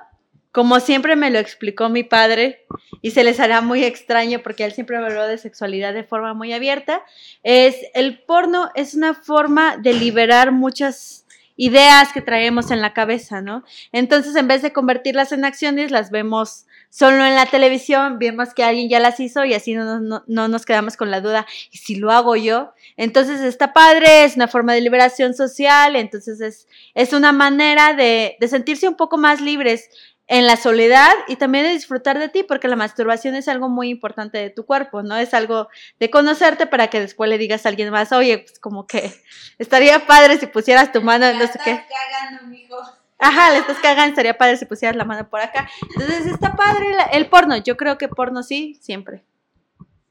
[0.51, 2.65] como siempre me lo explicó mi padre,
[3.01, 6.33] y se les hará muy extraño porque él siempre me habló de sexualidad de forma
[6.33, 7.03] muy abierta,
[7.43, 11.20] es el porno es una forma de liberar muchas
[11.65, 13.63] ideas que traemos en la cabeza, ¿no?
[13.91, 18.63] Entonces, en vez de convertirlas en acciones, las vemos solo en la televisión, vemos que
[18.63, 21.77] alguien ya las hizo y así no, no- no nos quedamos con la duda, ¿y
[21.77, 22.73] si lo hago yo?
[22.97, 28.35] Entonces está padre, es una forma de liberación social, entonces es, es una manera de,
[28.39, 29.89] de sentirse un poco más libres
[30.27, 33.89] en la soledad y también de disfrutar de ti, porque la masturbación es algo muy
[33.89, 35.17] importante de tu cuerpo, ¿no?
[35.17, 35.67] Es algo
[35.99, 39.11] de conocerte para que después le digas a alguien más, oye, pues como que
[39.59, 41.81] estaría padre si pusieras tu mano, en no sé qué.
[41.89, 42.77] cagando, mijo.
[43.19, 45.69] Ajá, le estás cagando, estaría padre si pusieras la mano por acá.
[45.95, 47.57] Entonces está padre el porno.
[47.57, 49.23] Yo creo que porno sí, siempre.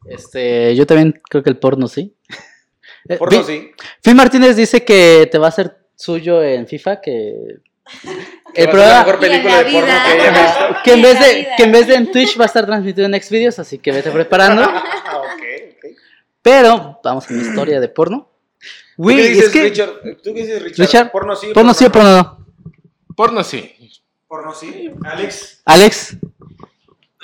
[0.05, 2.15] Este, yo también creo que el porno sí.
[3.09, 3.71] Eh, Por Phil- no, sí.
[4.03, 7.57] Phil Martínez dice que te va a hacer suyo en FIFA, Que
[8.55, 10.77] el la programa mejor película de la porno que haya visto.
[10.85, 13.07] que en vez la de que en vez de en Twitch va a estar transmitido
[13.07, 14.63] en Xvideos, así que vete preparando.
[14.73, 15.43] Ah, ok,
[15.77, 15.97] ok.
[16.43, 18.31] Pero vamos a mi historia de porno.
[18.97, 19.91] ¿Tú qué dices, es que Richard?
[20.23, 20.87] ¿Tú qué dices, Richard?
[20.87, 21.49] Richard, ¿Porno sí?
[21.55, 22.47] porno sí o porno no.
[23.17, 23.77] Porno sí.
[24.29, 24.93] ¿Porno sí?
[25.05, 25.63] ¿Alex?
[25.65, 26.17] Alex,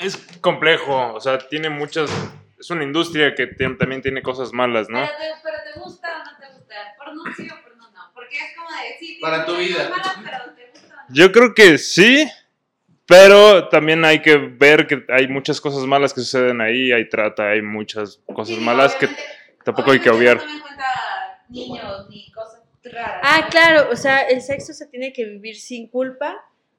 [0.01, 2.11] Es complejo, o sea, tiene muchas.
[2.59, 4.99] Es una industria que también tiene cosas malas, ¿no?
[4.99, 6.75] Pero, te, pero te gusta o no te gusta.
[6.99, 7.66] Porno sí o porno no.
[8.27, 9.89] Porque es como de sí, Para tu vida.
[9.89, 12.29] malas, pero te Yo creo que sí,
[13.07, 17.51] pero también hay que ver que hay muchas cosas malas que suceden ahí, hay trata,
[17.51, 19.09] hay muchas cosas malas que
[19.65, 20.41] tampoco hay que obviar.
[21.49, 23.21] Niños ni cosas raras.
[23.23, 26.37] Ah, claro, o sea, el sexo se tiene que vivir sin culpa,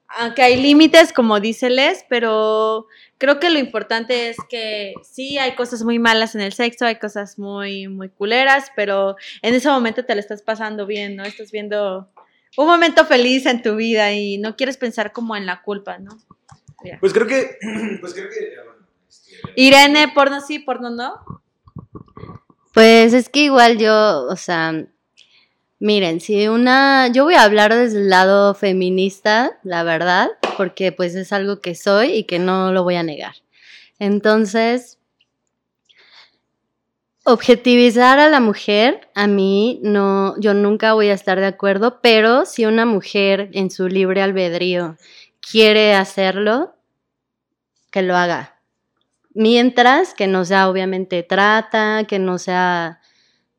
[0.10, 5.56] aunque hay límites, como dice Les, pero creo que lo importante es que sí hay
[5.56, 10.06] cosas muy malas en el sexo, hay cosas muy, muy culeras, pero en ese momento
[10.06, 11.24] te lo estás pasando bien, ¿no?
[11.24, 12.10] Estás viendo
[12.56, 16.18] un momento feliz en tu vida y no quieres pensar como en la culpa, ¿no?
[17.00, 17.58] Pues creo que,
[18.02, 18.56] pues creo que...
[19.56, 21.42] Irene, porno sí, porno no.
[22.74, 24.86] Pues es que igual yo, o sea,
[25.80, 31.16] miren, si una, yo voy a hablar desde el lado feminista, la verdad, porque pues
[31.16, 33.36] es algo que soy y que no lo voy a negar.
[34.00, 35.00] Entonces,
[37.24, 42.46] objetivizar a la mujer, a mí no, yo nunca voy a estar de acuerdo, pero
[42.46, 44.98] si una mujer en su libre albedrío
[45.42, 46.74] quiere hacerlo,
[47.92, 48.56] que lo haga.
[49.34, 53.02] Mientras que no sea obviamente trata, que no sea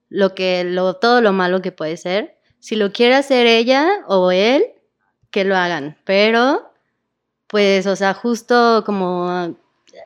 [0.08, 2.38] lo que lo todo lo malo que puede ser.
[2.60, 4.64] Si lo quiere hacer ella o él,
[5.30, 6.72] que lo hagan, pero
[7.46, 9.56] pues o sea, justo como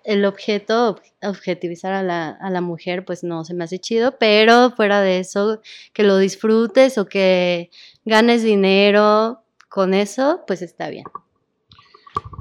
[0.04, 4.70] el objeto, objetivizar a la, a la, mujer, pues no se me hace chido, pero
[4.70, 5.60] fuera de eso,
[5.92, 7.70] que lo disfrutes o que
[8.04, 11.04] ganes dinero con eso, pues está bien.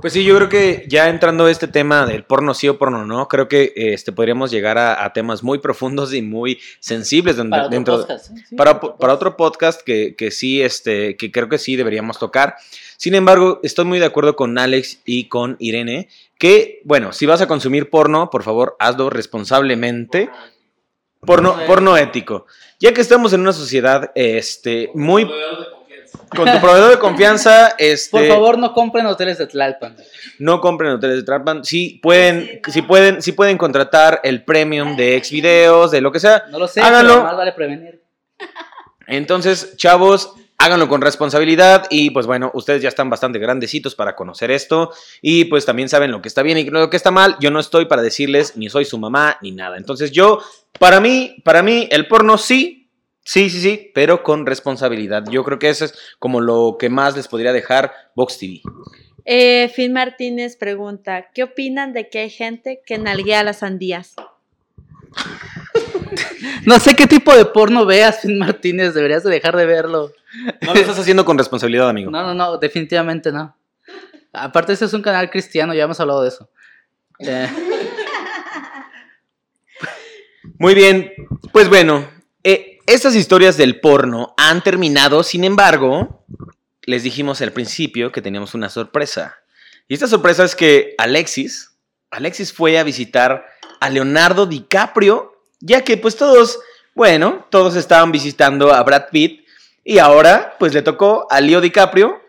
[0.02, 3.06] Pues sí, yo creo que ya entrando a este tema del porno sí o porno
[3.06, 7.96] no, creo que este, podríamos llegar a, temas muy profundos y muy sensibles para dentro,
[7.96, 8.56] otro podcast, ¿sí?
[8.56, 12.56] para, para, otro podcast que, que, sí, este, que creo que sí deberíamos tocar.
[12.98, 16.10] Sin embargo, estoy muy de acuerdo con Alex y con Irene,
[16.40, 20.30] que, bueno, si vas a consumir porno, por favor, hazlo responsablemente.
[21.24, 22.48] Porno, porno ético.
[22.80, 25.30] Ya que estamos en una sociedad este, muy
[26.30, 28.18] con tu proveedor de confianza, este.
[28.18, 29.96] Por favor, no compren hoteles de Tlalpan.
[30.40, 31.64] No compren hoteles de Tlalpan.
[31.64, 36.20] Sí pueden, sí pueden, sí pueden contratar el premium de ex videos, de lo que
[36.20, 36.44] sea.
[36.50, 37.14] No lo sé, háganlo.
[37.14, 38.02] pero más vale prevenir.
[39.08, 44.52] Entonces, chavos, háganlo con responsabilidad y pues bueno, ustedes ya están bastante grandecitos para conocer
[44.52, 47.36] esto y pues también saben lo que está bien y lo que está mal.
[47.40, 49.78] Yo no estoy para decirles ni soy su mamá ni nada.
[49.78, 50.40] Entonces, yo
[50.80, 52.81] para mí, para mí el porno sí
[53.24, 55.24] Sí, sí, sí, pero con responsabilidad.
[55.30, 58.62] Yo creo que eso es como lo que más les podría dejar Vox TV.
[59.26, 64.16] Eh, Finn Martínez pregunta, ¿qué opinan de que hay gente que nalguea las sandías?
[66.66, 70.12] no sé qué tipo de porno veas, Finn Martínez, deberías de dejar de verlo.
[70.62, 72.10] No lo estás haciendo con responsabilidad, amigo.
[72.10, 73.56] No, no, no, definitivamente no.
[74.34, 76.50] Aparte, este es un canal cristiano, ya hemos hablado de eso.
[77.20, 77.50] Eh.
[80.58, 81.12] Muy bien,
[81.52, 82.08] pues bueno,
[82.44, 86.26] eh, estas historias del porno han terminado, sin embargo,
[86.84, 89.38] les dijimos al principio que teníamos una sorpresa.
[89.88, 91.72] Y esta sorpresa es que Alexis,
[92.10, 93.46] Alexis fue a visitar
[93.80, 96.60] a Leonardo DiCaprio, ya que pues todos,
[96.96, 99.46] bueno, todos estaban visitando a Brad Pitt
[99.84, 102.22] y ahora pues le tocó a Leo DiCaprio,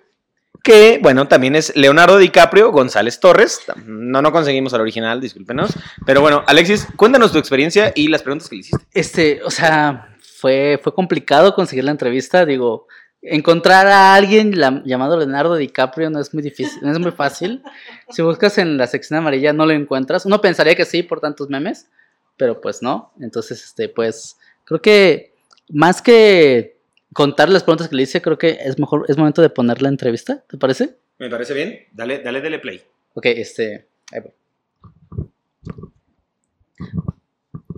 [0.62, 3.60] que bueno, también es Leonardo DiCaprio González Torres.
[3.84, 5.72] No, no conseguimos al original, discúlpenos.
[6.06, 8.86] Pero bueno, Alexis, cuéntanos tu experiencia y las preguntas que le hiciste.
[8.92, 10.11] Este, o sea,
[10.42, 12.44] fue, fue complicado conseguir la entrevista.
[12.44, 12.88] Digo,
[13.22, 14.52] encontrar a alguien
[14.84, 17.62] llamado Leonardo DiCaprio no es muy difícil, no es muy fácil.
[18.10, 20.26] Si buscas en la sección amarilla no lo encuentras.
[20.26, 21.88] Uno pensaría que sí por tantos memes,
[22.36, 23.12] pero pues no.
[23.20, 25.32] Entonces, este, pues creo que
[25.68, 26.76] más que
[27.12, 29.90] contar las preguntas que le hice, creo que es mejor, es momento de poner la
[29.90, 30.96] entrevista, ¿te parece?
[31.18, 31.86] Me parece bien.
[31.92, 32.82] Dale, dale, dale play.
[33.14, 33.86] Ok, este.
[34.10, 34.22] Ahí.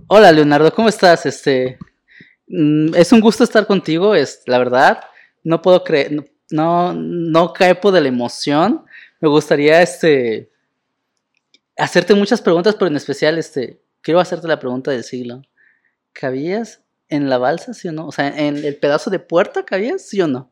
[0.07, 1.27] Hola Leonardo, ¿cómo estás?
[1.27, 1.79] Este.
[2.49, 5.01] Mm, es un gusto estar contigo, es la verdad.
[5.43, 7.53] No puedo creer, no, no, no
[7.93, 8.85] de la emoción.
[9.21, 10.51] Me gustaría este
[11.77, 15.43] hacerte muchas preguntas, pero en especial este quiero hacerte la pregunta del siglo.
[16.13, 18.07] ¿Cabías en la balsa, sí o no?
[18.07, 20.51] O sea, en el pedazo de puerta cabías, sí o no?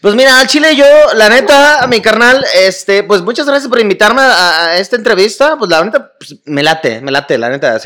[0.00, 4.22] Pues mira, al Chile yo, la neta, mi carnal, este, pues muchas gracias por invitarme
[4.22, 5.56] a, esta entrevista.
[5.58, 7.78] Pues la neta, pues, me late, me late, la neta.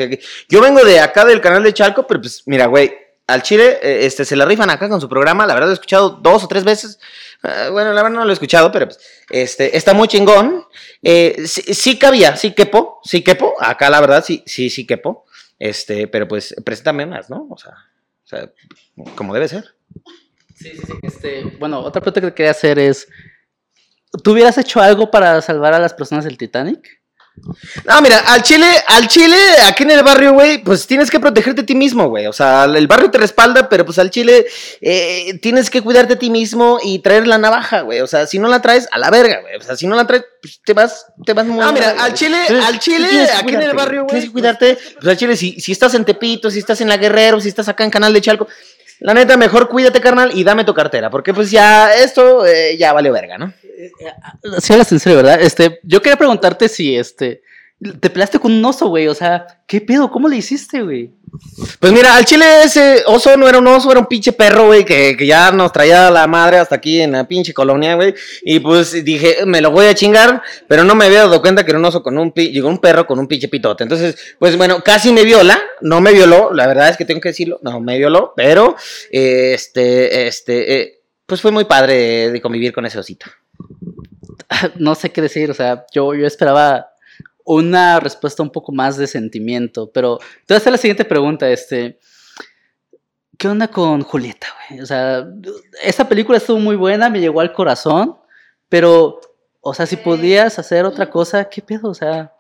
[0.49, 2.93] Yo vengo de acá del canal de Chalco, pero pues mira, güey,
[3.27, 5.47] al Chile, eh, este, se la rifan acá con su programa.
[5.47, 6.99] La verdad, lo he escuchado dos o tres veces.
[7.43, 8.99] Uh, bueno, la verdad no lo he escuchado, pero pues,
[9.31, 10.65] este, está muy chingón.
[11.03, 13.55] Eh, sí, sí, cabía, sí quepo, sí quepo.
[13.61, 15.25] Acá, la verdad, sí, sí, sí quepo.
[15.59, 17.47] Este, pero pues, preséntame más, ¿no?
[17.51, 17.73] O sea,
[18.25, 18.51] o sea,
[19.15, 19.75] como debe ser.
[20.55, 20.93] Sí, sí, sí.
[21.03, 23.09] Este, bueno, otra pregunta que quería hacer es:
[24.23, 27.02] ¿tú hubieras hecho algo para salvar a las personas del Titanic?
[27.85, 29.37] No, mira, al chile, al chile,
[29.67, 32.27] aquí en el barrio, güey, pues tienes que protegerte a ti mismo, güey.
[32.27, 34.47] O sea, el barrio te respalda, pero pues al chile
[34.81, 38.01] eh, tienes que cuidarte a ti mismo y traer la navaja, güey.
[38.01, 39.57] O sea, si no la traes, a la verga, güey.
[39.57, 42.15] O sea, si no la traes, pues te vas, te vas muy Ah, mira, al
[42.15, 44.09] chile, Entonces, al chile, aquí en el barrio, güey.
[44.09, 46.99] Tienes que cuidarte, pues al chile, si, si estás en Tepito, si estás en La
[46.99, 48.47] Guerrero, si estás acá en Canal de Chalco,
[49.03, 51.11] la neta, mejor cuídate, carnal, y dame tu cartera.
[51.11, 53.53] Porque pues ya, esto eh, ya vale verga, ¿no?
[54.59, 55.41] Sí, hablas en serio, ¿verdad?
[55.41, 57.43] Este, yo quería preguntarte si este.
[58.01, 59.09] Te peleaste con un oso, güey.
[59.09, 60.11] O sea, ¿qué pedo?
[60.11, 61.13] ¿Cómo le hiciste, güey?
[61.81, 64.85] Pues mira, al chile ese oso no era un oso, era un pinche perro, güey,
[64.85, 68.15] que, que ya nos traía la madre hasta aquí en la pinche colonia, güey.
[68.43, 71.71] Y pues dije, me lo voy a chingar, pero no me había dado cuenta que
[71.71, 73.83] era un oso con un, llegó un perro con un pinche pitote.
[73.83, 77.31] Entonces, pues bueno, casi me viola, no me violó, la verdad es que tengo que
[77.31, 78.77] decirlo, no me violó, pero
[79.11, 83.27] este, este, eh, pues fue muy padre de convivir con ese osito.
[84.77, 85.51] No sé qué decir.
[85.51, 86.92] O sea, yo, yo esperaba
[87.45, 89.91] una respuesta un poco más de sentimiento.
[89.93, 91.49] Pero te voy a hacer la siguiente pregunta.
[91.51, 91.99] Este.
[93.39, 94.81] ¿Qué onda con Julieta, güey?
[94.81, 95.27] O sea,
[95.83, 98.17] esa película estuvo muy buena, me llegó al corazón.
[98.69, 99.21] Pero,
[99.61, 101.91] o sea, si podías hacer otra cosa, ¿qué pedo?
[101.91, 102.33] O sea.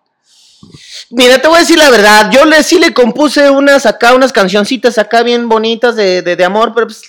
[1.10, 2.30] Mira, te voy a decir la verdad.
[2.30, 6.44] Yo le sí le compuse unas acá, unas cancioncitas acá bien bonitas de, de, de
[6.44, 7.02] amor, pero pues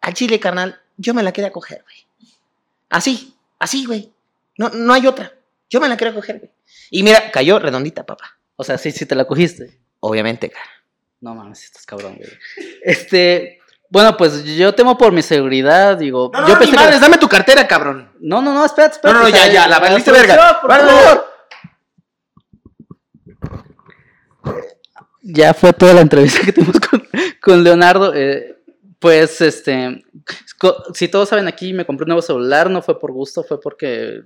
[0.00, 1.96] al chile, carnal, yo me la quería coger, güey.
[2.88, 4.12] Así, así, güey.
[4.56, 5.32] No, no hay otra.
[5.68, 6.50] Yo me la quería coger, güey.
[6.90, 8.38] Y mira, cayó redondita, papá.
[8.56, 9.80] O sea, sí, sí te la cogiste.
[10.00, 10.64] Obviamente, cara.
[11.20, 12.28] No mames, estás cabrón, güey.
[12.82, 13.58] Este.
[13.90, 16.30] Bueno, pues yo temo por mi seguridad, digo.
[16.32, 18.12] No, no, yo no, pensé que- dame tu cartera, cabrón.
[18.20, 19.18] No, no, no, espérate, espérate.
[19.18, 20.60] no, no, ya, ya, la valiste verga.
[20.60, 21.24] por Por favor.
[25.22, 27.02] Ya fue toda la entrevista que tuvimos con,
[27.42, 28.14] con Leonardo.
[28.14, 28.56] eh,
[28.98, 30.04] pues, este.
[30.94, 34.22] Si todos saben aquí, me compré un nuevo celular, no fue por gusto, fue porque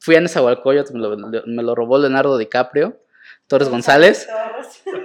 [0.00, 1.16] fui a Nezahualcóyotl, me lo,
[1.46, 2.98] me lo robó Leonardo DiCaprio,
[3.46, 4.28] Torres González.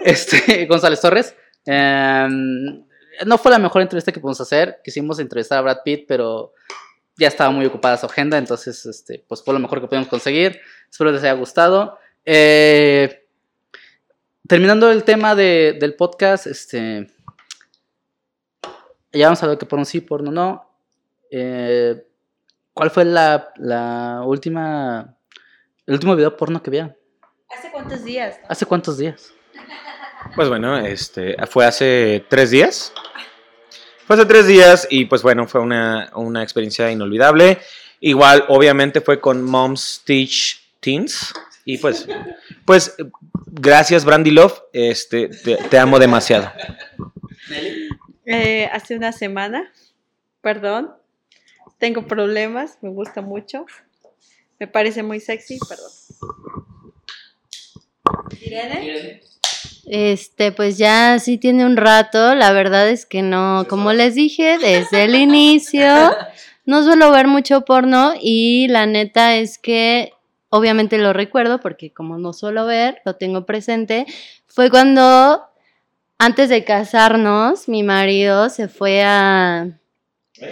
[0.03, 1.35] Este, González Torres.
[1.65, 2.84] Em,
[3.26, 4.80] no fue la mejor entrevista que pudimos hacer.
[4.84, 6.53] Quisimos entrevistar a Brad Pitt, pero
[7.17, 10.59] ya estaba muy ocupada su agenda, entonces este, pues fue lo mejor que pudimos conseguir.
[10.89, 11.97] Espero les haya gustado.
[12.26, 13.26] Eh,
[14.47, 17.07] terminando el tema de- del podcast, este,
[19.11, 20.69] ya vamos a ver qué porno sí, porno no.
[21.31, 22.05] Eh,
[22.76, 25.15] ¿Cuál fue la, la última,
[25.88, 26.93] el último video porno que vieron?
[27.49, 28.38] ¿Hace cuántos días?
[28.49, 29.34] ¿Hace cuántos días?
[30.35, 32.91] Pues bueno, este, fue hace tres días.
[34.06, 37.60] Fue hace tres días y pues bueno, fue una, una experiencia inolvidable.
[38.02, 41.34] Igual, obviamente fue con Moms Teach Teens.
[41.64, 42.06] Y pues,
[42.65, 42.93] pues,
[43.45, 46.52] gracias Brandy Love, este, te, te amo demasiado.
[48.26, 49.72] Eh, hace una semana,
[50.41, 50.91] perdón,
[51.85, 53.67] tengo problemas, me gusta mucho,
[54.57, 55.91] me parece muy sexy, perdón.
[58.41, 59.21] Irene,
[59.85, 64.57] Este, pues ya sí tiene un rato, la verdad es que no, como les dije
[64.57, 65.85] desde el inicio,
[66.65, 70.11] no suelo ver mucho porno y la neta es que
[70.49, 74.07] obviamente lo recuerdo porque como no suelo ver, lo tengo presente,
[74.47, 75.43] fue cuando
[76.17, 79.77] antes de casarnos mi marido se fue a,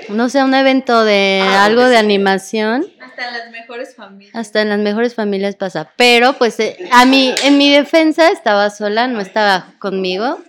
[0.10, 2.85] no sé, un evento de algo de animación.
[3.01, 4.35] hasta en las mejores familias.
[4.35, 5.91] Hasta en las mejores familias pasa.
[5.97, 10.39] Pero pues eh, a mí, en mi defensa estaba sola, no estaba conmigo.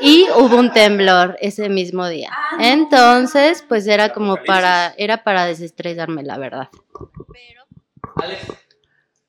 [0.00, 2.30] Y hubo un temblor ese mismo día.
[2.58, 6.68] Entonces, pues era como para, era para desestresarme, la verdad.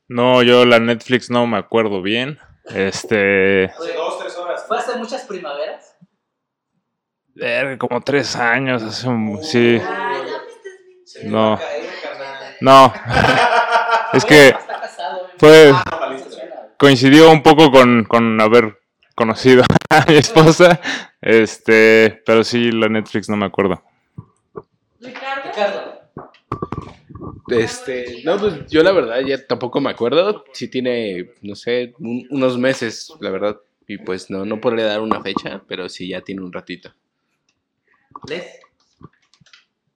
[0.08, 2.40] No, yo la Netflix no me acuerdo bien.
[2.74, 3.70] Este.
[4.68, 5.85] ¿Fue hace muchas primaveras?
[7.78, 9.44] Como tres años, hace un.
[9.44, 9.80] Sí.
[11.24, 11.60] No.
[12.62, 12.94] No.
[14.14, 14.56] Es que
[15.38, 15.74] fue.
[16.78, 18.80] Coincidió un poco con, con haber
[19.14, 20.80] conocido a mi esposa.
[21.22, 22.22] Este.
[22.26, 23.82] Pero sí, la Netflix no me acuerdo.
[25.02, 26.10] Ricardo,
[27.50, 30.46] Este, no, pues yo la verdad ya tampoco me acuerdo.
[30.54, 33.58] Sí tiene, no sé, un- unos meses, la verdad.
[33.88, 36.94] Y pues no, no podría dar una fecha, pero sí ya tiene un ratito.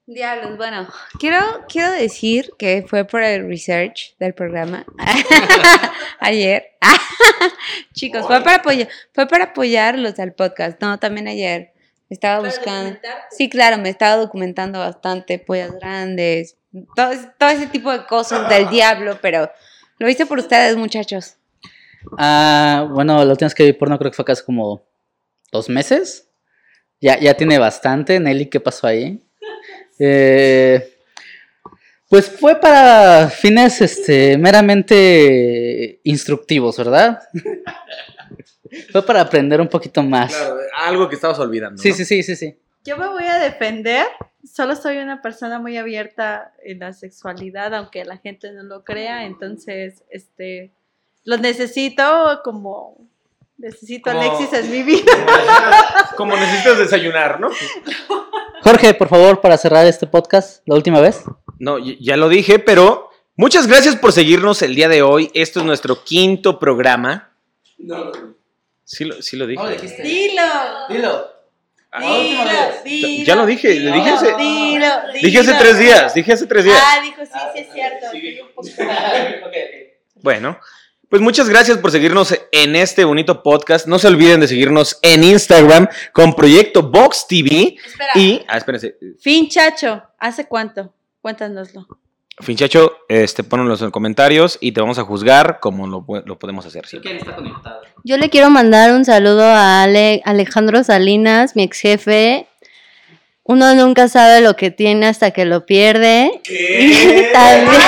[0.05, 0.87] Diablos, bueno,
[1.19, 1.37] quiero,
[1.67, 4.83] quiero decir que fue por el research del programa
[6.19, 6.65] ayer.
[7.93, 10.81] Chicos, fue para apoyar, fue para apoyarlos al podcast.
[10.81, 11.73] No, también ayer
[12.09, 12.89] estaba buscando.
[13.29, 16.57] Sí, claro, me estaba documentando bastante, pollas grandes,
[16.95, 19.51] todo, ese- todo ese tipo de cosas del diablo, pero
[19.99, 21.35] lo hice por ustedes, muchachos.
[22.17, 24.81] Ah, bueno, la última vez que vi porno creo que fue casi como
[25.51, 26.28] dos meses.
[27.01, 28.19] Ya, ya tiene bastante.
[28.19, 29.21] Nelly, ¿qué pasó ahí?
[30.01, 30.95] Eh,
[32.07, 37.19] Pues fue para fines este, meramente instructivos, ¿verdad?
[38.93, 40.33] fue para aprender un poquito más.
[40.33, 40.57] Claro,
[40.87, 41.81] algo que estabas olvidando.
[41.81, 41.95] Sí, ¿no?
[41.95, 42.57] sí, sí, sí, sí.
[42.85, 44.05] Yo me voy a defender.
[44.43, 49.25] Solo soy una persona muy abierta en la sexualidad, aunque la gente no lo crea.
[49.25, 50.71] Entonces, este,
[51.25, 53.08] lo necesito como
[53.59, 55.11] necesito Como- Alexis en mi vida.
[56.17, 57.49] Como necesitas desayunar, ¿no?
[58.63, 61.23] Jorge, por favor, para cerrar este podcast, la última vez.
[61.59, 65.31] No, ya lo dije, pero muchas gracias por seguirnos el día de hoy.
[65.33, 67.31] Esto es nuestro quinto programa.
[68.83, 69.63] Sí lo, sí lo dije.
[70.03, 70.43] Dilo.
[70.89, 71.39] Dilo.
[71.99, 72.43] Dilo,
[72.83, 75.59] dilo, Ya lo dije, le dije hace- Dilo, Dije hace dilo.
[75.59, 76.77] tres días, dije hace tres días.
[76.79, 78.05] Ah, dijo, sí, sí es cierto.
[78.05, 78.67] estoy un poco-
[80.21, 80.59] Bueno,
[81.09, 83.87] pues muchas gracias por seguirnos en este bonito podcast.
[83.87, 87.75] No se olviden de seguirnos en Instagram con Proyecto Box TV.
[87.85, 88.11] Espera.
[88.15, 90.93] Y, ah, espérense, Finchacho, ¿hace cuánto?
[91.21, 91.87] Cuéntanoslo.
[92.41, 96.05] Finchacho, este, ponlo en los comentarios y te vamos a juzgar como lo,
[96.39, 96.85] podemos hacer.
[96.85, 96.99] sí.
[97.01, 97.81] ¿Quién está conectado?
[98.05, 102.47] Yo le quiero mandar un saludo a Ale- Alejandro Salinas, mi ex jefe.
[103.43, 106.39] Uno nunca sabe lo que tiene hasta que lo pierde.
[106.47, 107.81] Y también,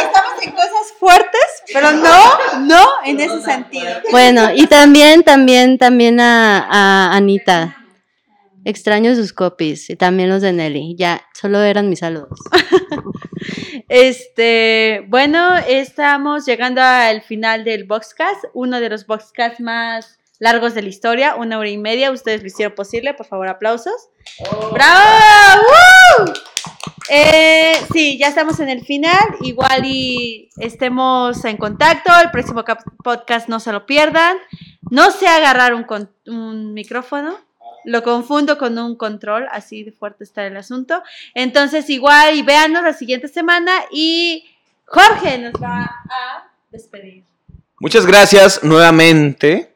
[0.00, 1.40] Estamos en cosas fuertes,
[1.74, 3.90] pero no, no en ese sentido.
[4.12, 7.76] bueno, y también, también, también a, Anita.
[8.64, 10.94] Extraño sus copies y también los de Nelly.
[10.96, 12.38] Ya, solo eran mis saludos.
[13.90, 20.82] Este, bueno, estamos llegando al final del Boxcast, uno de los Boxcasts más largos de
[20.82, 22.10] la historia, una hora y media.
[22.10, 24.08] Ustedes lo hicieron posible, por favor, aplausos.
[24.72, 25.62] ¡Bravo!
[26.18, 26.32] ¡Woo!
[27.08, 29.18] Eh, sí, ya estamos en el final.
[29.42, 32.12] Igual y estemos en contacto.
[32.22, 32.64] El próximo
[33.02, 34.36] podcast no se lo pierdan.
[34.90, 37.36] No sé agarrar un, con- un micrófono.
[37.86, 41.02] Lo confundo con un control, así de fuerte está el asunto.
[41.34, 44.46] Entonces, igual y véanos la siguiente semana y
[44.86, 47.24] Jorge nos va a despedir.
[47.80, 49.74] Muchas gracias nuevamente.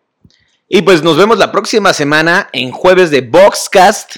[0.71, 4.17] Y pues nos vemos la próxima semana en jueves de Boxcast.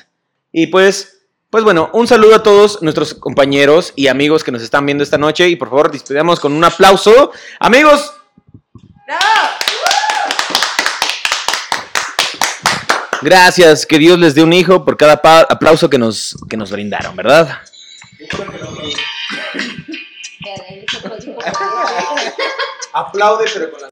[0.52, 1.19] Y pues,
[1.50, 5.18] pues bueno, un saludo a todos nuestros compañeros y amigos que nos están viendo esta
[5.18, 5.48] noche.
[5.48, 7.32] Y por favor, despedamos con un aplauso.
[7.58, 8.12] Amigos,
[13.20, 13.84] gracias.
[13.84, 15.14] Que Dios les dé un hijo por cada
[15.48, 17.58] aplauso que nos, que nos brindaron, ¿verdad?
[22.92, 23.89] Aplaude, pero con las